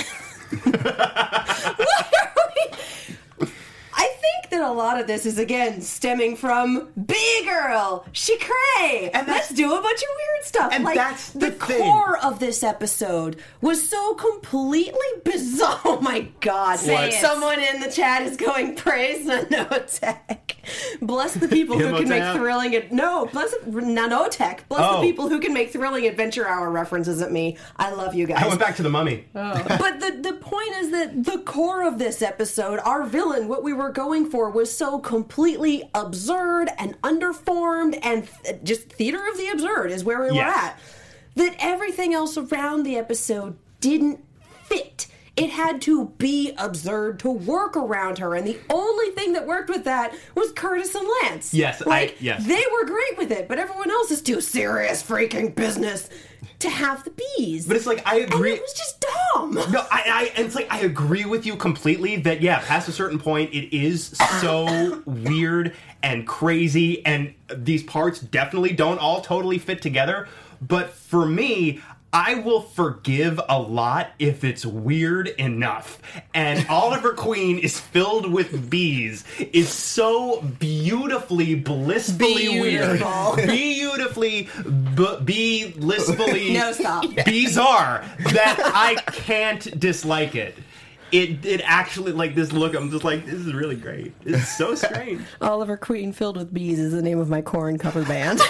I 3.94 4.08
think 4.20 4.50
that 4.50 4.62
a 4.62 4.70
lot 4.72 5.00
of 5.00 5.06
this 5.06 5.24
is 5.26 5.38
again 5.38 5.80
stemming 5.80 6.36
from 6.36 6.88
Bee 7.06 7.42
Girl, 7.44 8.04
she 8.12 8.38
cray. 8.38 9.10
And 9.14 9.26
Let's 9.26 9.50
do 9.50 9.66
a 9.66 9.80
bunch 9.80 10.02
of 10.02 10.08
weird 10.16 10.31
stuff. 10.42 10.72
and 10.72 10.84
like 10.84 10.96
that's 10.96 11.30
the 11.30 11.50
thing. 11.50 11.78
core 11.80 12.18
of 12.18 12.38
this 12.38 12.62
episode 12.62 13.36
was 13.60 13.88
so 13.88 14.14
completely 14.14 15.00
bizarre. 15.24 15.80
Oh 15.84 16.00
my 16.00 16.28
god! 16.40 16.78
Someone 16.78 17.60
in 17.60 17.80
the 17.80 17.90
chat 17.90 18.22
is 18.22 18.36
going 18.36 18.76
praise 18.76 19.26
nanotech. 19.26 20.38
Bless 21.00 21.34
the 21.34 21.48
people 21.48 21.78
who 21.78 21.96
can 21.98 22.08
make 22.08 22.22
thrilling. 22.36 22.74
Ad- 22.76 22.92
no, 22.92 23.26
bless 23.26 23.54
nanotech. 23.64 24.60
Bless 24.68 24.82
Oh. 24.82 25.00
the 25.00 25.06
people 25.06 25.28
who 25.28 25.40
can 25.40 25.52
make 25.52 25.72
thrilling 25.72 26.06
adventure 26.06 26.46
hour 26.48 26.70
references 26.70 27.20
at 27.22 27.32
me. 27.32 27.56
I 27.76 27.90
love 27.92 28.14
you 28.14 28.26
guys 28.26 28.42
I 28.42 28.48
went 28.48 28.60
back 28.60 28.76
to 28.76 28.82
the 28.82 28.90
mummy. 28.90 29.24
Oh. 29.34 29.64
but 29.78 30.00
the 30.00 30.18
the 30.22 30.32
point 30.34 30.72
is 30.76 30.90
that 30.90 31.24
the 31.24 31.38
core 31.38 31.86
of 31.86 31.98
this 31.98 32.22
episode, 32.22 32.80
our 32.84 33.04
villain, 33.04 33.48
what 33.48 33.62
we 33.62 33.72
were 33.72 33.90
going 33.90 34.28
for, 34.30 34.50
was 34.50 34.76
so 34.76 34.98
completely 34.98 35.88
absurd 35.94 36.68
and 36.78 37.00
underformed, 37.02 37.98
and 38.02 38.28
th- 38.44 38.58
just 38.62 38.90
theater 38.92 39.20
of 39.30 39.36
the 39.38 39.48
absurd 39.48 39.90
is 39.90 40.04
where 40.04 40.20
we 40.22 40.30
were 40.32 40.42
at. 40.42 40.78
That 41.34 41.56
everything 41.58 42.12
else 42.12 42.36
around 42.36 42.82
the 42.82 42.96
episode 42.96 43.56
didn't 43.80 44.22
fit. 44.64 45.06
It 45.34 45.48
had 45.48 45.80
to 45.82 46.08
be 46.18 46.52
absurd 46.58 47.18
to 47.20 47.30
work 47.30 47.74
around 47.74 48.18
her, 48.18 48.34
and 48.34 48.46
the 48.46 48.58
only 48.68 49.10
thing 49.12 49.32
that 49.32 49.46
worked 49.46 49.70
with 49.70 49.84
that 49.84 50.14
was 50.34 50.52
Curtis 50.52 50.94
and 50.94 51.08
Lance. 51.22 51.54
Yes, 51.54 51.80
I- 51.80 51.88
like 51.88 52.16
yes. 52.20 52.44
they 52.46 52.62
were 52.72 52.84
great 52.86 53.16
with 53.16 53.30
it, 53.30 53.48
but 53.48 53.58
everyone 53.58 53.90
else 53.90 54.10
is 54.10 54.20
too 54.20 54.42
serious 54.42 55.02
freaking 55.02 55.54
business 55.54 56.10
to 56.58 56.68
have 56.68 57.02
the 57.04 57.12
bees. 57.38 57.66
But 57.66 57.76
it's 57.76 57.86
like 57.86 58.06
I 58.06 58.16
and 58.20 58.32
agree. 58.32 58.52
it 58.52 58.60
was 58.60 58.74
just 58.74 59.00
dumb. 59.34 59.54
No, 59.72 59.80
I, 59.90 60.30
I, 60.36 60.40
it's 60.40 60.54
like 60.54 60.70
I 60.70 60.80
agree 60.80 61.24
with 61.24 61.46
you 61.46 61.56
completely 61.56 62.16
that 62.18 62.42
yeah, 62.42 62.60
past 62.60 62.88
a 62.88 62.92
certain 62.92 63.18
point, 63.18 63.54
it 63.54 63.74
is 63.74 64.08
so 64.40 65.02
weird 65.06 65.74
and 66.02 66.26
crazy, 66.26 67.04
and 67.06 67.32
these 67.56 67.82
parts 67.82 68.20
definitely 68.20 68.72
don't 68.74 68.98
all 68.98 69.22
totally 69.22 69.58
fit 69.58 69.80
together. 69.80 70.28
But 70.60 70.90
for 70.92 71.26
me, 71.26 71.80
I 72.14 72.34
will 72.34 72.60
forgive 72.60 73.40
a 73.48 73.58
lot 73.58 74.10
if 74.18 74.44
it's 74.44 74.66
weird 74.66 75.28
enough. 75.28 75.98
And 76.34 76.66
Oliver 76.70 77.14
Queen 77.14 77.58
is 77.58 77.80
filled 77.80 78.30
with 78.30 78.68
bees. 78.68 79.24
is 79.38 79.70
so 79.70 80.42
beautifully, 80.42 81.54
blissfully 81.54 82.48
Beautiful. 82.48 83.34
weird, 83.36 83.48
beautifully, 83.50 84.48
b- 84.94 85.16
be 85.24 85.70
blissfully 85.72 86.52
No, 86.54 86.72
stop. 86.72 87.04
bizarre 87.24 88.04
that 88.32 88.56
I 88.74 88.96
can't 89.12 89.80
dislike 89.80 90.34
it. 90.34 90.54
It 91.12 91.44
it 91.44 91.60
actually 91.64 92.12
like 92.12 92.34
this 92.34 92.52
look. 92.52 92.74
I'm 92.74 92.90
just 92.90 93.04
like 93.04 93.26
this 93.26 93.34
is 93.34 93.52
really 93.52 93.76
great. 93.76 94.14
It's 94.24 94.48
so 94.56 94.74
strange. 94.74 95.20
Oliver 95.42 95.76
Queen 95.76 96.10
filled 96.12 96.38
with 96.38 96.54
bees 96.54 96.78
is 96.78 96.92
the 96.92 97.02
name 97.02 97.18
of 97.18 97.28
my 97.28 97.42
corn 97.42 97.76
cover 97.76 98.02
band. 98.04 98.40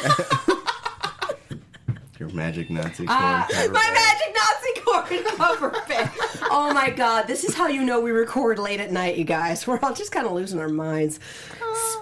Your 2.23 2.31
magic 2.31 2.71
Nazi 2.71 3.05
corn 3.05 3.19
my 3.19 3.47
cover 3.51 3.73
band. 3.73 3.95
magic 3.95 4.37
Nazi 4.37 4.81
corn 4.85 5.25
cover 5.37 5.71
band. 5.89 6.11
Oh 6.53 6.71
my 6.73 6.89
god, 6.91 7.27
this 7.27 7.43
is 7.43 7.53
how 7.53 7.67
you 7.67 7.83
know 7.83 7.99
we 7.99 8.13
record 8.13 8.61
late 8.61 8.79
at 8.79 8.93
night, 8.93 9.17
you 9.17 9.25
guys. 9.25 9.67
We're 9.67 9.81
all 9.83 9.93
just 9.93 10.13
kind 10.13 10.25
of 10.25 10.33
losing 10.33 10.61
our 10.61 10.69
minds. 10.69 11.19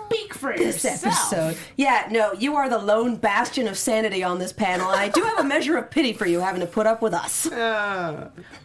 Speak 0.08 0.34
for 0.34 0.54
This 0.54 0.84
yourself. 0.84 1.32
episode. 1.32 1.56
Yeah, 1.78 2.06
no, 2.10 2.34
you 2.34 2.56
are 2.56 2.68
the 2.68 2.76
lone 2.76 3.16
bastion 3.16 3.66
of 3.66 3.78
sanity 3.78 4.22
on 4.22 4.38
this 4.38 4.52
panel, 4.52 4.90
and 4.90 5.00
I 5.00 5.08
do 5.08 5.22
have 5.22 5.38
a 5.38 5.44
measure 5.44 5.78
of 5.78 5.90
pity 5.90 6.12
for 6.12 6.26
you 6.26 6.40
having 6.40 6.60
to 6.60 6.66
put 6.66 6.86
up 6.86 7.00
with 7.00 7.14
us. 7.14 7.46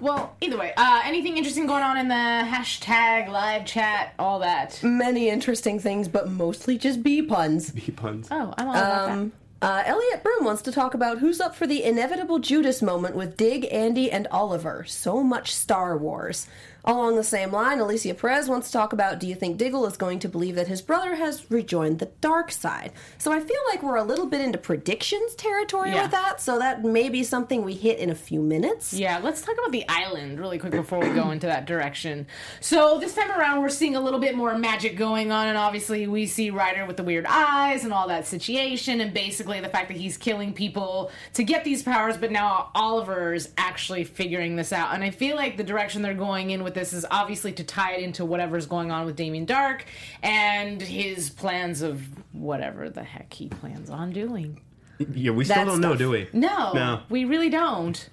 Well, 0.02 0.36
either 0.42 0.58
way, 0.58 0.74
uh, 0.76 1.04
anything 1.06 1.38
interesting 1.38 1.68
going 1.68 1.84
on 1.84 1.98
in 1.98 2.10
the 2.10 2.14
hashtag 2.16 3.30
live 3.30 3.66
chat, 3.66 4.14
all 4.20 4.40
that? 4.40 4.82
Many 4.84 5.30
interesting 5.30 5.80
things, 5.80 6.10
but 6.10 6.30
mostly 6.30 6.78
just 6.78 7.02
bee 7.02 7.22
puns. 7.22 7.72
He 7.72 7.92
puns. 7.94 8.28
Oh, 8.30 8.54
I'm 8.58 8.68
all 8.68 8.74
about 8.76 9.10
Um, 9.12 9.32
uh, 9.66 9.82
Elliot 9.88 10.22
Broom 10.22 10.46
wants 10.46 10.62
to 10.62 10.72
talk 10.72 10.94
about 10.94 11.18
who's 11.18 11.42
up 11.42 11.56
for 11.56 11.66
the 11.66 11.84
inevitable 11.84 12.38
Judas 12.38 12.84
moment 12.84 13.16
with 13.16 13.36
Dig, 13.36 13.68
Andy, 13.72 14.12
and 14.12 14.28
Oliver. 14.28 14.84
So 14.88 15.24
much 15.24 15.56
Star 15.56 15.98
Wars. 15.98 16.46
Along 16.88 17.16
the 17.16 17.24
same 17.24 17.52
line, 17.52 17.80
Alicia 17.80 18.14
Perez 18.14 18.48
wants 18.48 18.68
to 18.68 18.74
talk 18.74 18.94
about 18.94 19.20
do 19.20 19.28
you 19.28 19.34
think 19.34 19.58
Diggle 19.58 19.88
is 19.88 19.98
going 19.98 20.20
to 20.20 20.30
believe 20.30 20.54
that 20.56 20.68
his 20.68 20.84
brother 20.84 21.16
has 21.16 21.50
rejoined 21.50 21.98
the 21.98 22.12
dark 22.22 22.52
side? 22.52 22.92
So 23.18 23.32
I 23.32 23.40
feel 23.40 23.58
like 23.72 23.82
we're 23.82 23.96
a 23.96 24.04
little 24.04 24.28
bit 24.28 24.40
into 24.42 24.60
predictions 24.60 25.34
territory 25.34 25.92
Yeah. 25.92 26.04
with 26.04 26.12
that, 26.12 26.40
so 26.40 26.60
that 26.60 26.84
may 26.84 27.10
be 27.10 27.24
something 27.24 27.64
we 27.64 27.74
hit 27.74 27.98
in 27.98 28.12
a 28.12 28.16
few 28.16 28.40
minutes. 28.40 28.94
Yeah, 28.94 29.20
let's 29.24 29.42
talk 29.42 29.56
about 29.58 29.72
the 29.72 29.84
island 29.90 30.40
really 30.40 30.60
quick 30.60 30.74
before 30.74 31.00
we 31.00 31.10
go 31.10 31.32
into 31.32 31.48
that 31.48 31.66
direction. 31.66 32.28
So 32.62 33.00
this 33.00 33.16
time 33.16 33.32
around, 33.32 33.62
we're 33.62 33.70
seeing 33.70 33.96
a 33.96 34.02
little 34.02 34.20
bit 34.20 34.36
more 34.36 34.56
magic 34.56 34.96
going 34.96 35.32
on, 35.32 35.48
and 35.48 35.58
obviously 35.58 36.06
we 36.06 36.28
see 36.28 36.52
Reiter 36.52 36.86
with 36.86 36.98
the 36.98 37.04
weird 37.04 37.26
eyes 37.28 37.84
and 37.84 37.92
all 37.94 38.08
that 38.10 38.28
situation, 38.28 39.02
and 39.02 39.12
basically 39.12 39.60
the 39.60 39.70
fact 39.70 39.88
that 39.88 39.98
he's 39.98 40.18
killing 40.18 40.54
people 40.54 41.10
to 41.34 41.44
get 41.44 41.64
these 41.64 41.82
powers, 41.82 42.16
but 42.16 42.32
now 42.32 42.70
Oliver's 42.76 43.50
actually 43.58 44.04
figuring 44.04 44.56
this 44.56 44.72
out. 44.72 44.94
And 44.94 45.04
I 45.04 45.10
feel 45.10 45.36
like 45.36 45.58
the 45.58 45.64
direction 45.64 46.04
they're 46.04 46.14
going 46.14 46.52
in 46.52 46.64
with 46.64 46.75
this 46.76 46.94
is 46.94 47.06
obviously 47.10 47.52
to 47.54 47.64
tie 47.64 47.94
it 47.94 48.04
into 48.04 48.24
whatever's 48.24 48.68
going 48.68 48.92
on 48.92 49.08
with 49.08 49.16
Damien 49.16 49.48
Darhk 49.48 49.82
and 50.22 50.80
his 50.82 51.30
plans 51.32 51.82
of 51.82 52.02
whatever 52.34 52.90
the 52.92 53.04
heck 53.04 53.34
he 53.34 53.48
plans 53.48 53.90
on 53.90 54.12
doing. 54.12 54.60
Yeah, 55.00 55.32
we 55.32 55.44
still 55.44 55.56
That 55.58 55.66
don't 55.66 55.82
know, 55.82 55.96
do 55.96 56.12
we? 56.12 56.28
No, 56.32 56.72
No. 56.74 57.02
we 57.10 57.26
really 57.26 57.50
don't. 57.50 58.10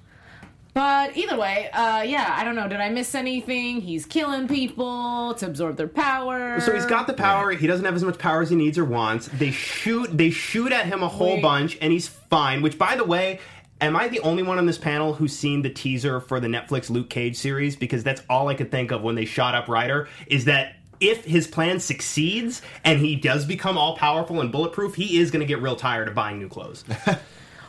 But 0.74 1.18
either 1.18 1.36
way, 1.36 1.68
uh, 1.70 2.00
yeah, 2.00 2.34
I 2.34 2.44
don't 2.44 2.54
know. 2.56 2.66
Did 2.66 2.80
I 2.80 2.88
miss 2.88 3.14
anything? 3.14 3.82
He's 3.82 4.06
killing 4.06 4.48
people 4.48 5.34
to 5.34 5.44
absorb 5.46 5.76
their 5.76 5.86
power. 5.86 6.58
So 6.60 6.72
he's 6.72 6.86
got 6.86 7.06
the 7.06 7.12
power. 7.12 7.50
He 7.52 7.66
doesn't 7.66 7.84
have 7.84 7.94
as 7.94 8.02
much 8.02 8.16
power 8.18 8.40
as 8.40 8.48
he 8.48 8.56
needs 8.56 8.78
or 8.78 8.86
wants. 8.86 9.28
They 9.28 9.50
shoot. 9.50 10.16
They 10.16 10.30
shoot 10.30 10.72
at 10.72 10.86
him 10.86 11.02
a 11.02 11.08
whole 11.08 11.34
Wait. 11.34 11.42
bunch, 11.42 11.76
and 11.82 11.92
he's 11.92 12.08
fine. 12.08 12.62
Which, 12.62 12.78
by 12.78 12.96
the 12.96 13.04
way, 13.04 13.38
am 13.82 13.96
I 13.96 14.08
the 14.08 14.20
only 14.20 14.42
one 14.42 14.58
on 14.58 14.66
this 14.66 14.78
panel 14.78 15.14
who's 15.14 15.36
seen 15.36 15.62
the 15.62 15.70
teaser 15.70 16.20
for 16.20 16.40
the 16.40 16.48
Netflix 16.48 16.90
Luke 16.90 17.10
Cage 17.10 17.36
series? 17.36 17.76
Because 17.76 18.02
that's 18.02 18.22
all 18.30 18.48
I 18.48 18.54
could 18.54 18.70
think 18.70 18.90
of 18.90 19.02
when 19.02 19.14
they 19.14 19.24
shot 19.24 19.54
up 19.54 19.68
Reiter. 19.68 20.08
Is 20.26 20.44
that 20.46 20.76
if 21.00 21.24
his 21.24 21.46
plan 21.46 21.80
succeeds 21.80 22.62
and 22.84 23.00
he 23.00 23.16
does 23.16 23.44
become 23.44 23.76
all 23.76 23.96
powerful 23.96 24.40
and 24.40 24.52
bulletproof, 24.52 24.94
he 24.94 25.18
is 25.18 25.30
going 25.30 25.40
to 25.40 25.46
get 25.46 25.60
real 25.60 25.76
tired 25.76 26.08
of 26.08 26.14
buying 26.14 26.38
new 26.38 26.48
clothes. 26.48 26.84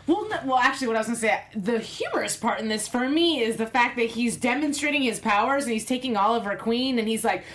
Well, 0.06 0.28
no, 0.28 0.38
well, 0.44 0.58
actually, 0.58 0.88
what 0.88 0.98
I 0.98 1.00
was 1.00 1.08
gonna 1.08 1.20
say, 1.20 1.42
the 1.56 1.80
humorous 1.80 2.36
part 2.36 2.60
in 2.60 2.68
this 2.68 2.90
for 2.90 3.08
me 3.08 3.40
is 3.40 3.56
the 3.56 3.66
fact 3.66 3.96
that 3.96 4.10
he's 4.10 4.36
demonstrating 4.36 5.02
his 5.02 5.20
powers 5.20 5.64
and 5.64 5.72
he's 5.72 5.86
taking 5.86 6.18
Oliver 6.18 6.58
Queen 6.58 7.00
and 7.00 7.08
he's 7.08 7.24
like, 7.24 7.46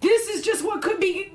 "This 0.00 0.26
is 0.28 0.42
just 0.42 0.64
what 0.64 0.80
could 0.80 0.98
be." 0.98 1.30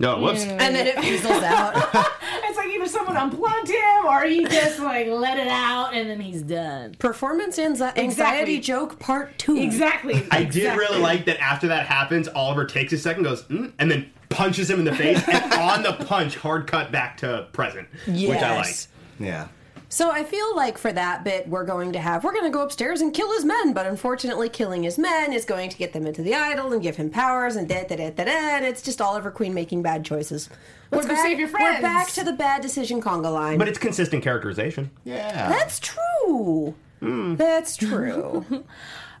No, 0.00 0.18
whoops. 0.18 0.42
And 0.44 0.74
then 0.74 0.86
it 0.86 0.98
fizzles 0.98 1.42
out. 1.42 2.06
It's 2.42 2.56
like 2.58 2.68
either 2.70 2.86
someone 2.86 3.16
unplugged 3.16 3.68
him 3.68 4.06
or 4.06 4.24
he 4.24 4.44
just 4.44 4.80
like 4.80 5.06
let 5.06 5.38
it 5.38 5.46
out 5.46 5.94
and 5.94 6.10
then 6.10 6.18
he's 6.18 6.42
done. 6.42 6.96
Performance 6.98 7.58
anxi- 7.58 7.96
anxiety 7.96 8.56
Exactly. 8.56 8.60
joke 8.60 8.98
part 8.98 9.38
two. 9.38 9.56
Exactly. 9.56 10.26
I 10.32 10.38
did 10.38 10.56
exactly. 10.56 10.84
really 10.84 11.00
like 11.00 11.26
that 11.26 11.40
after 11.40 11.68
that 11.68 11.86
happens, 11.86 12.26
Oliver 12.26 12.64
takes 12.64 12.92
a 12.92 12.98
second, 12.98 13.22
goes, 13.22 13.44
mm, 13.44 13.70
and 13.78 13.88
then 13.88 14.10
punches 14.30 14.68
him 14.68 14.80
in 14.80 14.84
the 14.84 14.94
face, 14.94 15.22
and 15.28 15.52
on 15.60 15.84
the 15.84 15.92
punch, 16.04 16.36
hard 16.36 16.66
cut 16.66 16.90
back 16.90 17.18
to 17.18 17.46
present, 17.52 17.86
which 18.06 18.30
I 18.42 18.56
like. 18.56 18.66
Yes. 18.66 18.88
Yeah. 19.20 19.48
So 19.92 20.08
I 20.12 20.22
feel 20.22 20.54
like 20.54 20.78
for 20.78 20.92
that 20.92 21.24
bit, 21.24 21.48
we're 21.48 21.64
going 21.64 21.92
to 21.94 21.98
have 21.98 22.22
we're 22.22 22.32
going 22.32 22.44
to 22.44 22.50
go 22.50 22.62
upstairs 22.62 23.00
and 23.00 23.12
kill 23.12 23.32
his 23.32 23.44
men, 23.44 23.72
but 23.72 23.86
unfortunately, 23.86 24.48
killing 24.48 24.84
his 24.84 24.98
men 24.98 25.32
is 25.32 25.44
going 25.44 25.68
to 25.68 25.76
get 25.76 25.92
them 25.92 26.06
into 26.06 26.22
the 26.22 26.32
idol 26.32 26.72
and 26.72 26.80
give 26.80 26.94
him 26.94 27.10
powers 27.10 27.56
and 27.56 27.68
da 27.68 27.82
da 27.82 27.96
da 27.96 28.10
da 28.10 28.24
da. 28.24 28.30
And 28.30 28.64
it's 28.64 28.82
just 28.82 29.00
Oliver 29.00 29.32
Queen 29.32 29.52
making 29.52 29.82
bad 29.82 30.04
choices. 30.04 30.48
Let's 30.92 31.06
we're 31.06 31.08
go 31.08 31.14
back, 31.16 31.24
save 31.24 31.40
your 31.40 31.48
friends. 31.48 31.78
We're 31.78 31.82
back 31.82 32.08
to 32.10 32.22
the 32.22 32.32
bad 32.32 32.62
decision 32.62 33.02
conga 33.02 33.32
line. 33.32 33.58
But 33.58 33.66
it's 33.66 33.78
consistent 33.78 34.22
characterization. 34.22 34.92
Yeah. 35.02 35.48
that's 35.48 35.80
true. 35.80 36.76
Hmm. 37.00 37.34
That's 37.34 37.76
true. 37.88 38.44
Um, 38.48 38.64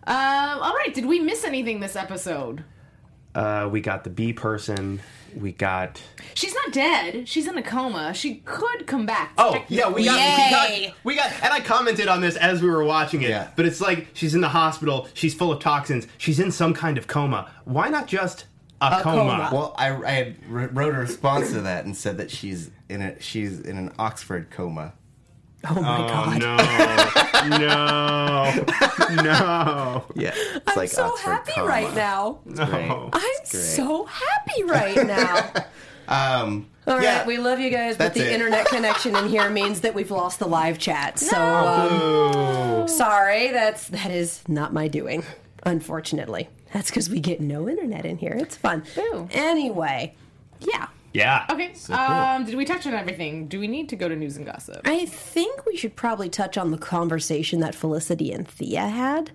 all 0.06 0.74
right. 0.74 0.94
Did 0.94 1.06
we 1.06 1.18
miss 1.18 1.44
anything 1.44 1.80
this 1.80 1.96
episode? 1.96 2.62
Uh, 3.34 3.68
we 3.70 3.80
got 3.80 4.04
the 4.04 4.10
bee 4.10 4.32
person. 4.32 5.00
We 5.36 5.52
got. 5.52 6.02
She's 6.34 6.54
not 6.54 6.72
dead. 6.72 7.28
She's 7.28 7.46
in 7.46 7.56
a 7.56 7.62
coma. 7.62 8.14
She 8.14 8.36
could 8.44 8.86
come 8.86 9.06
back. 9.06 9.32
Oh 9.38 9.62
yeah, 9.68 9.88
we 9.88 10.04
got, 10.04 10.16
we 10.16 10.20
Yay. 10.22 10.86
got 10.86 10.96
we 11.04 11.14
got 11.14 11.32
and 11.42 11.52
I 11.52 11.60
commented 11.60 12.08
on 12.08 12.20
this 12.20 12.36
as 12.36 12.62
we 12.62 12.68
were 12.68 12.84
watching 12.84 13.22
it. 13.22 13.30
Yeah. 13.30 13.50
But 13.56 13.66
it's 13.66 13.80
like 13.80 14.08
she's 14.12 14.34
in 14.34 14.40
the 14.40 14.48
hospital, 14.48 15.08
she's 15.14 15.34
full 15.34 15.52
of 15.52 15.60
toxins, 15.60 16.06
she's 16.18 16.40
in 16.40 16.50
some 16.50 16.74
kind 16.74 16.98
of 16.98 17.06
coma. 17.06 17.50
Why 17.64 17.88
not 17.88 18.06
just 18.06 18.46
a, 18.80 19.00
coma? 19.02 19.02
coma. 19.02 19.50
Well, 19.52 19.74
I, 19.78 19.90
I 19.90 20.36
wrote 20.48 20.94
a 20.94 20.98
response 20.98 21.52
to 21.52 21.60
that 21.62 21.84
and 21.84 21.96
said 21.96 22.16
that 22.18 22.30
she's 22.30 22.70
in 22.88 23.02
a 23.02 23.20
she's 23.20 23.60
in 23.60 23.76
an 23.76 23.92
Oxford 23.98 24.50
coma. 24.50 24.94
Oh 25.68 25.74
my 25.80 26.08
god. 26.08 26.40
No, 27.50 27.58
no, 29.14 29.22
no. 29.22 30.04
Yeah, 30.14 30.32
it's 30.34 30.62
I'm 30.66 30.76
like 30.76 30.88
so 30.90 31.04
Oxford 31.04 31.30
happy 31.30 31.52
coma. 31.52 31.66
right 31.68 31.94
now. 31.94 32.40
No. 32.44 33.10
I'm 33.12 33.44
so 33.44 34.04
happy 34.04 34.62
right 34.64 34.96
now. 35.06 35.52
Um, 36.08 36.68
All 36.86 36.94
right, 36.96 37.02
yeah. 37.04 37.26
we 37.26 37.38
love 37.38 37.60
you 37.60 37.70
guys, 37.70 37.96
but 37.96 38.06
That's 38.12 38.18
the 38.18 38.26
it. 38.28 38.32
internet 38.32 38.66
connection 38.66 39.14
in 39.16 39.28
here 39.28 39.48
means 39.48 39.80
that 39.82 39.94
we've 39.94 40.10
lost 40.10 40.38
the 40.40 40.46
live 40.48 40.78
chat. 40.78 41.18
So 41.18 41.36
um, 41.38 42.88
sorry, 42.88 43.50
that's 43.52 43.88
that 43.88 44.10
is 44.10 44.42
not 44.48 44.72
my 44.72 44.88
doing. 44.88 45.22
Unfortunately, 45.64 46.48
that's 46.72 46.90
because 46.90 47.08
we 47.10 47.20
get 47.20 47.40
no 47.40 47.68
internet 47.68 48.04
in 48.06 48.16
here. 48.18 48.32
It's 48.38 48.56
fun. 48.56 48.82
Boo. 48.94 49.28
Anyway, 49.32 50.14
yeah, 50.60 50.88
Yeah. 51.12 51.44
Okay. 51.50 51.72
um, 51.92 52.44
did 52.44 52.54
we 52.54 52.64
touch 52.64 52.86
on 52.86 52.94
everything? 52.94 53.48
Do 53.48 53.58
we 53.58 53.66
need 53.68 53.88
to 53.88 53.96
go 53.96 54.08
to 54.08 54.14
news 54.14 54.36
and 54.36 54.46
gossip? 54.46 54.80
I 54.84 55.06
think 55.06 55.66
we 55.66 55.76
should 55.76 55.96
probably 55.96 56.28
touch 56.28 56.56
on 56.56 56.70
the 56.70 56.78
conversation 56.78 57.60
that 57.60 57.74
Felicity 57.74 58.32
and 58.32 58.46
Thea 58.46 58.86
had 58.88 59.32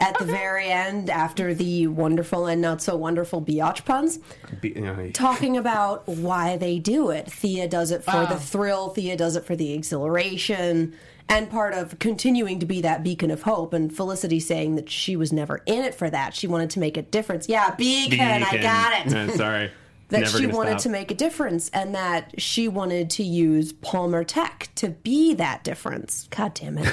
at 0.00 0.18
the 0.18 0.24
very 0.24 0.68
end 0.68 1.08
after 1.08 1.54
the 1.54 1.86
wonderful 1.86 2.46
and 2.46 2.60
not 2.60 2.82
so 2.82 2.96
wonderful 2.96 3.40
biatch 3.40 3.84
puns. 3.84 4.18
Be- 4.60 4.70
you 4.70 5.10
talking 5.12 5.56
about 5.56 6.08
why 6.08 6.56
they 6.56 6.78
do 6.80 7.10
it. 7.10 7.30
Thea 7.30 7.68
does 7.68 7.90
it 7.92 8.02
for 8.02 8.10
Oh. 8.16 8.26
the 8.26 8.36
thrill, 8.40 8.88
Thea 8.88 9.16
does 9.16 9.36
it 9.36 9.44
for 9.44 9.54
the 9.54 9.72
exhilaration, 9.72 10.94
and 11.28 11.48
part 11.48 11.74
of 11.74 11.98
continuing 12.00 12.58
to 12.58 12.66
be 12.66 12.80
that 12.80 13.04
beacon 13.04 13.30
of 13.30 13.42
hope. 13.42 13.72
And 13.72 13.94
Felicity 13.94 14.40
saying 14.40 14.74
that 14.76 14.90
she 14.90 15.14
was 15.14 15.32
never 15.32 15.62
in 15.66 15.84
it 15.84 15.94
for 15.94 16.10
that. 16.10 16.34
She 16.34 16.46
wanted 16.48 16.70
to 16.70 16.80
make 16.80 16.96
a 16.96 17.02
difference. 17.02 17.48
Yeah, 17.48 17.74
beacon, 17.76 18.20
I 18.20 18.56
got 18.60 19.06
it. 19.06 19.14
Uh, 19.14 19.30
sorry. 19.36 19.70
That 20.14 20.22
Never 20.22 20.38
she 20.38 20.46
wanted 20.46 20.70
stop. 20.80 20.82
to 20.82 20.88
make 20.88 21.10
a 21.10 21.14
difference 21.14 21.68
and 21.74 21.94
that 21.94 22.40
she 22.40 22.66
wanted 22.68 23.10
to 23.10 23.22
use 23.22 23.72
Palmer 23.72 24.24
Tech 24.24 24.68
to 24.76 24.88
be 24.88 25.34
that 25.34 25.62
difference. 25.64 26.26
God 26.30 26.54
damn 26.54 26.78
it. 26.78 26.84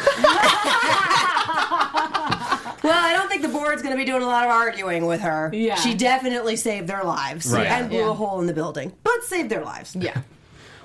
well, 2.84 2.94
I 2.94 3.14
don't 3.16 3.30
think 3.30 3.42
the 3.42 3.48
board's 3.48 3.82
going 3.82 3.94
to 3.96 3.98
be 3.98 4.06
doing 4.06 4.24
a 4.24 4.26
lot 4.26 4.44
of 4.44 4.50
arguing 4.52 5.06
with 5.06 5.22
her. 5.22 5.50
Yeah. 5.54 5.76
She 5.76 5.94
definitely 5.94 6.56
saved 6.56 6.88
their 6.88 7.04
lives 7.04 7.52
Right. 7.52 7.68
and 7.68 7.90
blew 7.90 8.00
Yeah. 8.00 8.10
a 8.10 8.14
hole 8.14 8.40
in 8.42 8.48
the 8.48 8.54
building, 8.54 8.94
but 9.04 9.24
saved 9.24 9.50
their 9.50 9.64
lives. 9.64 9.96
Yeah. 9.96 10.22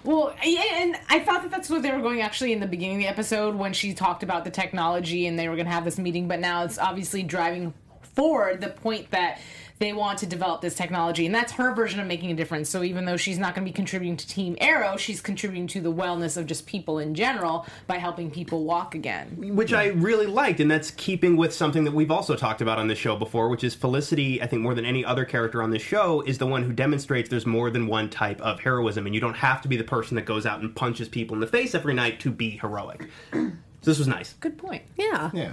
Well, 0.04 0.34
and 0.44 0.96
I 1.08 1.20
thought 1.20 1.42
that 1.42 1.50
that's 1.50 1.68
what 1.68 1.82
they 1.82 1.90
were 1.90 2.00
going 2.00 2.20
actually 2.20 2.52
in 2.52 2.60
the 2.60 2.66
beginning 2.66 2.96
of 2.96 3.02
the 3.02 3.08
episode 3.08 3.56
when 3.56 3.72
she 3.72 3.92
talked 3.92 4.22
about 4.22 4.44
the 4.44 4.50
technology 4.50 5.26
and 5.26 5.36
they 5.38 5.48
were 5.48 5.56
going 5.56 5.66
to 5.66 5.72
have 5.72 5.84
this 5.84 5.98
meeting, 5.98 6.28
but 6.28 6.38
now 6.38 6.62
it's 6.64 6.78
obviously 6.78 7.22
driving 7.24 7.74
forward 8.14 8.60
the 8.60 8.68
point 8.68 9.10
that 9.10 9.40
they 9.78 9.92
want 9.92 10.18
to 10.20 10.26
develop 10.26 10.62
this 10.62 10.74
technology, 10.74 11.26
and 11.26 11.34
that's 11.34 11.52
her 11.52 11.74
version 11.74 12.00
of 12.00 12.06
making 12.06 12.30
a 12.30 12.34
difference. 12.34 12.68
So 12.70 12.82
even 12.82 13.04
though 13.04 13.16
she's 13.16 13.38
not 13.38 13.54
going 13.54 13.64
to 13.64 13.70
be 13.70 13.74
contributing 13.74 14.16
to 14.16 14.26
Team 14.26 14.56
Arrow, 14.60 14.96
she's 14.96 15.20
contributing 15.20 15.66
to 15.68 15.80
the 15.80 15.92
wellness 15.92 16.36
of 16.36 16.46
just 16.46 16.66
people 16.66 16.98
in 16.98 17.14
general 17.14 17.66
by 17.86 17.98
helping 17.98 18.30
people 18.30 18.64
walk 18.64 18.94
again. 18.94 19.36
which 19.36 19.72
I 19.72 19.88
really 19.88 20.26
liked, 20.26 20.60
and 20.60 20.70
that's 20.70 20.90
keeping 20.92 21.36
with 21.36 21.52
something 21.52 21.84
that 21.84 21.92
we've 21.92 22.10
also 22.10 22.36
talked 22.36 22.62
about 22.62 22.78
on 22.78 22.88
this 22.88 22.98
show 22.98 23.16
before, 23.16 23.48
which 23.48 23.64
is 23.64 23.74
Felicity. 23.74 24.42
I 24.42 24.46
think 24.46 24.62
more 24.62 24.74
than 24.74 24.86
any 24.86 25.04
other 25.04 25.24
character 25.24 25.62
on 25.62 25.70
this 25.70 25.82
show 25.82 26.22
is 26.22 26.38
the 26.38 26.46
one 26.46 26.62
who 26.62 26.72
demonstrates 26.72 27.28
there's 27.28 27.46
more 27.46 27.70
than 27.70 27.86
one 27.86 28.08
type 28.08 28.40
of 28.40 28.60
heroism, 28.60 29.06
and 29.06 29.14
you 29.14 29.20
don't 29.20 29.36
have 29.36 29.60
to 29.62 29.68
be 29.68 29.76
the 29.76 29.84
person 29.84 30.14
that 30.16 30.24
goes 30.24 30.46
out 30.46 30.60
and 30.60 30.74
punches 30.74 31.08
people 31.08 31.34
in 31.34 31.40
the 31.40 31.46
face 31.46 31.74
every 31.74 31.94
night 31.94 32.20
to 32.20 32.30
be 32.30 32.50
heroic. 32.50 33.08
so 33.32 33.50
this 33.82 33.98
was 33.98 34.08
nice. 34.08 34.34
Good 34.40 34.56
point. 34.56 34.82
Yeah. 34.96 35.30
Yeah. 35.34 35.52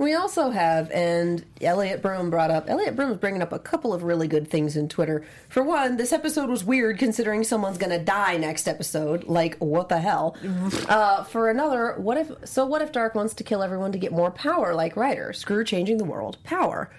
We 0.00 0.14
also 0.14 0.48
have, 0.48 0.90
and 0.92 1.44
Elliot 1.60 2.00
Broom 2.00 2.30
brought 2.30 2.50
up, 2.50 2.70
Elliot 2.70 2.96
Broom 2.96 3.10
is 3.10 3.18
bringing 3.18 3.42
up 3.42 3.52
a 3.52 3.58
couple 3.58 3.92
of 3.92 4.02
really 4.02 4.28
good 4.28 4.48
things 4.48 4.74
in 4.74 4.88
Twitter. 4.88 5.26
For 5.50 5.62
one, 5.62 5.98
this 5.98 6.10
episode 6.10 6.48
was 6.48 6.64
weird 6.64 6.98
considering 6.98 7.44
someone's 7.44 7.76
going 7.76 7.90
to 7.90 8.02
die 8.02 8.38
next 8.38 8.66
episode. 8.66 9.24
Like, 9.24 9.58
what 9.58 9.90
the 9.90 9.98
hell? 9.98 10.38
uh, 10.88 11.24
for 11.24 11.50
another, 11.50 11.96
what 11.98 12.16
if, 12.16 12.32
so 12.46 12.64
what 12.64 12.80
if 12.80 12.92
Darhk 12.92 13.14
wants 13.14 13.34
to 13.34 13.44
kill 13.44 13.62
everyone 13.62 13.92
to 13.92 13.98
get 13.98 14.10
more 14.10 14.30
power, 14.30 14.74
like 14.74 14.96
Reiter? 14.96 15.34
Screw 15.34 15.64
changing 15.64 15.98
the 15.98 16.06
world. 16.06 16.38
Power. 16.44 16.90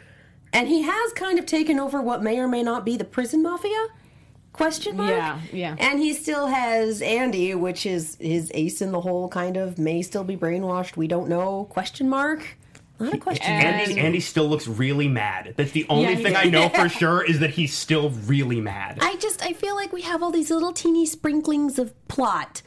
And 0.54 0.68
he 0.68 0.84
has 0.84 1.14
kind 1.14 1.40
of 1.40 1.48
taken 1.48 1.80
over 1.80 2.04
what 2.04 2.22
may 2.22 2.38
or 2.38 2.48
may 2.48 2.62
not 2.62 2.86
be 2.86 2.98
the 2.98 3.04
prison 3.04 3.42
mafia? 3.42 3.88
Question 4.54 4.98
mark? 4.98 5.10
Yeah, 5.10 5.40
yeah. 5.52 5.76
And 5.80 5.98
he 5.98 6.14
still 6.14 6.46
has 6.46 7.02
Andy, 7.02 7.56
which 7.56 7.88
is 7.88 8.16
his 8.22 8.52
ace 8.54 8.80
in 8.80 8.92
the 8.92 9.02
hole, 9.02 9.28
kind 9.28 9.58
of, 9.58 9.80
may 9.80 10.04
still 10.04 10.24
be 10.24 10.38
brainwashed. 10.38 10.98
We 10.98 11.08
don't 11.08 11.30
know. 11.30 11.66
Question 11.72 12.08
mark? 12.08 12.58
Not 13.02 13.14
a 13.14 13.18
question 13.18 13.52
mark. 13.52 13.66
Andy, 13.66 14.00
Andy 14.00 14.20
still 14.20 14.48
looks 14.48 14.68
really 14.68 15.08
mad. 15.08 15.54
That's 15.58 15.72
the 15.72 15.86
only 15.90 16.14
Yeah, 16.14 16.16
thing 16.16 16.34
does. 16.34 16.46
I 16.46 16.50
know 16.50 16.70
for 16.70 16.88
sure 17.00 17.24
is 17.24 17.40
that 17.40 17.50
he's 17.52 17.74
still 17.74 18.12
really 18.12 18.62
mad. 18.62 19.00
I 19.02 19.16
just 19.18 19.44
I 19.44 19.54
feel 19.54 19.76
like 19.76 19.92
we 19.92 20.02
have 20.02 20.22
all 20.24 20.32
these 20.32 20.52
little 20.52 20.74
teeny 20.74 21.06
sprinklings 21.06 21.78
of 21.80 21.94
plot 22.08 22.62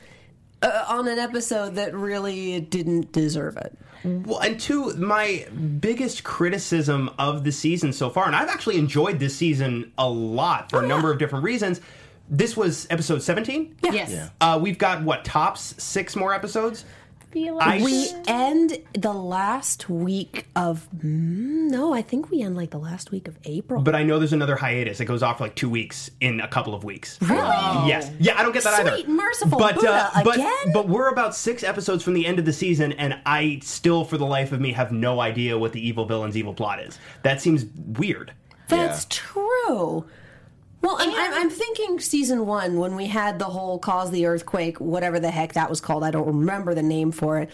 uh, 0.63 0.85
on 0.89 1.09
an 1.09 1.19
episode 1.19 1.75
that 1.77 1.95
really 1.95 2.61
didn't 2.61 3.13
deserve 3.13 3.57
it. 3.57 3.79
Well, 4.05 4.41
and 4.41 4.61
two, 4.61 4.93
my 4.97 5.47
biggest 5.81 6.25
criticism 6.25 7.09
of 7.19 7.43
the 7.43 7.51
season 7.53 7.91
so 7.93 8.11
far, 8.11 8.27
and 8.27 8.37
I've 8.37 8.51
actually 8.51 8.77
enjoyed 8.77 9.19
this 9.19 9.35
season 9.35 9.93
a 9.97 10.07
lot 10.09 10.69
for 10.69 10.83
a 10.83 10.87
number 10.87 11.11
of 11.11 11.19
different 11.19 11.43
reasons. 11.43 11.81
This 12.29 12.55
was 12.55 12.87
episode 12.91 13.23
17. 13.23 13.77
Yes. 13.83 14.11
Yeah. 14.11 14.29
Uh, 14.43 14.59
we've 14.61 14.77
got, 14.77 15.03
what, 15.03 15.25
tops 15.25 15.75
six 15.83 16.17
more 16.17 16.35
episodes? 16.35 16.85
Feel 17.35 17.57
like 17.57 17.83
We 17.83 18.09
end 18.29 18.79
the 18.93 19.13
last 19.13 19.89
week 19.89 20.47
of 20.55 20.89
mm, 20.97 21.69
no, 21.69 21.93
I 21.93 22.01
think 22.01 22.31
we 22.31 22.43
end 22.43 22.55
like 22.55 22.71
the 22.71 22.79
last 22.79 23.11
week 23.11 23.27
of 23.27 23.37
April. 23.43 23.83
But 23.83 23.97
I 23.97 24.05
know 24.05 24.21
there's 24.21 24.33
another 24.33 24.55
hiatus. 24.55 25.01
It 25.01 25.07
goes 25.07 25.21
off 25.21 25.39
for 25.39 25.45
like 25.45 25.57
two 25.57 25.69
weeks 25.69 26.13
in 26.21 26.39
a 26.39 26.47
couple 26.47 26.77
of 26.77 26.85
weeks. 26.85 27.21
really? 27.21 27.41
Yes. 27.89 28.09
Yeah, 28.21 28.39
I 28.39 28.45
don't 28.45 28.53
get 28.53 28.63
that 28.63 28.79
either. 28.79 28.93
Sweet, 28.93 29.09
merciful 29.09 29.59
but, 29.59 29.75
Buddha, 29.75 30.13
uh, 30.15 30.23
but, 30.23 30.37
again? 30.37 30.73
But 30.73 30.87
we're 30.89 31.09
about 31.09 31.35
six 31.35 31.65
episodes 31.65 32.05
from 32.05 32.15
the 32.15 32.25
end 32.25 32.39
of 32.39 32.45
the 32.45 32.53
season, 32.53 32.93
and 32.93 33.19
I 33.27 33.59
still, 33.65 34.05
for 34.05 34.17
the 34.17 34.27
life 34.27 34.53
of 34.53 34.61
me, 34.61 34.71
have 34.71 34.93
no 34.93 35.21
idea 35.21 35.59
what 35.59 35.73
the 35.73 35.85
evil 35.85 36.05
villain's 36.07 36.37
evil 36.37 36.55
plot 36.55 36.79
is. 36.81 37.01
That 37.25 37.41
seems 37.41 37.67
weird. 37.99 38.33
That's 38.69 39.05
Yeah. 39.05 39.09
true. 39.11 40.05
Well, 40.85 40.99
I'm, 40.99 41.15
I'm, 41.15 41.35
I'm 41.45 41.51
thinking 41.51 41.99
season 41.99 42.45
one 42.45 42.79
when 42.79 42.95
we 42.95 43.07
had 43.07 43.39
the 43.39 43.47
whole 43.47 43.79
cause 43.79 44.11
the 44.11 44.27
earthquake, 44.27 44.79
whatever 44.81 45.19
the 45.19 45.31
heck 45.31 45.55
that 45.55 45.71
was 45.71 45.81
called. 45.81 46.05
I 46.05 46.11
don't 46.11 46.27
remember 46.27 46.75
the 46.75 46.83
name 46.83 47.11
for 47.11 47.39
it. 47.39 47.51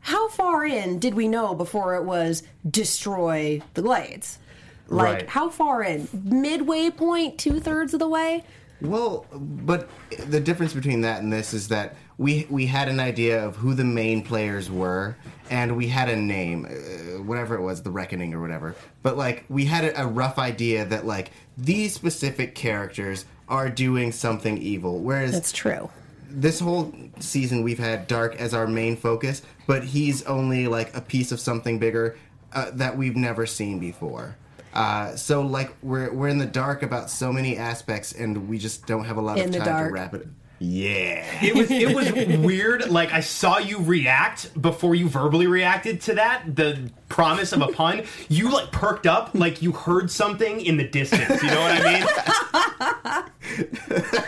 How 0.00 0.28
far 0.28 0.66
in 0.66 0.98
did 0.98 1.14
we 1.14 1.28
know 1.28 1.54
before 1.54 1.94
it 1.94 2.02
was 2.02 2.42
destroy 2.68 3.62
the 3.74 3.82
glades? 3.82 4.40
Like 4.88 5.14
Right. 5.14 5.28
how 5.28 5.48
far 5.48 5.84
in? 5.84 6.08
Midway 6.12 6.90
point, 6.90 7.38
two 7.38 7.60
thirds 7.60 7.94
of 7.94 8.00
the 8.00 8.08
way. 8.08 8.42
Well, 8.80 9.26
but 9.30 9.88
the 10.26 10.40
difference 10.40 10.72
between 10.72 11.02
that 11.02 11.22
and 11.22 11.32
this 11.32 11.54
is 11.54 11.68
that 11.68 11.94
we 12.18 12.46
we 12.48 12.66
had 12.66 12.88
an 12.88 13.00
idea 13.00 13.44
of 13.44 13.56
who 13.56 13.74
the 13.74 13.84
main 13.84 14.22
players 14.22 14.70
were, 14.70 15.16
and 15.50 15.76
we 15.76 15.88
had 15.88 16.08
a 16.08 16.16
name, 16.16 16.66
uh, 16.66 17.22
whatever 17.22 17.54
it 17.54 17.60
was, 17.62 17.82
the 17.82 17.90
Reckoning 17.90 18.32
or 18.32 18.40
whatever. 18.40 18.74
But 19.02 19.16
like 19.16 19.44
we 19.48 19.66
had 19.66 19.84
a, 19.84 20.02
a 20.02 20.06
rough 20.06 20.38
idea 20.38 20.84
that 20.86 21.06
like 21.06 21.30
these 21.58 21.94
specific 21.94 22.54
characters 22.54 23.26
are 23.48 23.68
doing 23.68 24.12
something 24.12 24.58
evil, 24.58 25.00
whereas 25.00 25.32
That's 25.32 25.52
true. 25.52 25.90
this 26.28 26.58
whole 26.58 26.92
season 27.20 27.62
we've 27.62 27.78
had 27.78 28.08
Darhk 28.08 28.36
as 28.36 28.54
our 28.54 28.66
main 28.66 28.96
focus, 28.96 29.42
but 29.66 29.84
he's 29.84 30.22
only 30.24 30.66
like 30.66 30.96
a 30.96 31.00
piece 31.00 31.32
of 31.32 31.38
something 31.38 31.78
bigger 31.78 32.16
uh, 32.52 32.70
that 32.72 32.96
we've 32.96 33.16
never 33.16 33.46
seen 33.46 33.78
before. 33.78 34.36
Uh, 34.72 35.16
so 35.16 35.42
like 35.42 35.74
we're 35.82 36.12
we're 36.12 36.28
in 36.28 36.38
the 36.38 36.46
dark 36.46 36.82
about 36.82 37.10
so 37.10 37.32
many 37.32 37.56
aspects, 37.56 38.12
and 38.12 38.48
we 38.48 38.58
just 38.58 38.86
don't 38.86 39.04
have 39.04 39.16
a 39.16 39.22
lot 39.22 39.38
In 39.38 39.54
of 39.54 39.62
time 39.62 39.86
to 39.86 39.92
wrap 39.92 40.14
it. 40.14 40.26
Yeah. 40.58 41.24
It 41.42 41.54
was 41.54 41.70
it 41.70 41.94
was 41.94 42.10
weird. 42.38 42.88
Like 42.90 43.12
I 43.12 43.20
saw 43.20 43.58
you 43.58 43.82
react 43.82 44.60
before 44.60 44.94
you 44.94 45.08
verbally 45.08 45.46
reacted 45.46 46.00
to 46.02 46.14
that. 46.14 46.56
The 46.56 46.90
promise 47.08 47.52
of 47.52 47.60
a 47.60 47.68
pun. 47.68 48.04
You 48.28 48.50
like 48.50 48.72
perked 48.72 49.06
up 49.06 49.30
like 49.34 49.60
you 49.60 49.72
heard 49.72 50.10
something 50.10 50.60
in 50.60 50.76
the 50.76 50.88
distance. 50.88 51.42
You 51.42 51.50
know 51.50 51.60
what 51.60 51.72
I 51.72 51.92
mean? 51.98 52.06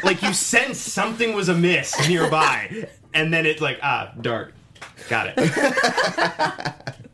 like 0.04 0.22
you 0.22 0.32
sensed 0.32 0.82
something 0.82 1.34
was 1.34 1.48
amiss 1.48 2.08
nearby, 2.08 2.88
and 3.14 3.32
then 3.32 3.46
it's 3.46 3.60
like 3.60 3.78
ah 3.82 4.12
dark. 4.20 4.52
Got 5.08 5.32
it. 5.36 7.04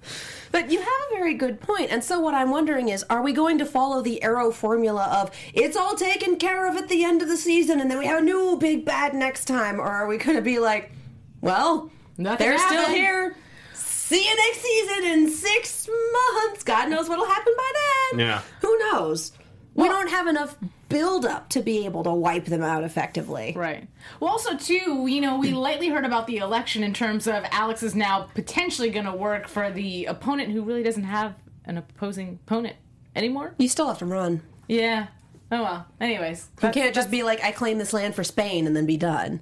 But 0.55 0.70
you 0.70 0.78
have 0.78 0.86
a 0.86 1.14
very 1.16 1.34
good 1.34 1.61
point. 1.61 1.90
And 1.90 2.05
so 2.05 2.20
what 2.20 2.32
I'm 2.32 2.52
wondering 2.52 2.88
is, 2.88 3.05
are 3.11 3.20
we 3.22 3.32
going 3.32 3.59
to 3.59 3.66
follow 3.66 4.02
the 4.02 4.22
Arrow 4.22 4.52
formula 4.52 5.02
of 5.20 5.32
it's 5.52 5.76
all 5.76 5.96
taken 5.96 6.36
care 6.36 6.68
of 6.68 6.76
at 6.76 6.88
the 6.88 7.02
end 7.02 7.22
of 7.22 7.28
the 7.28 7.36
season 7.36 7.80
and 7.80 7.90
then 7.90 7.98
we 7.98 8.07
have 8.07 8.20
a 8.20 8.24
new 8.24 8.57
big 8.57 8.84
bad 8.84 9.14
next 9.14 9.46
time? 9.46 9.80
Or 9.80 9.88
are 9.88 10.07
we 10.07 10.16
going 10.16 10.36
to 10.36 10.42
be 10.42 10.61
like, 10.61 10.92
well, 11.40 11.90
Nothing 12.16 12.46
they're 12.46 12.59
still 12.61 12.88
here. 12.88 13.34
See 13.72 14.24
you 14.24 14.36
next 14.36 14.61
season 14.61 15.05
in 15.07 15.28
six 15.28 15.88
months. 16.12 16.62
God 16.62 16.88
knows 16.88 17.09
what'll 17.09 17.26
happen 17.26 17.52
by 17.57 17.72
then. 18.12 18.20
Yeah. 18.20 18.42
Who 18.61 18.78
knows? 18.78 19.32
we 19.74 19.88
don't 19.88 20.09
have 20.09 20.28
enough 20.28 20.57
build 20.95 21.26
up 21.26 21.49
to 21.49 21.61
be 21.61 21.84
able 21.84 22.05
to 22.05 22.12
wipe 22.12 22.45
them 22.45 22.62
out 22.62 22.84
effectively. 22.84 23.53
Right. 23.57 23.88
Well, 24.20 24.30
also 24.30 24.57
too, 24.57 25.07
you 25.09 25.20
know, 25.20 25.38
we 25.38 25.51
lightly 25.51 25.88
heard 25.88 26.05
about 26.05 26.28
the 26.28 26.36
election 26.36 26.84
in 26.84 26.95
terms 26.95 27.26
of 27.26 27.45
Alex 27.51 27.82
is 27.82 27.97
now 27.97 28.28
potentially 28.34 28.90
going 28.90 29.07
to 29.07 29.12
work 29.12 29.49
for 29.49 29.72
the 29.72 30.05
opponent 30.05 30.53
who 30.53 30.62
really 30.62 30.84
doesn't 30.84 31.03
have 31.03 31.34
an 31.64 31.78
opposing 31.78 32.38
opponent 32.47 32.76
anymore. 33.16 33.55
You 33.59 33.68
still 33.68 33.88
have 33.88 33.99
to 33.99 34.07
run. 34.07 34.42
Yeah. 34.68 35.09
Oh 35.51 35.62
well. 35.62 35.86
Anyways, 36.01 36.49
You 36.62 36.70
can't 36.70 36.95
just 36.95 37.11
be 37.11 37.24
like, 37.24 37.42
I 37.42 37.51
claim 37.51 37.78
this 37.78 37.92
land 37.92 38.14
for 38.14 38.22
Spain 38.22 38.66
and 38.66 38.76
then 38.76 38.86
be 38.86 38.97
done. 38.97 39.40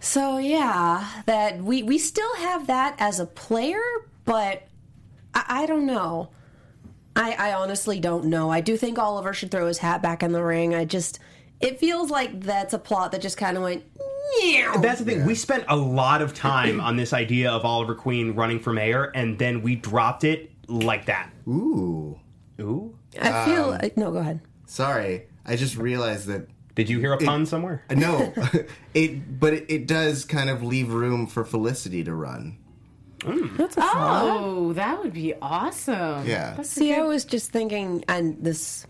So 0.00 0.38
yeah, 0.38 1.22
that 1.26 1.62
we 1.62 1.84
we 1.84 1.98
still 1.98 2.34
have 2.36 2.66
that 2.66 2.96
as 2.98 3.20
a 3.20 3.26
player, 3.26 3.80
but 4.24 4.66
I, 5.34 5.44
I 5.62 5.66
don't 5.66 5.86
know. 5.86 6.30
I, 7.14 7.32
I 7.32 7.52
honestly 7.54 8.00
don't 8.00 8.26
know. 8.26 8.50
I 8.50 8.60
do 8.60 8.76
think 8.76 8.98
Oliver 8.98 9.32
should 9.32 9.50
throw 9.50 9.66
his 9.66 9.78
hat 9.78 10.02
back 10.02 10.22
in 10.22 10.32
the 10.32 10.42
ring. 10.42 10.74
I 10.74 10.84
just 10.84 11.18
it 11.60 11.78
feels 11.78 12.10
like 12.10 12.40
that's 12.40 12.74
a 12.74 12.78
plot 12.78 13.12
that 13.12 13.20
just 13.20 13.36
kind 13.36 13.56
of 13.56 13.62
went. 13.62 13.84
"Meow." 14.40 14.76
That's 14.78 15.00
the 15.00 15.04
thing. 15.04 15.26
We 15.26 15.34
spent 15.34 15.64
a 15.68 15.76
lot 15.76 16.22
of 16.22 16.34
time 16.34 16.80
on 16.80 16.96
this 16.96 17.12
idea 17.12 17.50
of 17.50 17.64
Oliver 17.64 17.94
Queen 17.94 18.34
running 18.34 18.58
for 18.58 18.72
mayor, 18.72 19.12
and 19.14 19.38
then 19.38 19.62
we 19.62 19.76
dropped 19.76 20.24
it 20.24 20.50
like 20.68 21.06
that. 21.06 21.30
Ooh. 21.46 22.18
Ooh. 22.60 22.96
I 23.20 23.44
feel 23.44 23.64
um, 23.64 23.78
like, 23.78 23.96
no. 23.96 24.10
Go 24.10 24.18
ahead. 24.18 24.40
Sorry, 24.66 25.26
I 25.44 25.56
just 25.56 25.76
realized 25.76 26.26
that 26.28 26.48
Did 26.74 26.88
you 26.88 26.98
hear 26.98 27.12
a 27.12 27.18
pun 27.18 27.44
somewhere? 27.46 27.84
no, 27.90 28.32
it 28.94 29.38
but 29.38 29.52
it, 29.52 29.66
it 29.68 29.86
does 29.86 30.24
kind 30.24 30.48
of 30.48 30.62
leave 30.62 30.92
room 30.92 31.26
for 31.26 31.44
Felicity 31.44 32.02
to 32.04 32.14
run. 32.14 32.58
Mm. 33.22 33.56
That's 33.56 33.76
a 33.76 33.80
thought. 33.80 34.36
Oh, 34.40 34.72
that 34.74 35.02
would 35.02 35.12
be 35.12 35.34
awesome. 35.40 36.26
Yeah. 36.26 36.54
That's 36.56 36.68
See, 36.70 36.90
a 36.92 36.96
I 36.96 36.98
good- 37.00 37.08
was 37.08 37.24
just 37.24 37.50
thinking, 37.50 38.04
and 38.08 38.42
this 38.42 38.86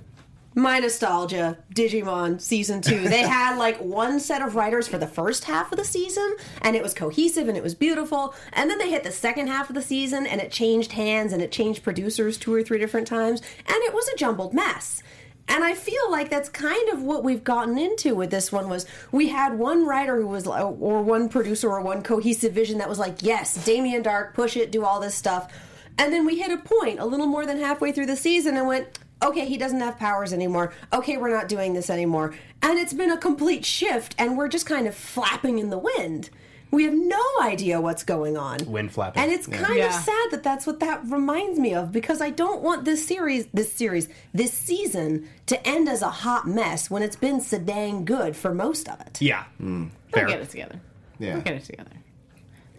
my 0.55 0.79
nostalgia, 0.81 1.57
Digimon 1.75 2.39
season 2.39 2.83
two. 2.83 3.09
They 3.09 3.23
had 3.27 3.57
like 3.57 3.79
one 3.79 4.21
set 4.21 4.43
of 4.43 4.55
writers 4.55 4.87
for 4.87 4.99
the 4.99 5.07
first 5.07 5.45
half 5.45 5.73
of 5.73 5.79
the 5.79 5.85
season, 5.85 6.37
and 6.61 6.77
it 6.77 6.83
was 6.83 6.93
cohesive 6.93 7.49
and 7.49 7.57
it 7.57 7.63
was 7.63 7.75
beautiful. 7.75 8.35
And 8.53 8.69
then 8.69 8.77
they 8.79 8.91
hit 8.91 9.03
the 9.03 9.13
second 9.13 9.47
half 9.47 9.71
of 9.71 9.75
the 9.75 9.81
season, 9.83 10.27
and 10.27 10.41
it 10.43 10.51
changed 10.51 10.93
hands 10.93 11.33
and 11.33 11.41
it 11.41 11.53
changed 11.53 11.83
producers 11.83 12.37
two 12.37 12.53
or 12.53 12.63
three 12.63 12.79
different 12.79 13.07
times, 13.07 13.41
and 13.67 13.77
it 13.85 13.95
was 13.95 14.07
a 14.09 14.17
jumbled 14.17 14.53
mess. 14.53 15.03
And 15.49 15.65
I 15.65 15.75
feel 15.75 16.11
like 16.11 16.31
that's 16.31 16.49
kind 16.49 16.89
of 16.91 17.03
what 17.03 17.25
we've 17.25 17.45
gotten 17.45 17.77
into 17.77 18.15
with 18.15 18.31
this 18.31 18.53
one 18.53 18.69
was 18.69 18.87
we 19.11 19.29
had 19.29 19.59
one 19.59 19.87
writer 19.87 20.17
who 20.21 20.29
was 20.29 20.47
uh, 20.47 20.69
or 20.69 21.03
one 21.03 21.29
producer 21.29 21.69
or 21.69 21.81
one 21.81 22.03
cohesive 22.03 22.53
vision 22.53 22.79
that 22.79 22.89
was 22.89 22.99
like, 22.99 23.23
yes, 23.23 23.63
Damien 23.65 24.03
Darhk, 24.03 24.35
push 24.35 24.57
it, 24.57 24.73
do 24.73 24.85
all 24.85 25.01
this 25.01 25.15
stuff. 25.15 25.53
And 25.99 26.13
then 26.13 26.25
we 26.25 26.39
hit 26.39 26.51
a 26.51 26.57
point 26.57 27.01
a 27.01 27.07
little 27.07 27.27
more 27.27 27.45
than 27.45 27.59
halfway 27.59 27.93
through 27.93 28.07
the 28.07 28.17
season 28.17 28.57
and 28.57 28.67
went, 28.67 28.99
okay, 29.23 29.47
he 29.47 29.57
doesn't 29.59 29.81
have 29.81 29.99
powers 29.99 30.33
anymore. 30.33 30.73
Okay, 30.93 31.17
we're 31.17 31.35
not 31.35 31.49
doing 31.49 31.75
this 31.75 31.91
anymore. 31.91 32.35
And 32.63 32.79
it's 32.79 32.93
been 32.93 33.11
a 33.11 33.19
complete 33.19 33.65
shift 33.65 34.15
and 34.19 34.37
we're 34.37 34.49
just 34.49 34.67
kind 34.67 34.87
of 34.87 34.95
flapping 34.95 35.59
in 35.59 35.71
the 35.71 35.79
wind. 35.79 36.31
We 36.73 36.85
have 36.85 36.95
no 36.95 37.23
idea 37.43 37.81
what's 37.81 38.03
going 38.03 38.37
on. 38.37 38.59
Wind 38.67 38.93
flapping. 38.93 39.23
And 39.23 39.31
it's 39.31 39.47
kind 39.47 39.77
Yeah. 39.77 39.89
of 39.89 39.93
sad 39.93 40.31
that 40.31 40.43
that's 40.43 40.67
what 40.67 40.81
that 40.81 41.03
reminds 41.05 41.59
me 41.59 41.75
of 41.75 41.93
because 41.93 42.21
I 42.23 42.31
don't 42.31 42.63
want 42.63 42.85
this 42.87 43.07
series, 43.07 43.47
this 43.53 43.71
series, 43.73 44.09
this 44.33 44.53
season 44.53 45.29
to 45.47 45.69
end 45.69 45.89
as 45.89 46.01
a 46.03 46.09
hot 46.11 46.49
mess 46.49 46.91
when 46.91 47.03
it's 47.03 47.15
been 47.17 47.41
so 47.43 47.59
dang 47.59 48.05
good 48.07 48.35
for 48.35 48.55
most 48.55 48.89
of 48.89 48.99
it. 49.03 49.21
Yeah. 49.21 49.45
Mm. 49.63 49.91
We'll 50.15 50.27
get 50.27 50.41
it 50.41 50.51
together. 50.51 50.81
Yeah. 51.19 51.35
We'll 51.35 51.43
get 51.43 51.55
it 51.55 51.65
together. 51.65 51.91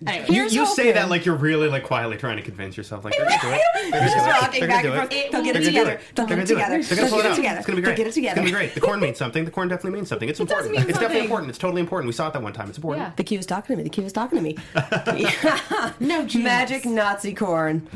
Anyway, 0.07 0.25
You, 0.29 0.49
you 0.49 0.65
say 0.65 0.91
that 0.91 1.09
like 1.09 1.25
you're 1.25 1.35
really 1.35 1.67
like 1.67 1.83
quietly 1.83 2.17
trying 2.17 2.37
to 2.37 2.43
convince 2.43 2.75
yourself 2.77 3.03
like 3.05 3.15
they're 3.15 3.25
gonna 3.25 3.41
do 3.41 3.47
it. 3.51 3.61
They're 3.73 3.91
gonna 3.91 4.11
Just 4.11 4.15
do 4.17 4.23
it. 4.23 4.33
rocking 4.41 4.59
They're 4.59 4.69
back 4.69 4.83
gonna 4.83 4.99
and 5.01 5.09
do 5.09 5.15
forth. 5.17 5.25
it. 5.25 5.31
They'll 5.31 5.43
get 5.43 5.53
They're 5.53 5.61
it 5.61 5.65
gonna 5.65 5.65
do 5.65 5.65
together. 5.65 5.91
it. 5.91 6.01
They'll 6.15 6.25
They're 6.25 6.25
get 6.25 6.29
gonna 6.29 6.41
it 6.41 6.47
do 6.47 6.53
it. 6.53 6.57
together. 6.57 6.83
They're 6.83 6.97
gonna 6.97 7.09
pull 7.09 7.19
it 7.19 7.21
get 7.23 7.25
it 7.25 7.31
out. 7.31 7.35
together. 7.35 7.57
It's 7.57 7.67
gonna 7.67 7.75
be 7.75 7.81
great. 7.83 7.97
get 7.97 8.07
it 8.07 8.13
together. 8.13 8.31
It's 8.31 8.35
gonna 8.35 8.45
be 8.47 8.65
great. 8.65 8.73
The 8.75 8.81
corn 8.81 8.99
means 8.99 9.17
something. 9.17 9.45
The 9.45 9.51
corn 9.51 9.67
definitely 9.67 9.97
means 9.97 10.09
something. 10.09 10.29
It's 10.29 10.39
important. 10.39 10.75
It's 10.75 10.87
definitely 10.99 11.19
important. 11.21 11.49
It's 11.49 11.57
totally 11.59 11.81
important. 11.81 12.07
We 12.07 12.13
saw 12.13 12.27
it 12.27 12.33
that 12.33 12.41
one 12.41 12.53
time. 12.53 12.69
It's 12.69 12.77
important. 12.77 13.05
Yeah. 13.07 13.13
The 13.15 13.23
key 13.23 13.37
was 13.37 13.45
talking 13.45 13.75
to 13.75 13.77
me. 13.77 13.83
The 13.83 13.89
key 13.89 14.03
was 14.03 14.13
talking 14.13 14.37
to 14.37 14.43
me. 14.43 14.57
No. 15.99 16.25
Magic 16.35 16.85
Nazi 16.85 17.33
corn. 17.33 17.87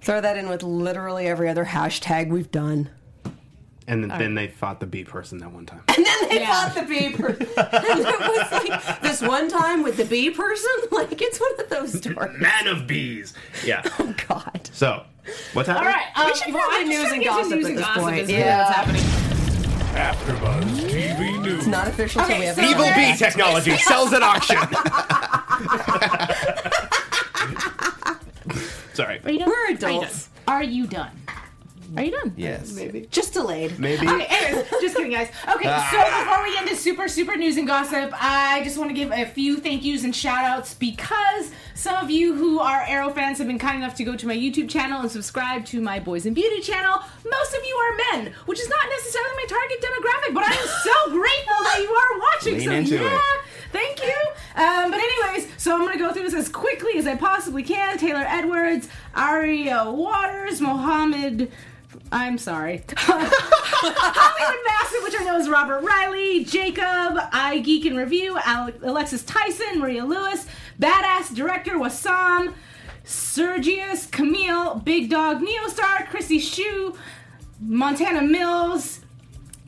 Throw 0.00 0.20
that 0.20 0.36
in 0.36 0.48
with 0.48 0.62
literally 0.62 1.26
every 1.26 1.48
other 1.48 1.64
hashtag 1.64 2.28
we've 2.28 2.50
done. 2.50 2.90
And 3.88 4.04
then, 4.04 4.16
then 4.18 4.34
they 4.34 4.46
fought 4.48 4.78
the 4.80 4.86
bee 4.86 5.02
person 5.04 5.38
that 5.38 5.50
one 5.52 5.66
time. 5.66 5.82
And 5.88 6.06
then 6.06 6.28
they 6.28 6.40
Yeah. 6.40 6.68
fought 6.68 6.74
the 6.74 6.82
bee 6.82 7.10
person. 7.10 7.46
and 7.56 7.98
it 8.00 8.20
was 8.20 8.52
like 8.52 9.00
this 9.02 9.20
one 9.20 9.48
time 9.48 9.82
with 9.82 9.96
the 9.96 10.04
bee 10.04 10.30
person. 10.30 10.70
Like 10.92 11.20
it's 11.20 11.40
one 11.40 11.58
of 11.60 11.68
those 11.68 11.92
stories. 11.98 12.38
Man 12.40 12.68
of 12.68 12.86
bees. 12.86 13.34
Yeah. 13.64 13.82
Oh 13.98 14.14
God. 14.28 14.70
So, 14.72 15.04
what's 15.54 15.68
happening? 15.68 15.88
All 15.88 15.94
right. 15.94 16.06
Um, 16.16 16.34
should 16.34 16.54
well, 16.54 16.62
probably 16.68 16.78
I'm 16.80 16.90
just 16.90 16.98
news 17.00 17.08
trying 17.08 17.12
and 17.12 17.22
to 17.22 17.24
get 17.24 17.30
to 17.30 17.42
gossip 17.42 17.56
news 17.56 17.64
at 17.64 17.70
and 17.70 17.78
this 17.78 17.84
gossip 17.86 18.02
point. 18.02 18.18
is 18.18 18.30
Yeah. 18.30 18.58
what's 18.64 18.76
happening. 18.76 19.02
AfterBuzz 19.92 20.90
TV 20.90 21.42
News. 21.42 21.58
It's 21.58 21.66
not 21.66 21.88
official 21.88 22.22
till 22.22 22.30
Okay, 22.30 22.40
we 22.40 22.46
have 22.46 22.56
so- 22.56 22.62
Evil 22.62 22.84
show. 22.86 22.94
bee 22.94 23.16
technology 23.16 23.76
sells 23.78 24.12
at 24.12 24.22
auction. 24.22 24.58
Sorry. 28.94 29.20
Are 29.24 29.30
you 29.30 29.38
done? 29.40 29.48
We're 29.48 29.54
Are 29.66 29.70
you 29.70 29.76
done? 29.78 29.90
adults. 29.90 30.28
Are 30.46 30.62
you 30.62 30.86
done? 30.86 31.10
Are 31.96 32.02
you 32.02 32.10
done? 32.10 32.32
Yes. 32.36 32.72
Maybe. 32.72 33.06
Just 33.10 33.34
delayed. 33.34 33.78
Maybe. 33.78 34.08
Okay, 34.08 34.26
anyways, 34.28 34.70
just 34.80 34.96
kidding, 34.96 35.12
guys. 35.12 35.28
Okay, 35.48 35.84
so 35.90 35.98
before 36.24 36.42
we 36.42 36.52
get 36.52 36.62
into 36.62 36.76
super, 36.76 37.08
super 37.08 37.36
news 37.36 37.56
and 37.56 37.66
gossip, 37.66 38.12
I 38.14 38.62
just 38.64 38.78
want 38.78 38.90
to 38.90 38.94
give 38.94 39.10
a 39.10 39.26
few 39.26 39.58
thank 39.58 39.84
yous 39.84 40.04
and 40.04 40.14
shout 40.14 40.44
outs 40.44 40.74
because 40.74 41.50
some 41.74 41.96
of 41.96 42.10
you 42.10 42.34
who 42.34 42.60
are 42.60 42.82
Arrow 42.82 43.10
fans 43.10 43.38
have 43.38 43.46
been 43.46 43.58
kind 43.58 43.76
enough 43.76 43.94
to 43.96 44.04
go 44.04 44.16
to 44.16 44.26
my 44.26 44.36
YouTube 44.36 44.70
channel 44.70 45.00
and 45.00 45.10
subscribe 45.10 45.66
to 45.66 45.80
my 45.80 45.98
Boys 45.98 46.26
and 46.26 46.34
Beauty 46.34 46.60
channel. 46.60 47.00
Most 47.28 47.54
of 47.54 47.60
you 47.64 47.74
are 47.76 47.96
men, 48.12 48.32
which 48.46 48.60
is 48.60 48.68
not 48.68 48.88
necessarily 48.88 49.32
my 49.36 49.46
target 49.48 49.80
demographic, 49.80 50.34
but 50.34 50.44
I 50.44 50.52
am 50.52 50.66
so 50.66 51.10
grateful 51.10 51.64
that 51.64 51.78
you 51.82 51.90
are 51.90 52.18
watching. 52.20 52.58
Lean 52.58 52.68
so, 52.68 52.96
into 52.96 53.04
yeah. 53.04 53.16
it. 53.16 53.22
Thank 53.72 54.02
you. 54.02 54.14
Um, 54.54 54.90
but 54.90 55.00
anyways, 55.00 55.48
so 55.56 55.74
I'm 55.74 55.80
gonna 55.80 55.98
go 55.98 56.12
through 56.12 56.24
this 56.24 56.34
as 56.34 56.48
quickly 56.48 56.98
as 56.98 57.06
I 57.06 57.16
possibly 57.16 57.62
can. 57.62 57.96
Taylor 57.98 58.24
Edwards, 58.26 58.88
Aria 59.14 59.90
Waters, 59.90 60.60
Mohammed. 60.60 61.50
I'm 62.12 62.36
sorry. 62.38 62.84
Hollywood 62.96 64.58
Massive, 64.66 65.02
which 65.02 65.14
I 65.18 65.24
know 65.24 65.38
is 65.38 65.48
Robert 65.48 65.80
Riley, 65.80 66.44
Jacob, 66.44 67.18
I 67.32 67.60
Geek 67.64 67.86
and 67.86 67.96
Review, 67.96 68.38
Ale- 68.46 68.72
Alexis 68.82 69.24
Tyson, 69.24 69.80
Maria 69.80 70.04
Lewis, 70.04 70.46
Badass 70.78 71.34
Director 71.34 71.72
Wassam, 71.78 72.54
Sergius, 73.04 74.06
Camille, 74.06 74.76
Big 74.76 75.08
Dog 75.10 75.40
Neostar, 75.42 76.06
Chrissy 76.08 76.38
Shu, 76.38 76.94
Montana 77.60 78.22
Mills, 78.22 79.00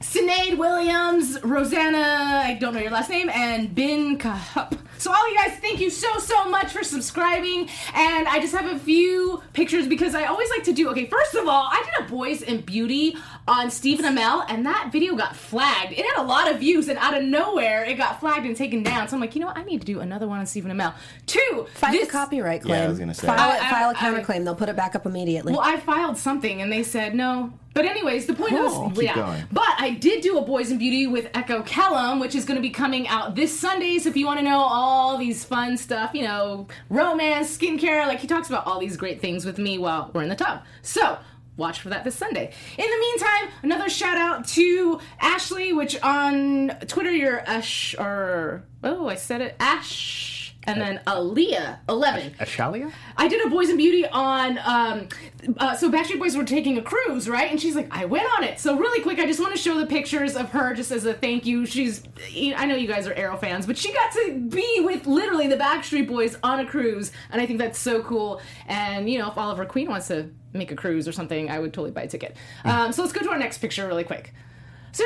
Sinead 0.01 0.59
Williams, 0.59 1.43
Rosanna, 1.43 2.43
I 2.45 2.55
don't 2.61 2.75
know 2.75 2.81
your 2.81 2.91
last 2.91 3.09
name, 3.09 3.31
and 3.31 3.75
Bin 3.75 4.19
Kahup. 4.19 4.79
So 5.05 5.13
all 5.13 5.31
you 5.31 5.37
guys, 5.37 5.59
thank 5.59 5.81
you 5.81 5.91
so 5.91 6.19
so 6.19 6.49
much 6.49 6.73
for 6.73 6.83
subscribing. 6.83 7.69
And 7.95 8.27
I 8.27 8.41
just 8.41 8.55
have 8.55 8.75
a 8.75 8.79
few 8.79 9.43
pictures 9.53 9.87
because 9.87 10.15
I 10.15 10.25
always 10.25 10.49
like 10.49 10.65
to 10.65 10.73
do. 10.73 10.89
Okay, 10.93 11.05
first 11.05 11.35
of 11.35 11.47
all, 11.47 11.69
I 11.71 11.83
did 11.85 12.07
a 12.07 12.11
Boys 12.11 12.41
and 12.41 12.65
Beauty 12.65 13.15
on 13.47 13.71
Stephen 13.71 14.07
Amell, 14.07 14.47
and 14.49 14.65
that 14.65 14.89
video 14.93 15.15
got 15.15 15.37
flagged. 15.37 15.93
It 15.93 16.07
had 16.07 16.23
a 16.23 16.27
lot 16.27 16.51
of 16.51 16.59
views, 16.61 16.89
and 16.89 16.99
out 16.99 17.15
of 17.15 17.23
nowhere, 17.23 17.85
it 17.85 17.99
got 17.99 18.19
flagged 18.19 18.47
and 18.47 18.57
taken 18.57 18.83
down. 18.83 19.07
So 19.09 19.17
I'm 19.17 19.21
like, 19.21 19.35
you 19.35 19.43
know 19.43 19.49
what? 19.49 19.59
I 19.59 19.65
need 19.65 19.81
to 19.83 19.87
do 19.87 20.01
another 20.01 20.27
one 20.27 20.39
on 20.39 20.47
Stephen 20.47 20.71
Amell. 20.73 20.95
Two, 21.27 21.67
file 21.75 21.93
this- 21.93 22.07
the 22.07 22.11
copyright 22.11 22.63
claim. 22.63 22.79
Yeah, 22.81 22.87
I 22.87 22.89
was 22.89 22.99
gonna 22.99 23.13
say. 23.13 23.27
File, 23.27 23.39
I- 23.39 23.59
I- 23.59 23.71
file 23.71 23.91
a 23.91 23.93
I- 23.93 23.97
counterclaim. 23.97 24.45
They'll 24.45 24.55
put 24.55 24.71
it 24.71 24.77
back 24.77 24.95
up 24.95 25.05
immediately. 25.05 25.53
Well, 25.53 25.61
I 25.63 25.77
filed 25.81 26.17
something, 26.17 26.63
and 26.63 26.73
they 26.73 26.83
said 26.83 27.15
no. 27.15 27.53
But 27.75 27.87
anyways, 27.87 28.27
the 28.27 28.35
point 28.35 28.51
Cool. 28.51 28.93
is, 28.93 28.95
Keep 28.99 29.03
yeah. 29.03 29.15
going. 29.17 29.43
But 29.51 29.75
I 29.79 29.91
did 29.91 30.23
do 30.23 30.39
a 30.39 30.43
Boys 30.43 30.71
and 30.71 30.79
Beauty 30.79 31.09
with 31.09 31.29
Echo 31.35 31.61
Kellum, 31.65 32.21
which 32.21 32.37
is 32.37 32.45
going 32.45 32.55
to 32.55 32.63
be 32.63 32.71
coming 32.71 33.09
out 33.09 33.35
this 33.35 33.59
Sunday. 33.59 33.99
So 33.99 34.09
if 34.11 34.17
you 34.17 34.27
want 34.27 34.39
to 34.39 34.45
know 34.45 34.61
all 34.61 34.94
these 35.19 35.45
fun 35.45 35.77
stuff, 35.77 36.15
you 36.15 36.23
know, 36.23 36.67
romance, 36.89 37.57
skincare, 37.57 38.07
like 38.07 38.21
he 38.21 38.27
talks 38.27 38.49
about 38.49 38.67
all 38.67 38.79
these 38.81 38.97
great 38.97 39.21
things 39.21 39.45
with 39.45 39.59
me 39.59 39.79
while 39.79 40.11
we're 40.13 40.23
in 40.23 40.29
the 40.29 40.37
tub. 40.37 40.63
So 40.83 41.19
watch 41.57 41.81
for 41.81 41.89
that 41.91 42.05
this 42.05 42.17
Sunday. 42.17 42.53
In 42.77 42.91
the 42.91 42.99
meantime, 42.99 43.49
another 43.63 43.89
shout 43.89 44.17
out 44.17 44.47
to 44.49 45.01
Ashley, 45.21 45.73
which 45.73 46.01
on 46.03 46.71
Twitter 46.87 47.13
you're 47.13 47.41
Ash 47.41 47.95
or 47.99 48.65
oh 48.83 49.09
I 49.09 49.15
said 49.15 49.41
it 49.41 49.57
Ash. 49.61 50.34
And 50.67 50.81
then 50.81 51.01
Aaliyah, 51.07 51.79
11. 51.89 52.35
Ashalia? 52.41 52.93
I 53.17 53.29
did 53.29 53.45
a 53.47 53.51
Boys 53.51 53.69
and 53.69 53.79
Beauty 53.79 54.07
on. 54.07 54.59
Um, 54.65 55.09
uh, 55.59 55.77
so 55.77 55.91
Backstreet 55.91 56.19
Boys 56.19 56.37
were 56.37 56.45
taking 56.45 56.79
a 56.79 56.83
cruise, 56.83 57.29
right? 57.29 57.51
And 57.51 57.61
she's 57.61 57.77
like, 57.77 57.89
I 57.91 58.07
went 58.07 58.27
on 58.39 58.45
it. 58.45 58.59
So 58.59 58.77
really 58.79 59.03
quick, 59.03 59.19
I 59.19 59.27
just 59.27 59.41
want 59.41 59.55
to 59.55 59.61
show 59.61 59.79
the 59.79 59.87
pictures 59.87 60.37
of 60.37 60.51
her 60.51 60.75
just 60.75 60.91
as 60.91 61.05
a 61.05 61.15
thank 61.15 61.45
you. 61.45 61.67
She's, 61.67 62.03
I 62.57 62.65
know 62.67 62.75
you 62.75 62.89
guys 62.89 63.07
are 63.07 63.13
Arrow 63.15 63.37
fans, 63.37 63.67
but 63.67 63.77
she 63.77 63.93
got 63.93 64.13
to 64.13 64.39
be 64.49 64.81
with 64.83 65.07
literally 65.07 65.49
the 65.49 65.57
Backstreet 65.57 66.09
Boys 66.09 66.39
on 66.43 66.61
a 66.61 66.67
cruise, 66.67 67.13
and 67.31 67.41
I 67.41 67.47
think 67.47 67.59
that's 67.59 67.79
so 67.79 68.03
cool. 68.03 68.41
And 68.67 69.09
you 69.11 69.19
know, 69.19 69.31
if 69.31 69.37
Oliver 69.37 69.67
Queen 69.67 69.89
wants 69.89 70.09
to 70.09 70.31
make 70.53 70.71
a 70.71 70.77
cruise 70.77 71.07
or 71.07 71.13
something, 71.13 71.51
I 71.51 71.59
would 71.59 71.73
totally 71.75 71.91
buy 71.91 72.03
a 72.03 72.09
ticket. 72.09 72.37
Um, 72.65 72.93
so 72.93 73.03
let's 73.03 73.13
go 73.13 73.21
to 73.21 73.31
our 73.31 73.39
next 73.39 73.59
picture 73.59 73.87
really 73.87 74.05
quick. 74.05 74.33
So 74.93 75.05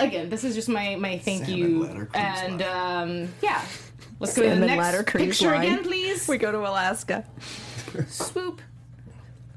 again, 0.00 0.30
this 0.30 0.44
is 0.44 0.54
just 0.54 0.68
my 0.68 0.96
my 0.96 1.18
thank 1.18 1.44
Salmon 1.44 1.58
you, 1.58 2.08
and 2.14 2.62
um, 2.62 3.34
yeah. 3.42 3.62
Let's 4.18 4.34
go 4.34 4.42
to 4.42 4.48
the 4.48 4.66
next 4.66 4.78
ladder 4.78 5.02
picture 5.02 5.46
line. 5.50 5.62
again, 5.62 5.84
please 5.84 6.26
We 6.26 6.38
go 6.38 6.50
to 6.52 6.58
Alaska. 6.60 7.24
swoop. 8.08 8.60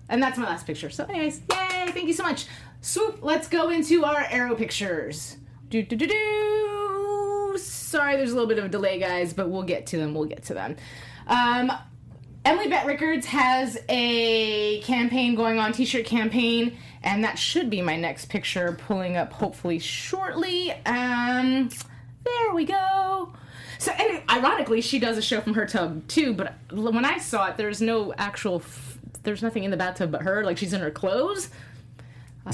And 0.09 0.21
that's 0.21 0.37
my 0.37 0.45
last 0.45 0.65
picture. 0.65 0.89
So, 0.89 1.05
anyways, 1.05 1.41
yay! 1.51 1.91
Thank 1.91 2.07
you 2.07 2.13
so 2.13 2.23
much. 2.23 2.47
Swoop. 2.81 3.19
Let's 3.21 3.47
go 3.47 3.69
into 3.69 4.03
our 4.05 4.25
arrow 4.29 4.55
pictures. 4.55 5.37
Do 5.69 5.83
do 5.83 5.95
do 5.95 6.07
do. 6.07 7.57
Sorry, 7.57 8.15
there's 8.15 8.31
a 8.31 8.33
little 8.33 8.49
bit 8.49 8.57
of 8.57 8.65
a 8.65 8.69
delay, 8.69 8.99
guys, 8.99 9.33
but 9.33 9.49
we'll 9.49 9.63
get 9.63 9.85
to 9.87 9.97
them. 9.97 10.13
We'll 10.13 10.25
get 10.25 10.43
to 10.45 10.53
them. 10.53 10.75
Um, 11.27 11.71
Emily 12.45 12.67
Bett 12.69 12.85
Rickards 12.85 13.25
has 13.27 13.77
a 13.89 14.81
campaign 14.81 15.35
going 15.35 15.59
on, 15.59 15.73
T-shirt 15.73 16.05
campaign, 16.05 16.77
and 17.03 17.23
that 17.23 17.37
should 17.37 17.69
be 17.69 17.81
my 17.81 17.95
next 17.95 18.29
picture 18.29 18.71
pulling 18.87 19.17
up 19.17 19.33
hopefully 19.33 19.77
shortly. 19.77 20.71
Um, 20.85 21.69
there 22.23 22.53
we 22.53 22.65
go. 22.65 23.33
So, 23.79 23.91
and 23.93 24.21
ironically, 24.29 24.81
she 24.81 24.99
does 24.99 25.17
a 25.17 25.21
show 25.21 25.39
from 25.41 25.53
her 25.55 25.65
tub 25.65 26.07
too. 26.07 26.33
But 26.33 26.53
when 26.71 27.05
I 27.05 27.17
saw 27.17 27.47
it, 27.47 27.57
there's 27.57 27.81
no 27.81 28.13
actual, 28.17 28.57
f- 28.57 28.97
there's 29.23 29.41
nothing 29.41 29.63
in 29.63 29.71
the 29.71 29.77
bathtub 29.77 30.11
but 30.11 30.21
her. 30.23 30.43
Like 30.43 30.57
she's 30.57 30.73
in 30.73 30.81
her 30.81 30.91
clothes. 30.91 31.49
Uh, 32.45 32.53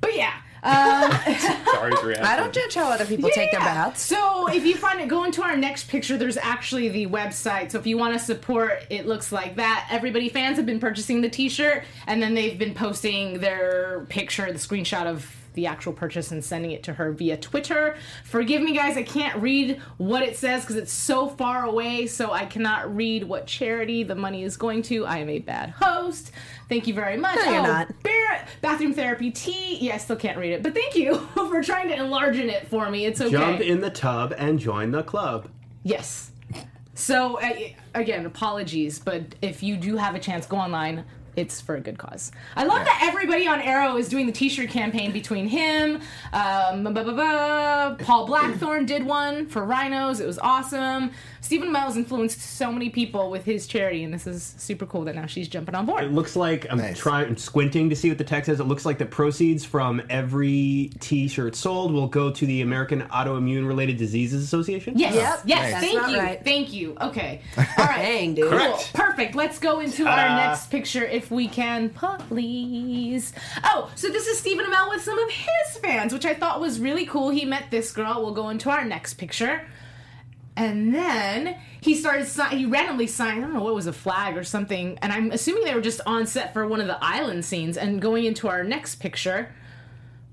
but 0.00 0.14
yeah. 0.14 0.34
Um, 0.62 1.10
Sorry 1.70 2.16
I 2.18 2.36
don't 2.36 2.52
judge 2.52 2.74
how 2.74 2.90
other 2.90 3.06
people 3.06 3.30
take 3.30 3.50
their 3.50 3.60
baths. 3.60 4.02
So 4.02 4.48
if 4.48 4.66
you 4.66 4.74
find 4.74 5.00
it, 5.00 5.08
go 5.08 5.24
into 5.24 5.42
our 5.42 5.56
next 5.56 5.88
picture. 5.88 6.18
There's 6.18 6.36
actually 6.36 6.88
the 6.88 7.06
website. 7.06 7.70
So 7.70 7.78
if 7.78 7.86
you 7.86 7.96
want 7.96 8.14
to 8.14 8.18
support, 8.18 8.84
it 8.90 9.06
looks 9.06 9.32
like 9.32 9.56
that. 9.56 9.88
Everybody 9.90 10.28
fans 10.28 10.56
have 10.56 10.66
been 10.66 10.80
purchasing 10.80 11.20
the 11.20 11.30
T-shirt, 11.30 11.84
and 12.06 12.22
then 12.22 12.34
they've 12.34 12.58
been 12.58 12.74
posting 12.74 13.38
their 13.40 14.04
picture, 14.08 14.52
the 14.52 14.58
screenshot 14.58 15.06
of 15.06 15.34
the 15.54 15.66
actual 15.66 15.92
purchase, 15.92 16.30
and 16.30 16.44
sending 16.44 16.70
it 16.70 16.82
to 16.84 16.92
her 16.94 17.12
via 17.12 17.36
Twitter. 17.36 17.96
Forgive 18.24 18.62
me, 18.62 18.74
guys. 18.74 18.96
I 18.96 19.02
can't 19.02 19.40
read 19.40 19.80
what 19.96 20.22
it 20.22 20.36
says 20.36 20.62
because 20.62 20.76
it's 20.76 20.92
so 20.92 21.28
far 21.28 21.64
away. 21.64 22.06
So 22.06 22.32
I 22.32 22.46
cannot 22.46 22.94
read 22.94 23.24
what 23.24 23.46
charity 23.46 24.02
the 24.02 24.14
money 24.14 24.42
is 24.44 24.56
going 24.56 24.82
to. 24.82 25.06
I 25.06 25.18
am 25.18 25.28
a 25.28 25.38
bad 25.38 25.70
host. 25.70 26.30
Thank 26.68 26.86
you 26.86 26.94
very 26.94 27.16
much. 27.16 27.36
No, 27.36 27.44
you're 27.50 27.60
Oh, 27.60 27.66
not. 27.66 28.02
Bear, 28.02 28.46
bathroom 28.60 28.92
therapy 28.92 29.30
tea. 29.30 29.78
Yeah, 29.80 29.94
I 29.94 29.98
still 29.98 30.16
can't 30.16 30.36
read 30.38 30.52
it, 30.52 30.62
but 30.62 30.74
thank 30.74 30.94
you 30.94 31.18
for 31.34 31.62
trying 31.62 31.88
to 31.88 31.94
enlarge 31.94 32.36
it 32.38 32.66
for 32.68 32.90
me. 32.90 33.06
It's 33.06 33.20
okay. 33.20 33.30
Jump 33.30 33.60
in 33.60 33.80
the 33.80 33.90
tub 33.90 34.34
and 34.36 34.58
join 34.58 34.90
the 34.90 35.02
club. 35.02 35.48
Yes. 35.82 36.30
So 36.94 37.38
again, 37.94 38.26
apologies, 38.26 38.98
but 38.98 39.22
if 39.40 39.62
you 39.62 39.76
do 39.76 39.96
have 39.96 40.14
a 40.16 40.18
chance, 40.18 40.46
go 40.46 40.56
online. 40.56 41.04
It's 41.38 41.60
for 41.60 41.76
a 41.76 41.80
good 41.80 41.98
cause. 41.98 42.32
I 42.56 42.64
love 42.64 42.84
that 42.84 43.00
everybody 43.08 43.46
on 43.46 43.60
Arrow 43.60 43.96
is 43.96 44.08
doing 44.08 44.26
the 44.26 44.32
T-shirt 44.32 44.70
campaign 44.70 45.12
between 45.12 45.46
him, 45.46 46.00
um, 46.32 46.82
ba- 46.82 46.90
ba- 47.04 47.12
ba- 47.12 47.96
Paul 48.04 48.26
Blackthorne 48.26 48.86
did 48.86 49.06
one 49.06 49.46
for 49.46 49.64
rhinos. 49.64 50.18
It 50.18 50.26
was 50.26 50.40
awesome. 50.40 51.12
Stephen 51.40 51.68
Amell's 51.70 51.96
influenced 51.96 52.40
so 52.40 52.72
many 52.72 52.90
people 52.90 53.30
with 53.30 53.44
his 53.44 53.66
charity, 53.66 54.04
and 54.04 54.12
this 54.12 54.26
is 54.26 54.54
super 54.58 54.86
cool 54.86 55.04
that 55.04 55.14
now 55.14 55.26
she's 55.26 55.48
jumping 55.48 55.74
on 55.74 55.86
board. 55.86 56.04
It 56.04 56.12
looks 56.12 56.36
like 56.36 56.66
I'm 56.70 56.78
Nice. 56.78 56.98
trying, 56.98 57.26
I'm 57.28 57.36
squinting 57.36 57.90
to 57.90 57.96
see 57.96 58.08
what 58.08 58.18
the 58.18 58.24
text 58.24 58.46
says. 58.46 58.60
It 58.60 58.64
looks 58.64 58.84
like 58.84 58.98
the 58.98 59.06
proceeds 59.06 59.64
from 59.64 60.02
every 60.10 60.90
T-shirt 61.00 61.54
sold 61.56 61.92
will 61.92 62.08
go 62.08 62.30
to 62.30 62.46
the 62.46 62.60
American 62.62 63.02
Autoimmune 63.02 63.66
Related 63.66 63.96
Diseases 63.96 64.42
Association. 64.44 64.94
Yes, 64.98 65.14
Yep. 65.14 65.40
yes, 65.46 65.70
That's 65.72 65.84
thank 65.86 65.94
not 66.00 66.10
you, 66.10 66.18
right. 66.18 66.44
thank 66.44 66.72
you. 66.72 66.96
Okay, 67.00 67.40
all 67.56 67.64
right, 67.78 67.96
Dang, 68.02 68.34
dude. 68.34 68.50
Cool. 68.50 68.58
Correct. 68.58 68.92
Perfect. 68.94 69.34
Let's 69.34 69.58
go 69.58 69.80
into 69.80 70.06
our 70.06 70.28
next 70.28 70.70
picture 70.70 71.04
if 71.04 71.30
we 71.30 71.48
can, 71.48 71.90
please. 71.90 73.32
Oh, 73.64 73.90
so 73.94 74.08
this 74.08 74.26
is 74.26 74.38
Stephen 74.38 74.64
Amell 74.66 74.90
with 74.90 75.02
some 75.02 75.18
of 75.18 75.30
his 75.30 75.76
fans, 75.82 76.12
which 76.12 76.24
I 76.26 76.34
thought 76.34 76.60
was 76.60 76.80
really 76.80 77.06
cool. 77.06 77.30
He 77.30 77.44
met 77.44 77.64
this 77.70 77.92
girl. 77.92 78.22
We'll 78.22 78.34
go 78.34 78.48
into 78.48 78.70
our 78.70 78.84
next 78.84 79.14
picture. 79.14 79.62
And 80.58 80.92
then 80.92 81.56
he 81.80 81.94
started, 81.94 82.26
he 82.50 82.66
randomly 82.66 83.06
signed, 83.06 83.38
I 83.38 83.40
don't 83.42 83.54
know 83.54 83.62
what 83.62 83.76
was 83.76 83.86
a 83.86 83.92
flag 83.92 84.36
or 84.36 84.42
something. 84.42 84.98
And 85.00 85.12
I'm 85.12 85.30
assuming 85.30 85.64
they 85.64 85.74
were 85.74 85.80
just 85.80 86.00
on 86.04 86.26
set 86.26 86.52
for 86.52 86.66
one 86.66 86.80
of 86.80 86.88
the 86.88 86.98
island 87.00 87.44
scenes. 87.44 87.76
And 87.76 88.02
going 88.02 88.24
into 88.24 88.48
our 88.48 88.64
next 88.64 88.96
picture, 88.96 89.54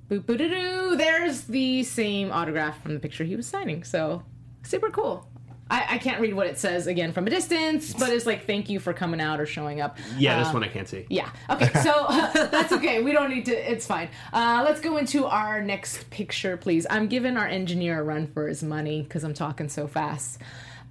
boop 0.10 0.22
boop 0.22 0.40
doo 0.40 0.50
doo, 0.50 0.96
there's 0.96 1.44
the 1.44 1.84
same 1.84 2.32
autograph 2.32 2.82
from 2.82 2.96
the 2.96 3.00
picture 3.00 3.24
he 3.24 3.36
was 3.36 3.46
signing. 3.46 3.84
So 3.84 4.24
super 4.64 4.90
cool. 4.90 5.30
I, 5.70 5.86
I 5.92 5.98
can't 5.98 6.22
read 6.22 6.36
what 6.36 6.46
it 6.46 6.60
says 6.60 6.86
again 6.86 7.12
from 7.12 7.26
a 7.26 7.30
distance, 7.32 7.92
but 7.94 8.10
it's 8.12 8.28
like 8.28 8.46
thank 8.46 8.70
you 8.70 8.80
for 8.80 8.94
coming 8.94 9.20
out 9.20 9.40
or 9.40 9.48
showing 9.48 9.82
up. 9.82 9.98
Yeah, 10.18 10.38
this 10.40 10.50
Uh, 10.50 10.54
one 10.54 10.64
I 10.64 10.68
can't 10.68 10.88
see. 10.88 11.06
yeah. 11.10 11.30
Okay. 11.50 11.72
So 11.82 12.06
that's 12.52 12.72
okay. 12.74 13.02
We 13.02 13.12
don't 13.14 13.32
need 13.32 13.46
to. 13.46 13.72
It's 13.72 13.88
fine. 13.88 14.10
Uh, 14.32 14.62
let's 14.64 14.80
go 14.80 14.98
into 14.98 15.26
our 15.26 15.62
next 15.62 16.08
picture, 16.12 16.56
please. 16.58 16.86
I'm 16.90 17.08
giving 17.08 17.36
our 17.36 17.48
engineer 17.48 18.00
a 18.00 18.04
run 18.04 18.28
for 18.28 18.48
his 18.48 18.62
money 18.62 19.02
because 19.02 19.24
I'm 19.24 19.34
talking 19.34 19.68
so 19.70 19.88
fast. 19.88 20.40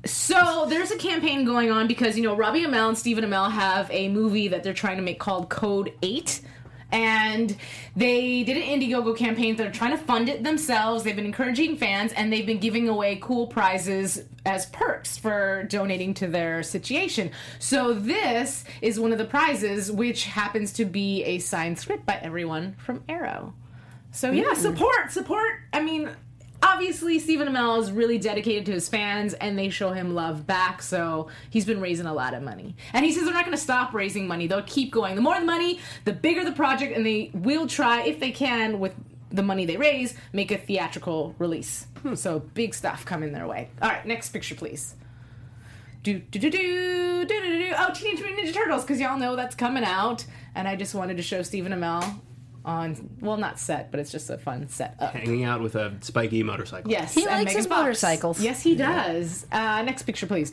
So 0.07 0.67
there's 0.69 0.91
a 0.91 0.99
campaign 0.99 1.45
going 1.45 1.71
on 1.71 1.87
because 1.87 2.17
you 2.17 2.25
know 2.25 2.37
Robbie 2.37 2.65
Amell 2.65 2.89
and 2.89 2.99
Stephen 2.99 3.25
Amell 3.25 3.51
have 3.51 3.89
a 3.91 4.09
movie 4.09 4.49
that 4.49 4.63
they're 4.63 4.75
trying 4.75 4.97
to 4.97 5.03
make 5.03 5.19
called 5.19 5.49
Code 5.49 5.93
Eight. 6.03 6.41
And 6.95 7.57
they 7.97 8.45
did 8.45 8.57
an 8.57 8.63
Indiegogo 8.63 9.17
campaign. 9.17 9.57
They're 9.57 9.73
trying 9.73 9.91
to 9.91 10.03
fund 10.03 10.29
it 10.29 10.45
themselves. 10.45 11.03
They've 11.03 11.17
been 11.17 11.27
encouraging 11.27 11.77
fans, 11.77 12.13
and 12.13 12.33
they've 12.33 12.47
been 12.47 12.61
giving 12.61 12.89
away 12.89 13.19
cool 13.21 13.49
prizes 13.49 14.23
as 14.47 14.67
perks 14.67 15.19
for 15.19 15.65
donating 15.65 16.15
to 16.15 16.29
their 16.29 16.63
situation. 16.63 17.33
So 17.59 17.95
this 17.95 18.65
is 18.81 19.01
one 19.01 19.11
of 19.11 19.19
the 19.19 19.25
prizes, 19.25 19.91
which 19.91 20.27
happens 20.27 20.73
to 20.75 20.85
be 20.85 21.25
a 21.25 21.41
signed 21.41 21.81
script 21.81 22.07
by 22.07 22.21
everyone 22.23 22.77
from 22.79 23.03
Arrow. 23.09 23.55
So 24.13 24.31
yeah, 24.31 24.45
mm. 24.53 24.57
support, 24.57 25.11
support. 25.11 25.63
I 25.73 25.83
mean, 25.83 26.11
obviously 26.65 27.19
Stephen 27.19 27.47
Amell 27.47 27.81
is 27.81 27.93
really 27.93 28.19
dedicated 28.19 28.67
to 28.67 28.73
his 28.73 28.89
fans, 28.89 29.35
and 29.35 29.59
they 29.59 29.69
show 29.69 29.91
him 29.91 30.15
love 30.15 30.47
back. 30.47 30.83
So 30.83 31.29
he's 31.51 31.65
been 31.65 31.81
raising 31.81 32.07
a 32.07 32.15
lot 32.15 32.35
of 32.35 32.43
money, 32.43 32.75
and 32.93 33.05
he 33.05 33.13
says 33.13 33.25
they're 33.25 33.35
not 33.35 33.45
going 33.45 33.57
to 33.57 33.63
stop 33.63 33.93
raising 33.95 34.27
money. 34.27 34.47
They'll 34.47 34.63
keep 34.63 34.91
going. 34.91 35.15
The 35.15 35.21
more 35.21 35.39
the 35.39 35.45
money, 35.45 35.79
the 36.05 36.13
bigger 36.13 36.45
the 36.45 36.53
project, 36.53 36.97
and 36.97 37.05
they 37.05 37.31
will 37.35 37.67
try, 37.67 38.03
if 38.03 38.19
they 38.19 38.31
can, 38.31 38.81
with 38.81 38.95
the 39.31 39.43
money 39.43 39.67
they 39.67 39.77
raise, 39.77 40.15
make 40.33 40.51
a 40.51 40.59
theatrical 40.59 41.35
release. 41.39 41.87
Hmm. 42.03 42.15
So 42.15 42.41
big 42.41 42.75
stuff 42.75 43.05
coming 43.05 43.33
their 43.33 43.47
way. 43.47 43.71
All 43.83 43.91
right, 43.91 44.07
next 44.07 44.31
picture, 44.31 44.55
please. 44.55 44.95
Do 46.03 46.19
do 46.19 46.39
do 46.39 46.51
do 46.51 46.59
do 46.59 47.27
do 47.27 47.41
do. 47.41 47.59
do. 47.59 47.75
Oh, 47.79 47.93
Teenage 47.95 48.21
Mutant 48.21 48.47
Ninja 48.47 48.55
Turtles, 48.55 48.83
because 48.83 49.01
y'all 49.01 49.19
know 49.19 49.37
that's 49.37 49.55
coming 49.55 49.85
out, 49.85 50.25
and 50.55 50.69
I 50.69 50.77
just 50.77 50.95
wanted 50.95 51.17
to 51.17 51.23
show 51.23 51.43
Stephen 51.43 51.73
Amell 51.73 52.21
on 52.65 53.11
well, 53.21 53.37
not 53.37 53.59
set, 53.59 53.91
but 53.91 54.01
it's 54.01 54.11
just 54.11 54.31
a 54.31 54.39
fun 54.39 54.69
set 54.69 54.97
up. 55.01 55.13
Hanging 55.13 55.45
out 55.45 55.61
with 55.61 55.75
a 55.75 55.95
spiky 56.01 56.43
motorcycle. 56.43 56.91
Yes, 56.91 57.15
He 57.15 57.23
and 57.23 57.31
likes 57.31 57.45
Megan 57.47 57.57
his 57.59 57.67
Fox. 57.67 57.81
motorcycles. 57.81 58.41
Yes, 58.41 58.63
he 58.63 58.75
does. 58.75 59.47
Uh, 59.53 59.83
next 59.83 60.03
picture, 60.05 60.27
please. 60.27 60.53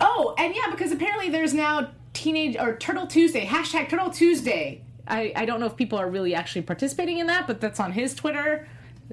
Oh, 0.00 0.34
and 0.38 0.54
yeah, 0.54 0.70
because 0.70 0.92
apparently 0.92 1.30
there's 1.30 1.54
now 1.54 1.90
teenage 2.12 2.56
or 2.56 2.76
Turtle 2.76 3.06
Tuesday 3.06 3.46
hashtag 3.46 3.88
Turtle 3.88 4.10
Tuesday. 4.10 4.82
I, 5.08 5.32
I 5.36 5.44
don't 5.46 5.60
know 5.60 5.66
if 5.66 5.76
people 5.76 5.98
are 5.98 6.10
really 6.10 6.34
actually 6.34 6.62
participating 6.62 7.18
in 7.18 7.28
that, 7.28 7.46
but 7.46 7.60
that's 7.60 7.78
on 7.80 7.92
his 7.92 8.14
Twitter, 8.14 8.68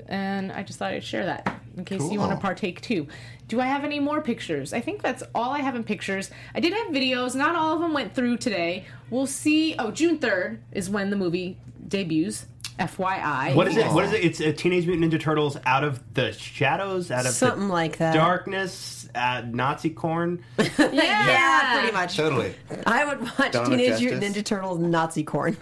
and 0.07 0.51
I 0.51 0.63
just 0.63 0.79
thought 0.79 0.91
I'd 0.91 1.03
share 1.03 1.25
that 1.25 1.61
in 1.77 1.85
case 1.85 2.11
you 2.11 2.19
want 2.19 2.31
to 2.31 2.37
partake 2.37 2.81
too. 2.81 3.07
Do 3.47 3.59
I 3.59 3.65
have 3.65 3.83
any 3.83 3.99
more 3.99 4.21
pictures? 4.21 4.73
I 4.73 4.81
think 4.81 5.01
that's 5.01 5.23
all 5.33 5.51
I 5.51 5.59
have 5.59 5.75
in 5.75 5.83
pictures. 5.83 6.29
I 6.55 6.59
did 6.59 6.73
have 6.73 6.87
videos. 6.87 7.35
Not 7.35 7.55
all 7.55 7.73
of 7.73 7.81
them 7.81 7.93
went 7.93 8.15
through 8.15 8.37
today. 8.37 8.85
We'll 9.09 9.27
see. 9.27 9.75
Oh, 9.77 9.91
June 9.91 10.17
third 10.19 10.61
is 10.71 10.89
when 10.89 11.09
the 11.09 11.15
movie 11.15 11.57
debuts. 11.87 12.45
FYI. 12.79 13.55
What 13.55 13.67
is 13.67 13.77
it? 13.77 13.85
What 13.91 14.05
is 14.05 14.13
it? 14.13 14.23
It's 14.23 14.39
a 14.39 14.51
Teenage 14.53 14.87
Mutant 14.87 15.11
Ninja 15.13 15.19
Turtles 15.19 15.57
out 15.65 15.83
of 15.83 16.01
the 16.13 16.31
shadows, 16.33 17.11
out 17.11 17.25
of 17.25 17.31
Something 17.33 17.67
the 17.67 17.73
like 17.73 17.97
that. 17.97 18.13
darkness, 18.13 19.07
uh, 19.15 19.43
Nazi 19.45 19.89
corn. 19.89 20.43
Yeah, 20.57 20.91
Yeah, 20.91 21.79
pretty 21.79 21.93
much. 21.93 22.17
Totally. 22.17 22.55
I 22.85 23.05
would 23.05 23.21
watch 23.21 23.51
Dawn 23.51 23.69
Teenage 23.69 23.99
Mutant 24.01 24.23
Ninja 24.23 24.43
Turtles 24.43 24.79
Nazi 24.79 25.23
corn. 25.23 25.55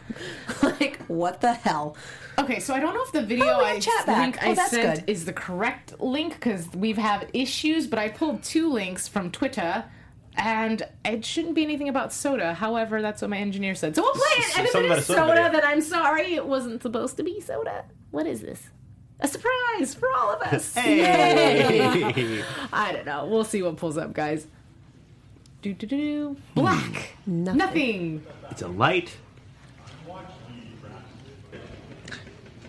like, 0.64 0.80
like, 0.82 1.02
what 1.08 1.42
the 1.42 1.54
hell? 1.54 1.96
Okay, 2.40 2.60
so 2.60 2.74
I 2.74 2.80
don't 2.80 2.94
know 2.94 3.04
if 3.04 3.12
the 3.12 3.22
video 3.24 3.46
Oh, 3.46 3.64
I 3.64 3.80
chat 3.80 4.06
back. 4.06 4.18
link 4.18 4.38
Oh, 4.42 4.52
I 4.52 4.54
that's 4.56 4.72
sent 4.72 5.00
good. 5.06 5.10
is 5.12 5.26
the 5.26 5.34
correct 5.34 6.00
link 6.00 6.34
because 6.34 6.68
we've 6.74 6.98
had 6.98 7.30
issues, 7.34 7.88
but 7.88 8.00
I 8.00 8.10
pulled 8.10 8.42
two 8.44 8.72
links 8.72 9.08
from 9.08 9.32
Twitter. 9.32 9.84
And 10.38 10.84
it 11.04 11.26
shouldn't 11.26 11.56
be 11.56 11.64
anything 11.64 11.90
about 11.90 12.14
soda. 12.14 12.54
However, 12.54 13.02
that's 13.02 13.22
what 13.22 13.30
my 13.30 13.38
engineer 13.38 13.76
said. 13.76 13.96
So 13.96 14.02
we'll 14.02 14.14
play 14.14 14.24
it. 14.38 14.58
And 14.58 14.66
if 14.66 14.72
Something 14.72 14.92
about 14.92 15.04
soda 15.04 15.20
soda, 15.36 15.50
then 15.52 15.62
I'm 15.66 15.82
sorry. 15.82 16.34
It 16.36 16.46
wasn't 16.46 16.82
supposed 16.82 17.18
to 17.18 17.24
be 17.24 17.42
soda. 17.42 17.86
What 18.12 18.28
is 18.28 18.42
this? 18.42 18.70
A 19.20 19.28
surprise 19.28 19.94
for 19.94 20.10
all 20.16 20.34
of 20.34 20.42
us. 20.42 20.74
Hey. 20.74 22.44
I 22.74 22.92
don't 22.92 23.06
know. 23.06 23.28
We'll 23.28 23.44
see 23.44 23.62
what 23.62 23.78
pulls 23.78 23.98
up, 23.98 24.14
guys. 24.14 24.48
Do 25.62 25.74
do 25.74 25.86
do 25.86 25.98
do. 25.98 26.38
Black. 26.56 27.16
Nothing. 27.28 27.58
Nothing. 27.58 28.26
it's 28.50 28.64
a 28.64 28.68
light. 28.68 29.16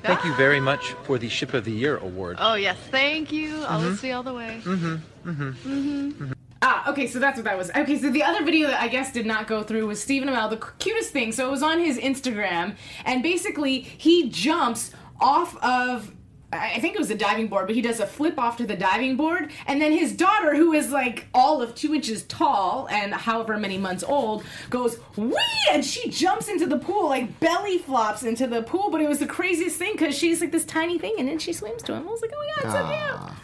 Thank 0.02 0.24
you 0.24 0.34
very 0.34 0.60
much 0.60 0.92
for 1.04 1.16
the 1.16 1.28
Ship 1.28 1.54
of 1.54 1.64
the 1.64 1.70
Year 1.70 1.96
award. 1.96 2.36
Oh 2.40 2.54
yes, 2.54 2.76
thank 2.90 3.32
you. 3.32 3.64
Olive 3.64 3.92
mm-hmm. 3.92 3.94
Sea 3.94 4.12
all 4.12 4.22
the 4.24 4.34
way. 4.34 4.60
Mm-hmm. 4.64 5.30
Mm-hmm. 5.30 6.32
Ah, 6.64 6.88
okay, 6.88 7.08
so 7.08 7.18
that's 7.18 7.36
what 7.36 7.44
that 7.44 7.58
was. 7.58 7.70
Okay, 7.70 7.98
so 7.98 8.08
the 8.10 8.22
other 8.22 8.44
video 8.44 8.68
that 8.68 8.80
I 8.80 8.86
guess 8.86 9.12
did 9.12 9.26
not 9.26 9.48
go 9.48 9.64
through 9.64 9.88
was 9.88 10.00
Stephen 10.00 10.28
Amell, 10.28 10.48
the 10.48 10.64
cutest 10.78 11.10
thing. 11.10 11.32
So 11.32 11.48
it 11.48 11.50
was 11.50 11.62
on 11.62 11.80
his 11.80 11.98
Instagram, 11.98 12.76
and 13.04 13.22
basically 13.22 13.80
he 13.80 14.30
jumps 14.30 14.92
off 15.20 15.56
of. 15.62 16.12
I 16.54 16.80
think 16.80 16.94
it 16.94 16.98
was 16.98 17.10
a 17.10 17.14
diving 17.14 17.48
board, 17.48 17.66
but 17.66 17.74
he 17.74 17.80
does 17.80 17.98
a 17.98 18.06
flip 18.06 18.38
off 18.38 18.58
to 18.58 18.66
the 18.66 18.76
diving 18.76 19.16
board, 19.16 19.50
and 19.66 19.80
then 19.80 19.90
his 19.90 20.12
daughter, 20.12 20.54
who 20.54 20.74
is 20.74 20.90
like 20.90 21.26
all 21.32 21.62
of 21.62 21.74
two 21.74 21.94
inches 21.94 22.24
tall 22.24 22.86
and 22.90 23.14
however 23.14 23.56
many 23.56 23.78
months 23.78 24.04
old, 24.04 24.44
goes 24.68 24.98
wee, 25.16 25.34
and 25.70 25.82
she 25.82 26.10
jumps 26.10 26.48
into 26.48 26.66
the 26.66 26.76
pool, 26.76 27.08
like 27.08 27.40
belly 27.40 27.78
flops 27.78 28.22
into 28.22 28.46
the 28.46 28.62
pool. 28.62 28.90
But 28.90 29.00
it 29.00 29.08
was 29.08 29.18
the 29.18 29.26
craziest 29.26 29.78
thing 29.78 29.92
because 29.92 30.16
she's 30.16 30.42
like 30.42 30.52
this 30.52 30.66
tiny 30.66 30.98
thing, 30.98 31.14
and 31.18 31.26
then 31.26 31.38
she 31.38 31.54
swims 31.54 31.82
to 31.84 31.94
him. 31.94 32.06
I 32.06 32.10
was 32.10 32.20
like, 32.20 32.32
oh 32.34 32.38
my 32.38 32.62
god, 32.62 32.64
it's 32.64 32.74
so 32.74 33.26
cute. 33.26 33.38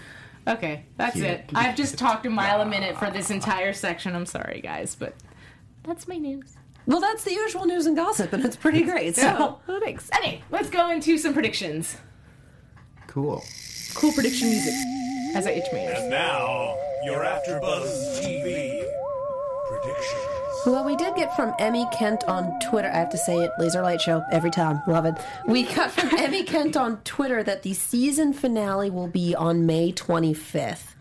Okay, 0.49 0.87
that's 0.97 1.17
it. 1.17 1.51
I've 1.55 1.77
just 1.77 1.99
talked 1.99 2.25
a 2.25 2.31
mile 2.31 2.63
a 2.63 2.67
minute 2.67 2.97
for 2.97 3.11
this 3.11 3.31
entire 3.31 3.73
section. 3.73 4.15
I'm 4.15 4.27
sorry, 4.27 4.61
guys, 4.63 4.95
but 4.95 5.15
that's 5.83 6.09
my 6.09 6.17
news. 6.17 6.57
Well, 6.87 7.01
that's 7.01 7.23
the 7.23 7.33
usual 7.35 7.67
news 7.67 7.85
and 7.85 7.95
gossip, 7.95 8.33
and 8.33 8.43
it's 8.45 8.57
pretty 8.57 8.83
great. 8.83 9.15
So, 9.17 9.23
So, 9.23 9.61
oh, 9.69 9.81
thanks. 9.81 10.09
Anyway, 10.15 10.43
let's 10.51 10.71
go 10.71 10.91
into 10.91 11.19
some 11.19 11.35
predictions. 11.35 11.99
Cool. 13.07 13.43
Cool 13.95 14.13
prediction 14.13 14.49
music. 14.49 14.73
As 15.35 15.47
I 15.47 15.51
itch 15.51 15.67
my 15.71 15.81
ears. 15.81 15.99
And 15.99 16.11
now, 16.11 16.77
after 17.05 17.61
AfterBuzz 17.61 18.21
TV 18.23 18.43
predictions. 18.43 19.08
Well, 20.67 20.85
we 20.85 20.97
did 20.97 21.15
get 21.15 21.35
from 21.37 21.55
Emmy 21.59 21.87
Kent 21.93 22.25
on 22.25 22.59
Twitter. 22.61 22.89
I 22.89 22.97
have 22.97 23.11
to 23.11 23.19
say 23.19 23.39
it, 23.45 23.51
Laser 23.59 23.83
Light 23.83 24.01
Show 24.01 24.23
every 24.31 24.51
time. 24.51 24.83
Love 24.87 25.05
it. 25.07 25.15
We 25.47 25.65
got 25.65 25.91
from 25.91 26.11
Emmy 26.19 26.45
Kent 26.45 26.77
on 26.77 27.01
Twitter 27.03 27.43
that 27.43 27.63
the 27.63 27.75
season 27.75 28.33
finale 28.33 28.91
will 28.91 29.09
be 29.09 29.35
on 29.35 29.67
May 29.67 29.93
25th. 29.93 30.95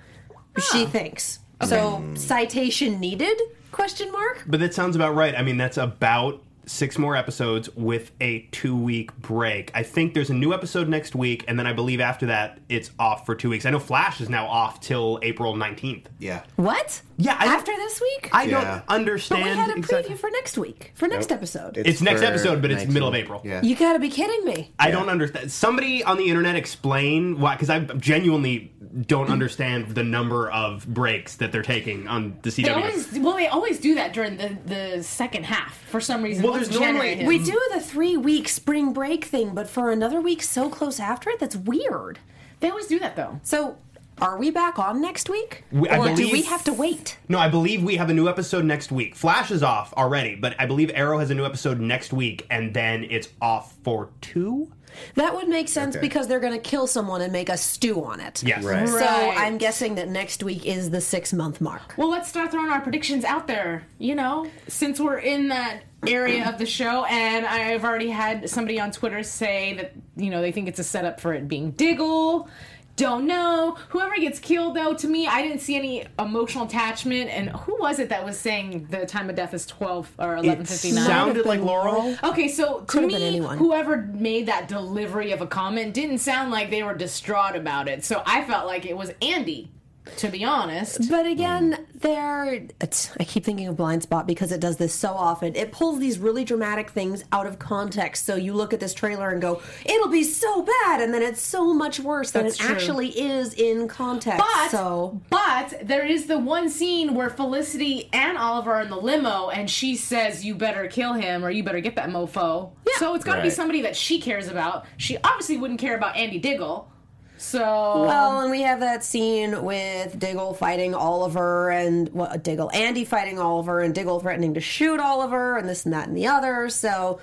She 0.72 0.84
ah. 0.84 0.88
thinks. 0.88 1.40
So, 1.66 2.04
citation 2.16 3.00
needed? 3.00 3.40
Question 3.72 4.12
mark. 4.12 4.44
But 4.48 4.60
that 4.60 4.74
sounds 4.74 4.96
about 4.96 5.16
right. 5.16 5.36
I 5.36 5.42
mean, 5.42 5.58
that's 5.58 5.78
about 5.78 6.44
six 6.68 6.98
more 6.98 7.16
episodes 7.16 7.70
with 7.76 8.12
a 8.22 8.42
two 8.52 8.76
week 8.78 9.16
break. 9.18 9.72
I 9.74 9.84
think 9.84 10.14
there's 10.14 10.30
a 10.30 10.36
new 10.36 10.54
episode 10.54 10.88
next 10.88 11.16
week, 11.16 11.46
and 11.48 11.58
then 11.58 11.66
I 11.66 11.74
believe 11.74 12.00
after 12.00 12.28
that 12.28 12.60
it's 12.70 12.92
off 13.00 13.26
for 13.26 13.36
two 13.36 13.50
weeks. 13.50 13.66
I 13.66 13.72
know 13.72 13.80
Flash 13.80 14.22
is 14.22 14.30
now 14.30 14.48
off 14.48 14.80
till 14.80 15.20
April 15.24 15.56
19th. 15.56 16.06
Yeah. 16.20 16.44
What? 16.58 17.02
Yeah, 17.20 17.36
I- 17.40 17.48
After 17.48 17.72
this 17.76 18.00
week? 18.00 18.30
I 18.32 18.44
Yeah. 18.44 18.52
don't 18.62 18.86
but 18.86 18.94
understand. 18.94 19.44
we 19.44 19.50
had 19.50 19.70
a 19.70 19.74
preview 19.74 19.78
exactly- 19.78 20.16
for 20.16 20.30
next 20.30 20.58
week, 20.58 20.92
for 20.94 21.08
next 21.08 21.32
episode. 21.32 21.76
It's 21.78 22.00
next 22.02 22.22
for 22.22 22.28
episode, 22.28 22.62
but 22.62 22.70
it's 22.72 22.86
middle 22.92 23.08
of 23.08 23.16
April. 23.16 23.42
Yeah. 23.44 23.62
you 23.64 23.76
gotta 23.76 23.98
be 24.00 24.10
kidding 24.10 24.46
me. 24.46 24.72
I 24.80 24.92
don't 24.92 25.10
understand. 25.10 25.52
Somebody 25.52 26.04
on 26.04 26.18
the 26.18 26.26
internet 26.30 26.56
explain 26.56 27.40
why, 27.40 27.56
because 27.56 27.70
I 27.72 27.80
genuinely 27.80 28.72
don't 29.08 29.30
understand 29.30 29.90
the 29.96 30.04
number 30.04 30.50
of 30.52 30.88
breaks 30.88 31.36
that 31.38 31.52
they're 31.52 31.62
taking 31.64 32.08
on 32.08 32.38
the 32.44 32.52
CW. 32.52 32.66
They 32.66 32.72
always, 32.74 33.20
well, 33.20 33.36
they 33.36 33.48
always 33.48 33.80
do 33.80 33.96
that 33.96 34.14
during 34.14 34.38
the, 34.38 34.58
the 34.66 35.04
second 35.04 35.46
half 35.46 35.76
for 35.90 36.00
some 36.00 36.22
reason. 36.22 36.44
Well, 36.44 36.54
Once 36.54 36.68
there's 36.68 36.80
normally- 36.80 37.10
January 37.16 37.28
We 37.28 37.38
mm-hmm. 37.40 37.46
do 37.52 37.62
the 37.74 37.80
three 37.82 38.16
week 38.18 38.48
spring 38.48 38.94
break 38.94 39.26
thing, 39.26 39.56
but 39.56 39.68
for 39.70 39.90
another 39.92 40.22
week 40.22 40.44
so 40.44 40.70
close 40.70 41.00
after 41.00 41.30
it, 41.32 41.40
that's 41.40 41.56
weird. 41.56 42.20
They 42.60 42.70
always 42.70 42.88
do 42.88 42.98
that 43.00 43.16
though. 43.16 43.40
So, 43.44 43.78
are 44.22 44.38
we 44.38 44.50
back 44.52 44.80
on 44.80 45.02
next 45.02 45.30
week? 45.30 45.64
We- 45.72 45.90
I 45.90 45.98
or 45.98 46.16
do 46.16 46.30
we 46.32 46.42
have 46.44 46.64
to 46.66 46.74
wait? 46.74 47.18
No, 47.30 47.38
I 47.40 47.50
believe 47.50 47.84
we 47.84 47.96
have 47.98 48.10
a 48.10 48.14
new 48.14 48.28
episode 48.28 48.66
next 48.66 48.92
week. 48.92 49.16
Flash 49.16 49.52
is 49.52 49.64
off 49.64 49.94
already, 49.94 50.36
but 50.36 50.56
I 50.60 50.66
believe 50.66 50.92
Arrow 50.94 51.20
has 51.20 51.30
a 51.30 51.36
new 51.36 51.46
episode 51.46 51.80
next 51.80 52.14
week, 52.14 52.46
and 52.50 52.74
then 52.74 53.06
it's 53.10 53.30
off 53.42 53.76
for 53.84 54.10
two. 54.22 54.72
That 55.14 55.36
would 55.36 55.48
make 55.48 55.68
sense 55.68 55.96
Okay. 55.96 56.02
because 56.08 56.28
they're 56.28 56.40
going 56.40 56.54
to 56.54 56.60
kill 56.60 56.88
someone 56.88 57.22
and 57.22 57.32
make 57.32 57.50
a 57.50 57.58
stew 57.58 58.04
on 58.04 58.20
it. 58.20 58.42
Yes. 58.44 58.64
Right. 58.64 58.88
So 58.90 58.96
Right. 58.96 59.36
I'm 59.38 59.60
guessing 59.60 59.94
that 59.96 60.08
next 60.10 60.42
week 60.42 60.66
is 60.66 60.90
the 60.90 61.02
six 61.02 61.34
month 61.34 61.62
mark. 61.62 61.94
Well, 61.98 62.10
let's 62.10 62.28
start 62.28 62.50
throwing 62.52 62.72
our 62.72 62.82
predictions 62.82 63.24
out 63.24 63.46
there. 63.46 63.86
You 64.00 64.16
know, 64.16 64.48
since 64.68 65.00
we're 65.00 65.20
in 65.20 65.50
that 65.50 65.82
area 66.08 66.50
of 66.50 66.58
the 66.58 66.66
show, 66.66 67.04
and 67.06 67.46
I've 67.46 67.84
already 67.84 68.10
had 68.10 68.50
somebody 68.50 68.80
on 68.80 68.92
Twitter 68.92 69.22
say 69.22 69.76
that 69.76 69.94
you 70.16 70.32
know 70.32 70.42
they 70.42 70.52
think 70.52 70.68
it's 70.68 70.80
a 70.80 70.84
setup 70.84 71.20
for 71.20 71.32
it 71.34 71.48
being 71.48 71.72
Diggle. 71.72 72.50
Don't 72.98 73.28
know. 73.28 73.78
Whoever 73.90 74.16
gets 74.18 74.40
killed, 74.40 74.76
though, 74.76 74.94
to 74.96 75.08
me, 75.08 75.28
I 75.28 75.42
didn't 75.44 75.60
see 75.60 75.76
any 75.76 76.06
emotional 76.20 76.66
attachment. 76.66 77.30
And 77.30 77.50
who 77.52 77.78
was 77.80 78.00
it 78.00 78.10
that 78.10 78.26
was 78.26 78.38
saying 78.38 78.88
the 78.90 79.06
time 79.06 79.30
of 79.30 79.36
death 79.36 79.54
is 79.54 79.66
twelve 79.68 80.12
or 80.20 80.36
eleven 80.36 80.64
It 80.64 80.68
sounded 80.68 81.46
like 81.46 81.62
Laurel. 81.62 82.18
Okay, 82.24 82.48
so 82.48 82.80
to 82.80 82.86
Could 82.86 83.04
have 83.04 83.22
me, 83.22 83.28
anyone. 83.28 83.58
whoever 83.60 83.98
made 83.98 84.48
that 84.48 84.68
delivery 84.68 85.32
of 85.32 85.42
a 85.42 85.48
comment 85.48 85.94
didn't 85.94 86.18
sound 86.18 86.50
like 86.52 86.72
they 86.72 86.82
were 86.84 86.96
distraught 86.96 87.56
about 87.56 87.88
it. 87.88 88.04
So 88.04 88.24
I 88.26 88.44
felt 88.44 88.66
like 88.66 88.86
it 88.86 88.98
was 88.98 89.12
Andy, 89.22 89.70
to 90.18 90.30
be 90.30 90.44
honest. 90.44 91.10
But 91.10 91.26
again, 91.26 91.86
there. 91.96 92.66
It's, 92.82 93.12
I 93.20 93.24
keep 93.24 93.44
thinking 93.44 93.68
of 93.68 93.76
Blindspot 93.76 94.26
because 94.26 94.52
it 94.52 94.60
does 94.60 94.78
this 94.78 94.94
so 94.94 95.10
often. 95.10 95.56
It 95.56 95.72
pulls 95.72 96.00
these 96.00 96.20
really 96.20 96.44
dramatic 96.44 96.90
things 96.92 97.24
out 97.32 97.46
of 97.46 97.60
context. 97.60 98.26
So 98.26 98.36
you 98.36 98.54
look 98.54 98.74
at 98.74 98.80
this 98.80 98.94
trailer 98.94 99.30
and 99.30 99.42
go, 99.42 99.62
"It'll 99.86 100.10
be 100.10 100.24
so 100.24 100.64
bad," 100.64 101.02
and 101.02 101.14
then 101.14 101.22
it's 101.22 101.42
so 101.42 101.74
much 101.74 102.00
worse 102.00 102.32
than 102.32 102.44
That's 102.44 102.56
it 102.56 102.64
true. 102.64 102.76
actually 102.76 103.10
is 103.20 103.54
in 103.54 103.88
context. 103.88 104.40
But 104.40 104.70
so 104.70 105.22
but 105.30 105.74
there 105.84 106.06
is 106.06 106.28
the 106.28 106.40
one 106.40 106.70
scene 106.70 107.14
where 107.14 107.30
Felicity 107.30 108.10
and 108.14 108.38
Oliver 108.38 108.74
are 108.74 108.82
in 108.82 108.90
the 108.90 108.98
limo, 108.98 109.50
and 109.50 109.70
she 109.70 109.96
says, 109.96 110.46
"You 110.46 110.56
better 110.56 110.88
kill 110.88 111.14
him, 111.14 111.44
or 111.44 111.50
you 111.50 111.64
better 111.64 111.82
get 111.82 111.96
that 111.96 112.10
mofo." 112.10 112.72
So 112.98 113.14
it's 113.16 113.24
got 113.26 113.36
to 113.36 113.42
be 113.42 113.50
somebody 113.50 113.82
that 113.84 113.96
she 113.96 114.20
cares 114.20 114.48
about. 114.48 114.86
She 114.98 115.18
obviously 115.24 115.58
wouldn't 115.58 115.80
care 115.80 115.96
about 115.96 116.16
Andy 116.16 116.40
Diggle. 116.40 116.92
So 117.38 118.04
Well, 118.06 118.42
and 118.42 118.52
we 118.52 118.62
have 118.64 118.80
that 118.80 119.04
scene 119.04 119.64
with 119.64 120.18
Diggle 120.20 120.54
fighting 120.54 120.96
Oliver 120.96 121.70
and 121.70 122.10
well, 122.14 122.36
Diggle, 122.38 122.72
Andy 122.72 123.06
fighting 123.06 123.40
Oliver, 123.40 123.80
and 123.80 123.94
Diggle 123.94 124.20
threatening 124.20 124.56
to 124.56 124.62
shoot 124.62 125.00
Oliver, 125.00 125.58
and 125.58 125.70
this 125.70 125.86
and 125.86 125.94
that 125.94 126.08
and 126.08 126.18
the 126.18 126.28
other. 126.28 126.70
So, 126.70 127.20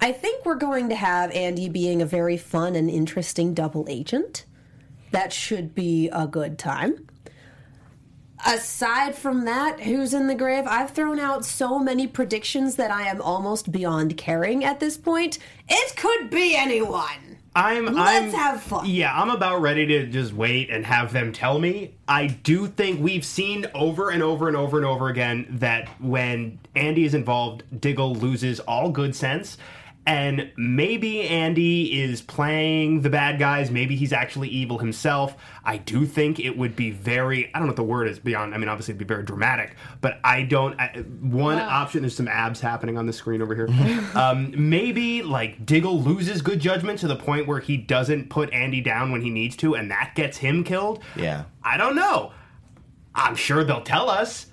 I 0.00 0.12
think 0.12 0.44
we're 0.44 0.54
going 0.54 0.88
to 0.88 0.94
have 0.94 1.30
Andy 1.32 1.68
being 1.68 2.00
a 2.00 2.06
very 2.06 2.36
fun 2.36 2.76
and 2.76 2.88
interesting 2.88 3.52
double 3.52 3.84
agent. 3.88 4.44
That 5.10 5.32
should 5.32 5.74
be 5.74 6.08
a 6.08 6.26
good 6.26 6.58
time. 6.58 7.06
Aside 8.46 9.16
from 9.16 9.44
that, 9.46 9.80
who's 9.80 10.14
in 10.14 10.28
the 10.28 10.34
grave? 10.34 10.64
I've 10.66 10.92
thrown 10.92 11.18
out 11.18 11.44
so 11.44 11.78
many 11.78 12.06
predictions 12.06 12.76
that 12.76 12.92
I 12.92 13.08
am 13.08 13.20
almost 13.20 13.72
beyond 13.72 14.16
caring 14.16 14.64
at 14.64 14.78
this 14.78 14.96
point. 14.96 15.38
It 15.68 15.96
could 15.96 16.30
be 16.30 16.54
anyone. 16.56 17.27
I'm. 17.58 17.86
Let's 17.86 18.32
I'm, 18.34 18.40
have 18.40 18.62
fun. 18.62 18.86
Yeah, 18.86 19.20
I'm 19.20 19.30
about 19.30 19.60
ready 19.60 19.84
to 19.86 20.06
just 20.06 20.32
wait 20.32 20.70
and 20.70 20.86
have 20.86 21.12
them 21.12 21.32
tell 21.32 21.58
me. 21.58 21.92
I 22.06 22.28
do 22.28 22.68
think 22.68 23.00
we've 23.00 23.24
seen 23.24 23.66
over 23.74 24.10
and 24.10 24.22
over 24.22 24.46
and 24.46 24.56
over 24.56 24.76
and 24.76 24.86
over 24.86 25.08
again 25.08 25.46
that 25.58 25.88
when 26.00 26.60
Andy 26.76 27.04
is 27.04 27.14
involved, 27.14 27.64
Diggle 27.80 28.14
loses 28.14 28.60
all 28.60 28.90
good 28.90 29.16
sense. 29.16 29.58
And 30.08 30.50
maybe 30.56 31.20
Andy 31.20 32.00
is 32.00 32.22
playing 32.22 33.02
the 33.02 33.10
bad 33.10 33.38
guys. 33.38 33.70
Maybe 33.70 33.94
he's 33.94 34.10
actually 34.10 34.48
evil 34.48 34.78
himself. 34.78 35.36
I 35.66 35.76
do 35.76 36.06
think 36.06 36.40
it 36.40 36.56
would 36.56 36.74
be 36.74 36.90
very, 36.90 37.54
I 37.54 37.58
don't 37.58 37.66
know 37.66 37.72
what 37.72 37.76
the 37.76 37.84
word 37.84 38.08
is 38.08 38.18
beyond, 38.18 38.54
I 38.54 38.56
mean, 38.56 38.70
obviously 38.70 38.92
it'd 38.92 38.98
be 38.98 39.04
very 39.04 39.22
dramatic, 39.22 39.76
but 40.00 40.18
I 40.24 40.44
don't, 40.44 40.80
I, 40.80 41.04
one 41.20 41.58
option, 41.58 42.00
there's 42.00 42.16
some 42.16 42.26
abs 42.26 42.58
happening 42.58 42.96
on 42.96 43.04
the 43.04 43.12
screen 43.12 43.42
over 43.42 43.54
here. 43.54 43.68
um, 44.14 44.54
maybe 44.56 45.20
like 45.20 45.66
Diggle 45.66 46.00
loses 46.00 46.40
good 46.40 46.58
judgment 46.58 47.00
to 47.00 47.06
the 47.06 47.16
point 47.16 47.46
where 47.46 47.60
he 47.60 47.76
doesn't 47.76 48.30
put 48.30 48.50
Andy 48.50 48.80
down 48.80 49.12
when 49.12 49.20
he 49.20 49.28
needs 49.28 49.56
to, 49.56 49.74
and 49.76 49.90
that 49.90 50.12
gets 50.14 50.38
him 50.38 50.64
killed. 50.64 51.02
Yeah. 51.16 51.44
I 51.62 51.76
don't 51.76 51.96
know. 51.96 52.32
I'm 53.14 53.36
sure 53.36 53.62
they'll 53.62 53.82
tell 53.82 54.08
us. 54.08 54.46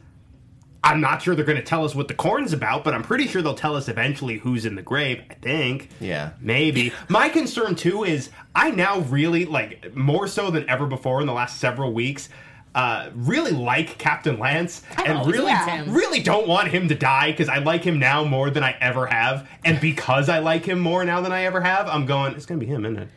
I'm 0.86 1.02
not 1.02 1.22
sure 1.22 1.36
they're 1.36 1.44
going 1.44 1.58
to 1.58 1.64
tell 1.64 1.84
us 1.84 1.96
what 1.96 2.08
the 2.08 2.14
corn's 2.14 2.54
about, 2.54 2.84
but 2.84 2.94
I'm 2.94 3.04
pretty 3.04 3.28
sure 3.28 3.42
they'll 3.42 3.56
tell 3.56 3.76
us 3.76 3.90
eventually 3.90 4.38
who's 4.38 4.66
in 4.66 4.76
the 4.76 4.82
grave. 4.82 5.22
I 5.30 5.34
think. 5.34 5.90
Yeah. 6.00 6.32
Maybe. 6.40 6.94
My 7.10 7.28
concern 7.28 7.76
too 7.76 8.04
is 8.04 8.30
I 8.54 8.70
now 8.72 9.00
really 9.00 9.46
like 9.46 9.96
more 9.96 10.28
so 10.28 10.52
than 10.52 10.70
ever 10.70 10.86
before 10.86 11.20
in 11.22 11.28
the 11.28 11.34
last 11.34 11.60
several 11.60 11.92
weeks. 11.92 12.30
uh, 12.76 13.10
really 13.16 13.52
like 13.52 13.98
Captain 13.98 14.38
Lance 14.38 14.84
and 15.06 15.18
always 15.18 15.38
really, 15.38 15.46
liked 15.54 15.70
him. 15.70 15.94
really 15.94 16.20
don't 16.22 16.46
want 16.46 16.68
him 16.68 16.90
to 16.90 16.96
die 16.96 17.32
because 17.32 17.48
I 17.48 17.60
like 17.60 17.84
him 17.84 18.00
now 18.00 18.26
more 18.26 18.50
than 18.50 18.64
I 18.64 18.76
ever 18.82 19.06
have, 19.08 19.48
and 19.64 19.80
because 19.80 20.28
I 20.28 20.40
like 20.40 20.66
him 20.66 20.80
more 20.80 21.06
now 21.06 21.22
than 21.22 21.32
I 21.32 21.46
ever 21.46 21.62
have, 21.62 21.88
I'm 21.88 22.06
going. 22.06 22.36
It's 22.36 22.46
gonna 22.46 22.60
be 22.60 22.66
him, 22.66 22.84
isn't 22.86 22.98
it? 22.98 23.10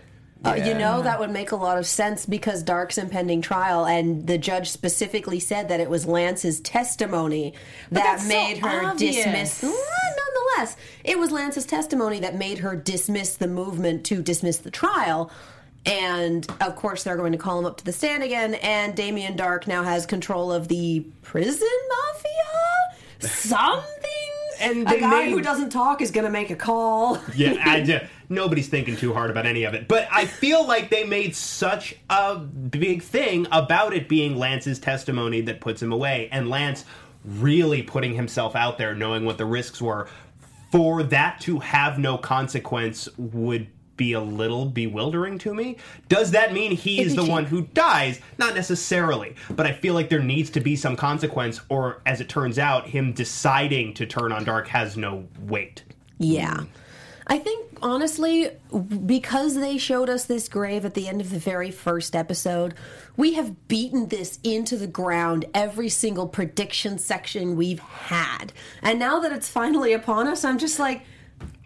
Uh, 0.44 0.54
you 0.54 0.72
know, 0.72 1.02
that 1.02 1.18
would 1.18 1.30
make 1.30 1.50
a 1.50 1.56
lot 1.56 1.78
of 1.78 1.86
sense 1.86 2.24
because 2.24 2.62
Darhk's 2.62 2.96
impending 2.96 3.42
trial, 3.42 3.86
and 3.86 4.26
the 4.26 4.38
judge 4.38 4.70
specifically 4.70 5.40
said 5.40 5.68
that 5.68 5.80
it 5.80 5.90
was 5.90 6.06
Lance's 6.06 6.60
testimony 6.60 7.54
that 7.90 8.04
that's 8.04 8.22
so 8.22 8.28
made 8.28 8.58
her 8.58 8.86
obvious. 8.86 9.16
dismiss. 9.16 9.62
Nonetheless, 9.64 10.76
it 11.02 11.18
was 11.18 11.32
Lance's 11.32 11.66
testimony 11.66 12.20
that 12.20 12.36
made 12.36 12.58
her 12.58 12.76
dismiss 12.76 13.36
the 13.36 13.48
movement 13.48 14.04
to 14.06 14.22
dismiss 14.22 14.58
the 14.58 14.70
trial. 14.70 15.32
And 15.84 16.46
of 16.60 16.76
course, 16.76 17.02
they're 17.02 17.16
going 17.16 17.32
to 17.32 17.38
call 17.38 17.58
him 17.58 17.66
up 17.66 17.78
to 17.78 17.84
the 17.84 17.92
stand 17.92 18.22
again, 18.22 18.54
and 18.54 18.94
Damien 18.94 19.36
Darhk 19.36 19.66
now 19.66 19.82
has 19.82 20.06
control 20.06 20.52
of 20.52 20.68
the 20.68 21.04
prison 21.22 21.68
mafia? 21.88 22.92
Something? 23.32 24.27
And 24.60 24.88
a 24.90 24.98
guy 24.98 25.24
made- 25.24 25.30
who 25.32 25.40
doesn't 25.40 25.70
talk 25.70 26.00
is 26.02 26.10
going 26.10 26.24
to 26.24 26.30
make 26.30 26.50
a 26.50 26.56
call. 26.56 27.18
Yeah, 27.34 27.56
I, 27.64 27.80
ju- 27.82 28.00
nobody's 28.28 28.68
thinking 28.68 28.96
too 28.96 29.12
hard 29.14 29.30
about 29.30 29.46
any 29.46 29.64
of 29.64 29.74
it. 29.74 29.88
But 29.88 30.08
I 30.10 30.24
feel 30.26 30.66
like 30.66 30.90
they 30.90 31.04
made 31.04 31.34
such 31.36 31.94
a 32.10 32.36
big 32.38 33.02
thing 33.02 33.46
about 33.52 33.94
it 33.94 34.08
being 34.08 34.36
Lance's 34.36 34.78
testimony 34.78 35.40
that 35.42 35.60
puts 35.60 35.82
him 35.82 35.92
away, 35.92 36.28
and 36.32 36.48
Lance 36.50 36.84
really 37.24 37.82
putting 37.82 38.14
himself 38.14 38.54
out 38.56 38.78
there, 38.78 38.94
knowing 38.94 39.24
what 39.24 39.38
the 39.38 39.46
risks 39.46 39.80
were. 39.80 40.08
For 40.70 41.02
that 41.04 41.40
to 41.42 41.58
have 41.60 41.98
no 41.98 42.18
consequence 42.18 43.08
would 43.16 43.68
be 43.98 44.14
a 44.14 44.20
little 44.20 44.64
bewildering 44.64 45.36
to 45.40 45.52
me. 45.52 45.76
Does 46.08 46.30
that 46.30 46.54
mean 46.54 46.70
he 46.70 47.02
is 47.02 47.14
the 47.14 47.26
one 47.26 47.44
who 47.44 47.62
dies? 47.74 48.18
Not 48.38 48.54
necessarily, 48.54 49.36
but 49.50 49.66
I 49.66 49.72
feel 49.72 49.92
like 49.92 50.08
there 50.08 50.22
needs 50.22 50.48
to 50.50 50.60
be 50.60 50.74
some 50.74 50.96
consequence, 50.96 51.60
or 51.68 52.00
as 52.06 52.22
it 52.22 52.30
turns 52.30 52.58
out, 52.58 52.86
him 52.86 53.12
deciding 53.12 53.92
to 53.94 54.06
turn 54.06 54.32
on 54.32 54.46
Darhk 54.46 54.68
has 54.68 54.96
no 54.96 55.28
weight. 55.40 55.82
Yeah. 56.16 56.62
I 57.30 57.38
think, 57.38 57.76
honestly, 57.82 58.48
because 59.04 59.54
they 59.54 59.76
showed 59.76 60.08
us 60.08 60.24
this 60.24 60.48
grave 60.48 60.86
at 60.86 60.94
the 60.94 61.08
end 61.08 61.20
of 61.20 61.30
the 61.30 61.38
very 61.38 61.70
first 61.70 62.16
episode, 62.16 62.72
we 63.18 63.34
have 63.34 63.68
beaten 63.68 64.08
this 64.08 64.38
into 64.42 64.78
the 64.78 64.86
ground 64.86 65.44
every 65.52 65.90
single 65.90 66.26
prediction 66.26 66.98
section 66.98 67.54
we've 67.54 67.80
had. 67.80 68.54
And 68.80 68.98
now 68.98 69.20
that 69.20 69.32
it's 69.32 69.48
finally 69.48 69.92
upon 69.92 70.26
us, 70.26 70.42
I'm 70.42 70.56
just 70.56 70.78
like, 70.78 71.02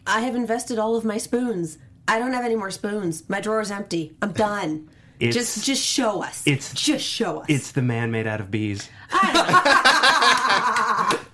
I 0.05 0.23
have 0.23 0.35
invested 0.35 0.81
all 0.81 0.97
of 0.97 1.05
my 1.05 1.17
spoons. 1.17 1.79
I 2.09 2.19
don't 2.19 2.33
have 2.33 2.45
any 2.45 2.57
more 2.57 2.71
spoons. 2.71 3.29
My 3.29 3.41
drawer's 3.41 3.71
empty. 3.71 4.13
I'm 4.21 4.33
done. 4.33 4.89
It's- 5.21 5.35
just 5.35 5.65
just 5.65 5.83
show 5.85 6.23
us. 6.23 6.43
it's- 6.47 6.73
just 6.75 7.05
show 7.05 7.41
us. 7.41 7.47
It's 7.49 7.73
the 7.73 7.83
man 7.83 8.11
made 8.11 8.27
out 8.27 8.41
of 8.41 8.51
bees. 8.51 8.89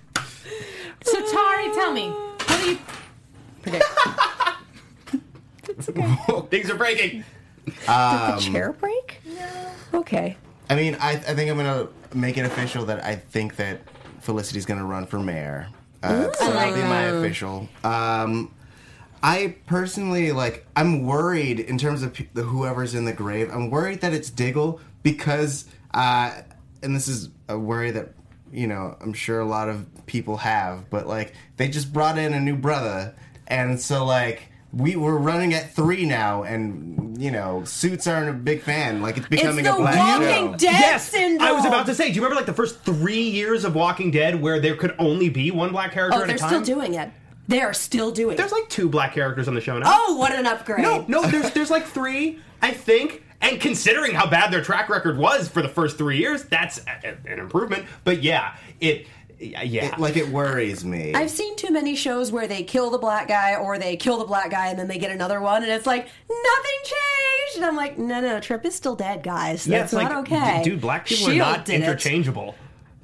So 1.01 1.15
Tauri, 1.21 1.73
tell 1.73 1.93
me, 1.93 2.09
what 2.09 2.59
do 2.59 2.69
you 2.71 2.77
predict? 3.61 3.85
Things 6.51 6.69
are 6.69 6.75
breaking. 6.75 7.23
Did 7.65 7.75
the 7.77 8.49
chair 8.51 8.73
break? 8.73 9.21
No. 9.25 9.71
Okay. 9.99 10.35
I 10.69 10.75
mean, 10.75 10.95
I, 10.99 11.11
I 11.11 11.15
think 11.35 11.49
I'm 11.49 11.57
gonna 11.57 11.87
make 12.13 12.37
it 12.37 12.45
official 12.45 12.85
that 12.85 13.03
I 13.03 13.15
think 13.15 13.55
that 13.55 13.81
Felicity's 14.19 14.65
gonna 14.65 14.85
run 14.85 15.05
for 15.05 15.19
mayor. 15.19 15.67
Uh, 16.03 16.31
so 16.33 16.51
that'll 16.51 16.75
be 16.75 16.81
my 16.81 17.03
official. 17.03 17.67
Um, 17.83 18.51
I 19.21 19.55
personally 19.67 20.31
like. 20.31 20.65
I'm 20.75 21.05
worried 21.05 21.59
in 21.59 21.77
terms 21.77 22.03
of 22.03 22.13
pe- 22.13 22.27
the 22.33 22.43
whoever's 22.43 22.95
in 22.95 23.05
the 23.05 23.13
grave. 23.13 23.49
I'm 23.51 23.69
worried 23.69 24.01
that 24.01 24.13
it's 24.13 24.29
Diggle 24.29 24.79
because, 25.03 25.65
uh, 25.93 26.31
and 26.83 26.95
this 26.95 27.07
is 27.07 27.29
a 27.47 27.57
worry 27.59 27.91
that 27.91 28.13
you 28.51 28.67
know 28.67 28.97
I'm 29.01 29.13
sure 29.13 29.39
a 29.39 29.45
lot 29.45 29.67
of 29.69 29.85
people 30.05 30.37
have. 30.37 30.89
But 30.89 31.07
like, 31.07 31.33
they 31.57 31.67
just 31.67 31.91
brought 31.93 32.17
in 32.17 32.33
a 32.33 32.39
new 32.39 32.55
brother, 32.55 33.15
and 33.47 33.79
so 33.79 34.05
like. 34.05 34.43
We 34.71 34.95
we're 34.95 35.17
running 35.17 35.55
at 35.55 35.73
three 35.73 36.05
now, 36.05 36.43
and 36.43 37.19
you 37.19 37.31
know, 37.31 37.63
suits 37.63 38.05
aren't 38.05 38.29
a 38.29 38.33
big 38.33 38.61
fan. 38.61 39.01
Like 39.01 39.17
it's 39.17 39.27
becoming 39.27 39.65
it's 39.65 39.69
a 39.69 39.71
the 39.71 39.77
black 39.79 39.97
Walking 39.97 40.27
show. 40.51 40.57
Dead 40.57 40.71
yes, 40.79 41.09
syndrome. 41.09 41.41
I 41.41 41.51
was 41.53 41.65
about 41.65 41.87
to 41.87 41.95
say. 41.95 42.09
Do 42.09 42.13
you 42.13 42.21
remember 42.21 42.35
like 42.35 42.45
the 42.45 42.53
first 42.53 42.81
three 42.81 43.23
years 43.23 43.65
of 43.65 43.73
Walking 43.73 44.11
Dead 44.11 44.39
where 44.39 44.59
there 44.59 44.75
could 44.75 44.93
only 44.99 45.27
be 45.27 45.49
one 45.49 45.71
black 45.71 45.91
character 45.91 46.19
Oh, 46.19 46.21
at 46.21 46.27
they're 46.27 46.35
a 46.35 46.39
time? 46.39 46.49
still 46.49 46.61
doing 46.61 46.93
it. 46.93 47.09
They 47.49 47.61
are 47.61 47.73
still 47.73 48.11
doing 48.11 48.37
There's 48.37 48.51
it. 48.51 48.55
like 48.55 48.69
two 48.69 48.87
black 48.87 49.13
characters 49.13 49.47
on 49.49 49.55
the 49.55 49.61
show 49.61 49.77
now. 49.77 49.91
Oh, 49.91 50.15
what 50.17 50.31
an 50.33 50.45
upgrade! 50.47 50.83
no, 50.83 51.03
no, 51.09 51.23
there's 51.27 51.51
there's 51.51 51.69
like 51.71 51.85
three, 51.85 52.39
I 52.61 52.71
think. 52.71 53.23
And 53.41 53.59
considering 53.59 54.13
how 54.13 54.29
bad 54.29 54.51
their 54.51 54.61
track 54.61 54.87
record 54.89 55.17
was 55.17 55.47
for 55.47 55.61
the 55.61 55.69
first 55.69 55.97
three 55.97 56.17
years, 56.17 56.43
that's 56.43 56.77
a, 56.79 57.15
a- 57.27 57.31
an 57.33 57.39
improvement. 57.39 57.85
But 58.03 58.21
yeah, 58.21 58.55
it, 58.81 59.07
yeah, 59.39 59.85
It- 59.93 59.97
like 59.97 60.15
it 60.17 60.27
worries 60.29 60.83
me. 60.85 61.13
I've 61.13 61.31
seen 61.31 61.55
too 61.55 61.71
many 61.71 61.95
shows 61.95 62.31
where 62.31 62.47
they 62.47 62.63
kill 62.63 62.89
the 62.91 62.97
black 62.97 63.27
guy 63.29 63.55
or 63.55 63.77
they 63.79 63.95
kill 63.95 64.17
the 64.19 64.25
black 64.25 64.51
guy 64.51 64.67
and 64.67 64.77
then 64.77 64.87
they 64.89 64.97
get 64.99 65.09
another 65.11 65.39
one 65.41 65.63
and 65.63 65.71
it's 65.71 65.85
like 65.87 66.03
nothing 66.29 66.79
changed. 66.83 67.55
And 67.57 67.65
I'm 67.65 67.75
like, 67.77 67.97
no, 67.97 68.19
no, 68.21 68.39
Trip 68.41 68.63
is 68.65 68.75
still 68.75 68.95
dead, 68.95 69.23
guys. 69.23 69.65
yeah, 69.65 69.79
That's 69.79 69.93
it's 69.93 69.97
like, 69.97 70.09
not 70.09 70.19
okay. 70.27 70.61
dude, 70.63 70.81
black 70.81 71.07
people 71.07 71.27
Shield 71.27 71.47
are 71.47 71.51
not 71.57 71.65
did 71.65 71.81
it. 71.81 71.85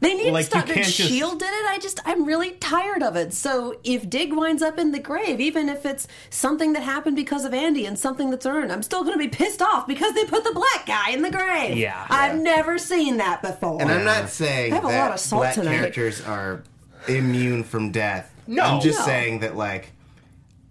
Interchangeable. 0.06 0.18
They 0.18 0.24
need 0.24 0.32
Like, 0.34 0.46
to 0.46 0.50
stop. 0.52 0.68
you 0.68 0.74
can't 0.76 0.86
just- 0.88 1.10
Shield 1.10 1.40
did 1.40 1.48
it. 1.50 1.66
I 1.68 1.78
just, 1.80 2.00
I'm 2.06 2.26
really 2.26 2.52
tired 2.52 3.04
of 3.04 3.16
it. 3.16 3.34
So 3.34 3.80
if 3.84 4.10
Dig 4.10 4.34
winds 4.34 4.62
up 4.62 4.78
in 4.80 4.92
the 4.92 5.00
grave, 5.00 5.40
even 5.40 5.70
if 5.70 5.86
it's 5.86 6.08
something 6.30 6.74
that 6.74 6.84
happened 6.84 7.16
because 7.16 7.46
of 7.46 7.54
Andy 7.54 7.86
and 7.86 7.98
something 7.98 8.30
that's 8.30 8.46
earned, 8.46 8.72
I'm 8.72 8.84
still 8.84 9.02
going 9.04 9.14
to 9.14 9.20
be 9.20 9.28
pissed 9.28 9.62
off 9.62 9.88
because 9.88 10.14
they 10.14 10.26
put 10.26 10.44
the 10.44 10.54
black 10.54 10.86
guy 10.86 11.12
in 11.12 11.22
the 11.22 11.32
grave. 11.32 11.78
Yeah. 11.78 12.06
I've 12.10 12.38
never 12.38 12.78
seen 12.78 13.18
that 13.18 13.42
before. 13.42 13.82
and 13.82 13.92
I'm 13.92 14.06
not 14.06 14.30
saying 14.30 14.72
I 14.74 14.76
have 14.76 14.84
a 14.86 14.88
lot 14.88 15.12
of 15.12 15.20
salt 15.20 15.42
black 15.42 15.56
tonight. 15.56 15.78
characters 15.78 16.22
are 16.22 16.64
immune 17.08 17.64
from 17.64 17.92
death. 17.92 18.32
No. 18.48 18.64
I'm 18.64 18.82
just 18.82 19.00
No. 19.00 19.06
saying 19.06 19.40
that 19.40 19.56
like 19.56 19.92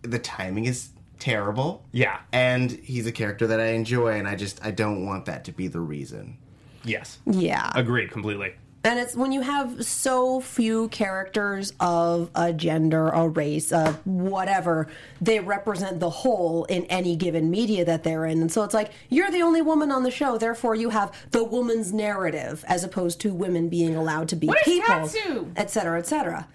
the 0.02 0.18
timing 0.18 0.64
is 0.66 0.88
terrible. 1.18 1.84
Yeah. 1.92 2.18
And 2.32 2.70
he's 2.70 3.06
a 3.06 3.12
character 3.12 3.46
that 3.46 3.60
I 3.60 3.68
enjoy 3.68 4.18
and 4.18 4.28
I 4.28 4.34
just 4.36 4.64
I 4.64 4.70
don't 4.70 5.06
want 5.06 5.24
that 5.26 5.44
to 5.44 5.52
be 5.52 5.68
the 5.68 5.80
reason. 5.80 6.36
Yes, 6.84 7.18
yeah. 7.24 7.72
agreed 7.74 8.10
completely. 8.10 8.52
And 8.84 8.98
it's 8.98 9.16
when 9.16 9.32
you 9.32 9.40
have 9.40 9.82
so 9.82 10.40
few 10.40 10.88
characters 10.88 11.72
of 11.80 12.30
a 12.34 12.52
gender, 12.52 13.08
a 13.08 13.26
race, 13.26 13.72
a 13.72 13.94
whatever, 14.04 14.88
they 15.22 15.40
represent 15.40 16.00
the 16.00 16.10
whole 16.10 16.64
in 16.64 16.84
any 16.84 17.16
given 17.16 17.50
media 17.50 17.86
that 17.86 18.04
they're 18.04 18.26
in. 18.26 18.42
And 18.42 18.52
so 18.52 18.62
it's 18.62 18.74
like, 18.74 18.92
you're 19.08 19.30
the 19.30 19.40
only 19.40 19.62
woman 19.62 19.90
on 19.90 20.02
the 20.02 20.10
show, 20.10 20.36
therefore 20.36 20.74
you 20.74 20.90
have 20.90 21.12
the 21.30 21.42
woman's 21.42 21.94
narrative 21.94 22.62
as 22.68 22.84
opposed 22.84 23.22
to 23.22 23.32
women 23.32 23.70
being 23.70 23.96
allowed 23.96 24.28
to 24.28 24.36
be 24.36 24.48
What 24.48 24.62
people, 24.64 25.08
et 25.56 25.70
cetera, 25.70 25.98
et 25.98 26.06
cetera. 26.06 26.46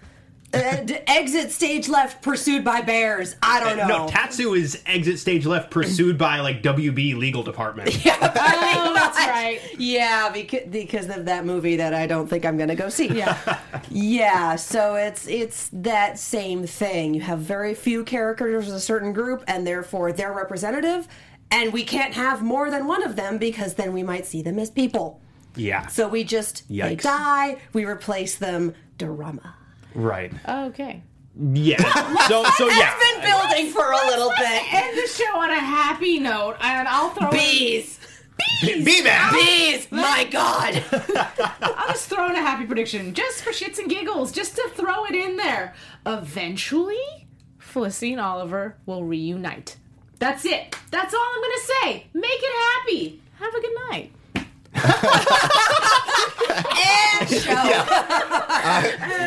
Uh, 0.52 0.84
exit 1.06 1.52
stage 1.52 1.88
left, 1.88 2.22
pursued 2.22 2.64
by 2.64 2.80
bears. 2.80 3.36
I 3.40 3.60
don't 3.60 3.76
know. 3.76 3.86
No, 3.86 4.08
Tatsu 4.08 4.54
is 4.54 4.82
exit 4.84 5.20
stage 5.20 5.46
left, 5.46 5.70
pursued 5.70 6.18
by 6.18 6.40
like 6.40 6.60
WB 6.62 7.16
legal 7.16 7.42
department. 7.42 7.96
Oh, 8.82 8.94
that's 8.94 9.18
right. 9.18 9.60
Yeah, 9.78 10.30
because 10.30 10.62
because 10.70 11.08
of 11.08 11.26
that 11.26 11.44
movie 11.44 11.76
that 11.76 11.94
I 11.94 12.06
don't 12.06 12.26
think 12.28 12.44
I'm 12.44 12.56
going 12.56 12.68
to 12.68 12.74
go 12.74 12.88
see. 12.88 13.08
Yeah, 13.08 13.58
yeah. 13.90 14.56
So 14.56 14.94
it's 14.94 15.26
it's 15.28 15.68
that 15.72 16.18
same 16.18 16.66
thing. 16.66 17.14
You 17.14 17.20
have 17.20 17.40
very 17.40 17.74
few 17.74 18.04
characters 18.04 18.68
of 18.68 18.74
a 18.74 18.80
certain 18.80 19.12
group, 19.12 19.44
and 19.46 19.66
therefore 19.66 20.12
they're 20.12 20.32
representative, 20.32 21.06
and 21.50 21.72
we 21.72 21.84
can't 21.84 22.14
have 22.14 22.42
more 22.42 22.70
than 22.70 22.86
one 22.86 23.02
of 23.02 23.16
them 23.16 23.38
because 23.38 23.74
then 23.74 23.92
we 23.92 24.02
might 24.02 24.26
see 24.26 24.42
them 24.42 24.58
as 24.58 24.70
people. 24.70 25.20
Yeah, 25.56 25.86
So 25.88 26.08
we 26.08 26.24
just 26.24 26.66
they 26.68 26.96
die. 26.96 27.58
We 27.72 27.84
replace 27.84 28.36
them. 28.36 28.74
Drama. 28.98 29.56
Right. 29.94 30.32
Okay. 30.48 31.02
Yeah. 31.38 31.82
So 32.28 32.44
so 32.56 32.68
yeah. 32.68 32.92
It's 32.96 33.12
been 33.12 33.24
building 33.24 33.72
for 33.72 33.90
a 33.90 34.06
little 34.06 34.30
bit. 34.38 34.72
End 34.74 34.96
the 34.96 35.08
show 35.08 35.36
on 35.38 35.50
a 35.50 35.58
happy 35.58 36.20
note, 36.20 36.56
and 36.60 36.86
I'll 36.86 37.10
throw 37.10 37.28
in, 37.30 37.36
Bees. 37.36 37.98
Be 38.62 39.02
man. 39.02 39.32
Bees. 39.32 39.90
My 39.90 40.28
God. 40.30 40.82
I'll 41.62 41.88
just 41.88 42.08
throw 42.08 42.26
in 42.28 42.36
a 42.36 42.40
happy 42.40 42.66
prediction, 42.66 43.14
just 43.14 43.42
for 43.42 43.50
shits 43.50 43.78
and 43.78 43.88
giggles, 43.88 44.30
just 44.32 44.54
to 44.56 44.68
throw 44.74 45.06
it 45.06 45.14
in 45.14 45.36
there. 45.36 45.74
Eventually, 46.06 47.26
Felicity 47.58 48.12
and 48.12 48.20
Oliver 48.20 48.76
will 48.86 49.04
reunite. 49.04 49.76
That's 50.18 50.44
it. 50.44 50.76
That's 50.90 51.14
all 51.14 51.20
I'm 51.34 51.40
gonna 51.42 51.82
say. 51.82 52.06
Make 52.12 52.24
it 52.42 52.54
happy. 52.78 53.22
Have 53.38 53.54
a 53.54 53.60
good 53.60 53.74
night. 53.90 54.12
And 57.20 57.28
show. 57.28 57.52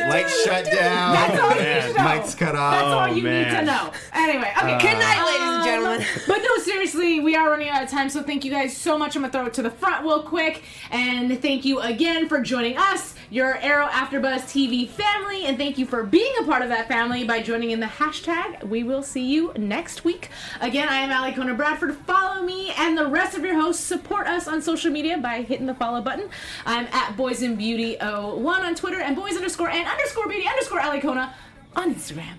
Lights 0.10 0.44
shut 0.44 0.66
down. 0.66 1.14
That's 1.14 1.40
all 1.40 1.56
you 1.56 1.64
need 1.64 1.82
to 1.82 1.94
know. 1.94 2.04
Mics 2.04 2.38
cut 2.38 2.54
That's 2.54 2.58
off. 2.58 2.94
all 2.94 3.08
you 3.08 3.16
need 3.16 3.22
to 3.46 3.52
man. 3.52 3.66
know. 3.66 3.92
Anyway, 4.14 4.52
okay. 4.58 4.78
Good 4.80 4.98
night, 5.00 5.24
ladies 5.26 5.50
and 5.50 5.64
gentlemen. 5.64 6.02
Um, 6.02 6.08
But 6.28 6.38
no, 6.42 6.58
seriously, 6.64 7.20
we 7.20 7.36
are 7.36 7.50
running 7.50 7.70
out 7.70 7.84
of 7.84 7.90
time, 7.90 8.10
so 8.10 8.22
thank 8.24 8.44
you 8.44 8.52
guys 8.52 8.76
so 8.76 8.98
much. 8.98 9.16
I'm 9.16 9.22
gonna 9.22 9.32
throw 9.32 9.46
it 9.46 9.54
to 9.56 9.62
the 9.62 9.70
front 9.70 10.04
real 10.04 10.24
quick, 10.24 10.64
and 10.92 11.40
thank 11.42 11.66
you 11.66 11.80
again 11.80 12.28
for 12.28 12.40
joining 12.42 12.78
us, 12.78 13.16
your 13.30 13.56
Arrow 13.58 13.88
AfterBuzz 13.88 14.42
TV 14.44 14.88
family, 14.88 15.46
and 15.46 15.58
thank 15.58 15.78
you 15.78 15.86
for 15.86 16.04
being 16.04 16.34
a 16.42 16.44
part 16.46 16.62
of 16.62 16.70
that 16.70 16.88
family 16.88 17.24
by 17.24 17.42
joining 17.42 17.72
in 17.72 17.80
the 17.80 17.86
hashtag. 17.88 18.64
We 18.64 18.84
will 18.84 19.04
see 19.04 19.26
you 19.26 19.54
next 19.58 20.04
week. 20.04 20.30
Again, 20.62 20.90
I 20.90 20.98
am 20.98 21.10
Alikona 21.10 21.56
Bradford. 21.56 21.96
Follow 22.08 22.42
me 22.44 22.72
and 22.78 22.98
the 22.98 23.08
rest 23.08 23.38
of 23.38 23.44
your 23.44 23.56
hosts. 23.60 23.84
Support 23.84 24.28
us 24.28 24.48
on 24.48 24.62
social 24.62 24.92
media 24.92 25.18
by 25.18 25.43
hitting 25.48 25.66
the 25.66 25.76
follow 25.76 26.02
button. 26.02 26.30
I'm 26.66 26.88
at 26.88 27.16
Boys 27.16 27.42
and 27.42 27.58
Beauty 27.58 27.98
01 28.02 28.46
on 28.46 28.76
Twitter 28.76 29.02
and 29.02 29.16
Boys 29.16 29.36
underscore 29.36 29.70
and 29.70 29.88
underscore 29.88 30.28
Beauty 30.28 30.48
underscore 30.48 30.80
Alikona 30.80 31.34
on 31.76 31.94
Instagram. 31.94 32.36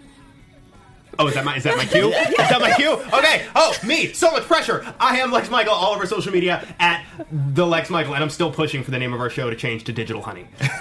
Oh, 1.19 1.29
is 1.29 1.35
that 1.35 1.45
my 1.45 1.57
is 1.57 1.63
that 1.65 1.77
my 1.77 1.85
cue? 1.85 2.09
Is 2.13 2.35
that 2.37 2.61
my 2.61 2.73
cue? 2.73 2.93
Okay. 2.93 3.47
Oh, 3.55 3.75
me. 3.87 4.13
So 4.13 4.31
much 4.31 4.45
pressure. 4.45 4.85
I 4.99 5.19
am 5.19 5.31
Lex 5.31 5.51
Michael 5.51 5.73
all 5.73 5.95
over 5.95 6.07
social 6.07 6.33
media 6.33 6.67
at 6.79 7.05
the 7.31 7.67
Lex 7.67 7.91
Michael, 7.91 8.15
and 8.15 8.23
I'm 8.23 8.31
still 8.31 8.51
pushing 8.51 8.83
for 8.83 8.91
the 8.91 8.99
name 8.99 9.13
of 9.13 9.21
our 9.21 9.31
show 9.31 9.51
to 9.51 9.57
change 9.57 9.85
to 9.85 9.93
Digital 9.93 10.23
Honey. 10.23 10.47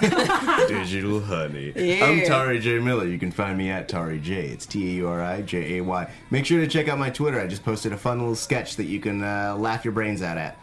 Digital 0.68 1.20
honey. 1.20 1.68
I'm 2.02 2.20
Tauri 2.22 2.60
J 2.60 2.78
Miller. 2.78 3.06
You 3.06 3.18
can 3.18 3.30
find 3.30 3.56
me 3.56 3.70
at 3.70 3.88
Tauri 3.88 4.20
J. 4.20 4.48
It's 4.48 4.66
T 4.66 4.90
A 4.90 4.92
U 4.96 5.08
R 5.08 5.22
I 5.22 5.42
J 5.42 5.78
A 5.78 5.84
Y. 5.84 6.10
Make 6.30 6.46
sure 6.46 6.60
to 6.60 6.66
check 6.66 6.88
out 6.88 6.98
my 6.98 7.10
Twitter. 7.10 7.40
I 7.40 7.46
just 7.46 7.64
posted 7.64 7.92
a 7.92 7.96
fun 7.96 8.18
little 8.18 8.34
sketch 8.36 8.76
that 8.76 8.84
you 8.84 9.00
can 9.00 9.22
uh, 9.22 9.56
laugh 9.56 9.84
your 9.84 9.92
brains 9.92 10.22
out 10.22 10.38
at. 10.38 10.58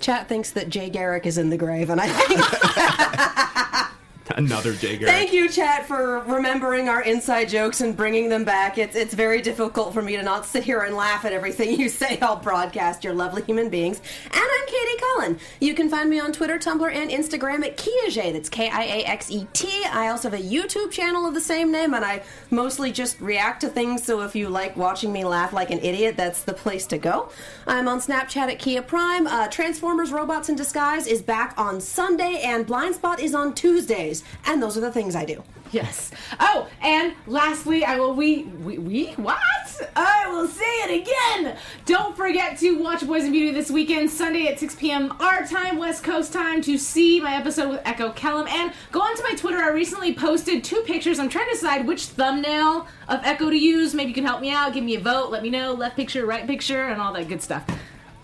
Chat 0.00 0.28
thinks 0.28 0.50
that 0.52 0.68
Jay 0.68 0.90
Garrick 0.90 1.26
is 1.26 1.38
in 1.38 1.50
the 1.50 1.56
grave, 1.56 1.90
and 1.90 2.00
I 2.00 2.08
think 2.08 2.40
Another 4.36 4.72
Jay 4.72 4.96
Garrick. 4.96 5.14
Thank 5.14 5.32
you, 5.32 5.48
chat, 5.48 5.86
for 5.86 6.20
remembering 6.20 6.88
our 6.88 7.02
inside 7.02 7.48
jokes 7.48 7.80
and 7.80 7.96
bringing 7.96 8.28
them 8.28 8.44
back. 8.44 8.78
It's 8.78 8.96
it's 8.96 9.14
very 9.14 9.40
difficult 9.40 9.94
for 9.94 10.02
me 10.02 10.16
to 10.16 10.22
not 10.22 10.44
sit 10.44 10.64
here 10.64 10.80
and 10.80 10.96
laugh 10.96 11.24
at 11.24 11.32
everything 11.32 11.70
you 11.78 11.88
say 11.88 12.18
all 12.18 12.36
broadcast. 12.36 13.04
You're 13.04 13.14
lovely 13.14 13.42
human 13.42 13.68
beings. 13.68 14.00
And 14.24 14.34
I'm 14.64 14.70
Katie 14.70 14.98
Cullen. 14.98 15.38
You 15.60 15.74
can 15.74 15.90
find 15.90 16.08
me 16.08 16.20
on 16.20 16.32
Twitter, 16.32 16.58
Tumblr, 16.58 16.90
and 16.90 17.10
Instagram 17.10 17.66
at 17.66 17.76
Kiaxet. 17.76 18.32
That's 18.32 18.48
K 18.48 18.70
I 18.70 18.82
A 18.84 19.04
X 19.04 19.30
E 19.30 19.46
T. 19.52 19.84
I 19.84 20.08
also 20.08 20.30
have 20.30 20.40
a 20.40 20.42
YouTube 20.42 20.90
channel 20.90 21.26
of 21.26 21.34
the 21.34 21.40
same 21.40 21.70
name, 21.70 21.92
and 21.92 22.02
I 22.02 22.22
mostly 22.50 22.90
just 22.90 23.20
react 23.20 23.60
to 23.60 23.68
things. 23.68 24.04
So 24.04 24.22
if 24.22 24.34
you 24.34 24.48
like 24.48 24.74
watching 24.74 25.12
me 25.12 25.24
laugh 25.24 25.52
like 25.52 25.70
an 25.70 25.80
idiot, 25.80 26.16
that's 26.16 26.44
the 26.44 26.54
place 26.54 26.86
to 26.86 26.98
go. 26.98 27.28
I'm 27.66 27.88
on 27.88 28.00
Snapchat 28.00 28.52
at 28.52 28.58
Kia 28.58 28.80
Prime. 28.80 29.26
Uh, 29.26 29.48
Transformers 29.48 30.12
Robots 30.12 30.48
in 30.48 30.56
Disguise 30.56 31.06
is 31.06 31.20
back 31.20 31.52
on 31.58 31.78
Sunday, 31.78 32.40
and 32.42 32.66
Blindspot 32.66 33.18
is 33.18 33.34
on 33.34 33.54
Tuesdays. 33.54 34.24
And 34.46 34.62
those 34.62 34.78
are 34.78 34.80
the 34.80 34.92
things 34.92 35.14
I 35.14 35.26
do. 35.26 35.42
Yes. 35.74 36.12
Oh, 36.38 36.68
and 36.80 37.14
lastly, 37.26 37.84
I 37.84 37.98
will 37.98 38.14
we 38.14 38.44
we, 38.44 38.78
we 38.78 39.06
what? 39.14 39.40
I 39.96 40.28
will 40.30 40.46
say 40.46 40.62
it 40.64 41.02
again. 41.02 41.56
Don't 41.84 42.16
forget 42.16 42.56
to 42.60 42.78
watch 42.80 43.04
Boys 43.04 43.24
and 43.24 43.32
Beauty 43.32 43.50
this 43.50 43.72
weekend, 43.72 44.08
Sunday 44.08 44.46
at 44.46 44.60
6 44.60 44.76
p.m. 44.76 45.12
our 45.18 45.44
time, 45.44 45.78
West 45.78 46.04
Coast 46.04 46.32
time, 46.32 46.62
to 46.62 46.78
see 46.78 47.20
my 47.20 47.34
episode 47.34 47.70
with 47.70 47.80
Echo 47.84 48.12
Kellum. 48.12 48.46
And 48.46 48.72
go 48.92 49.00
onto 49.00 49.24
my 49.24 49.34
Twitter. 49.34 49.58
I 49.58 49.70
recently 49.70 50.14
posted 50.14 50.62
two 50.62 50.80
pictures. 50.86 51.18
I'm 51.18 51.28
trying 51.28 51.46
to 51.46 51.54
decide 51.54 51.88
which 51.88 52.04
thumbnail 52.04 52.86
of 53.08 53.20
Echo 53.24 53.50
to 53.50 53.56
use. 53.56 53.94
Maybe 53.94 54.10
you 54.10 54.14
can 54.14 54.24
help 54.24 54.40
me 54.40 54.52
out. 54.52 54.74
Give 54.74 54.84
me 54.84 54.94
a 54.94 55.00
vote. 55.00 55.32
Let 55.32 55.42
me 55.42 55.50
know. 55.50 55.72
Left 55.72 55.96
picture, 55.96 56.24
right 56.24 56.46
picture, 56.46 56.84
and 56.84 57.02
all 57.02 57.12
that 57.14 57.26
good 57.26 57.42
stuff. 57.42 57.64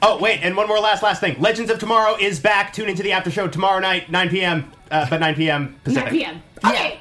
Oh, 0.03 0.20
wait, 0.20 0.38
and 0.44 0.57
one 0.57 0.68
more 0.68 0.78
last 0.78 1.03
last 1.03 1.20
thing. 1.20 1.34
Legends 1.40 1.68
of 1.68 1.80
Tomorrow 1.80 2.16
is 2.20 2.38
back. 2.38 2.72
Tune 2.72 2.88
into 2.88 3.03
the 3.03 3.11
after 3.11 3.30
show 3.30 3.48
tomorrow 3.48 3.80
night, 3.80 4.09
9 4.09 4.28
p.m. 4.28 4.70
Uh, 4.88 5.07
but 5.11 5.18
9 5.18 5.34
p.m. 5.34 5.80
Pacific. 5.82 6.12
9 6.12 6.12
p.m. 6.12 6.42
Okay. 6.64 7.01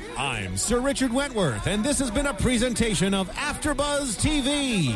I'm 0.17 0.57
Sir 0.57 0.79
Richard 0.79 1.13
Wentworth, 1.13 1.67
and 1.67 1.83
this 1.83 1.97
has 1.99 2.11
been 2.11 2.25
a 2.27 2.33
presentation 2.33 3.13
of 3.13 3.29
AfterBuzz 3.31 4.19
TV. 4.19 4.91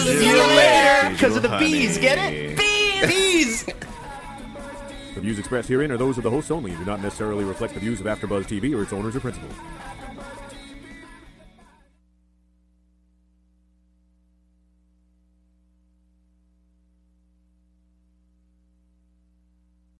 See 0.00 0.26
you 0.26 0.36
later. 0.36 1.10
Because 1.10 1.36
of 1.36 1.42
the 1.42 1.48
Digital 1.48 1.58
bees, 1.58 1.98
get 1.98 2.18
it? 2.18 2.56
Bees! 2.56 3.64
The 5.14 5.20
views 5.20 5.38
expressed 5.38 5.68
herein 5.68 5.90
are 5.90 5.96
those 5.96 6.18
of 6.18 6.24
the 6.24 6.30
hosts 6.30 6.50
only 6.50 6.70
and 6.70 6.80
do 6.80 6.86
not 6.86 7.02
necessarily 7.02 7.44
reflect 7.44 7.74
the 7.74 7.80
views 7.80 8.00
of 8.00 8.06
AfterBuzz 8.06 8.44
TV 8.44 8.76
or 8.76 8.82
its 8.82 8.92
owners 8.92 9.16
or 9.16 9.20
principals. 9.20 9.54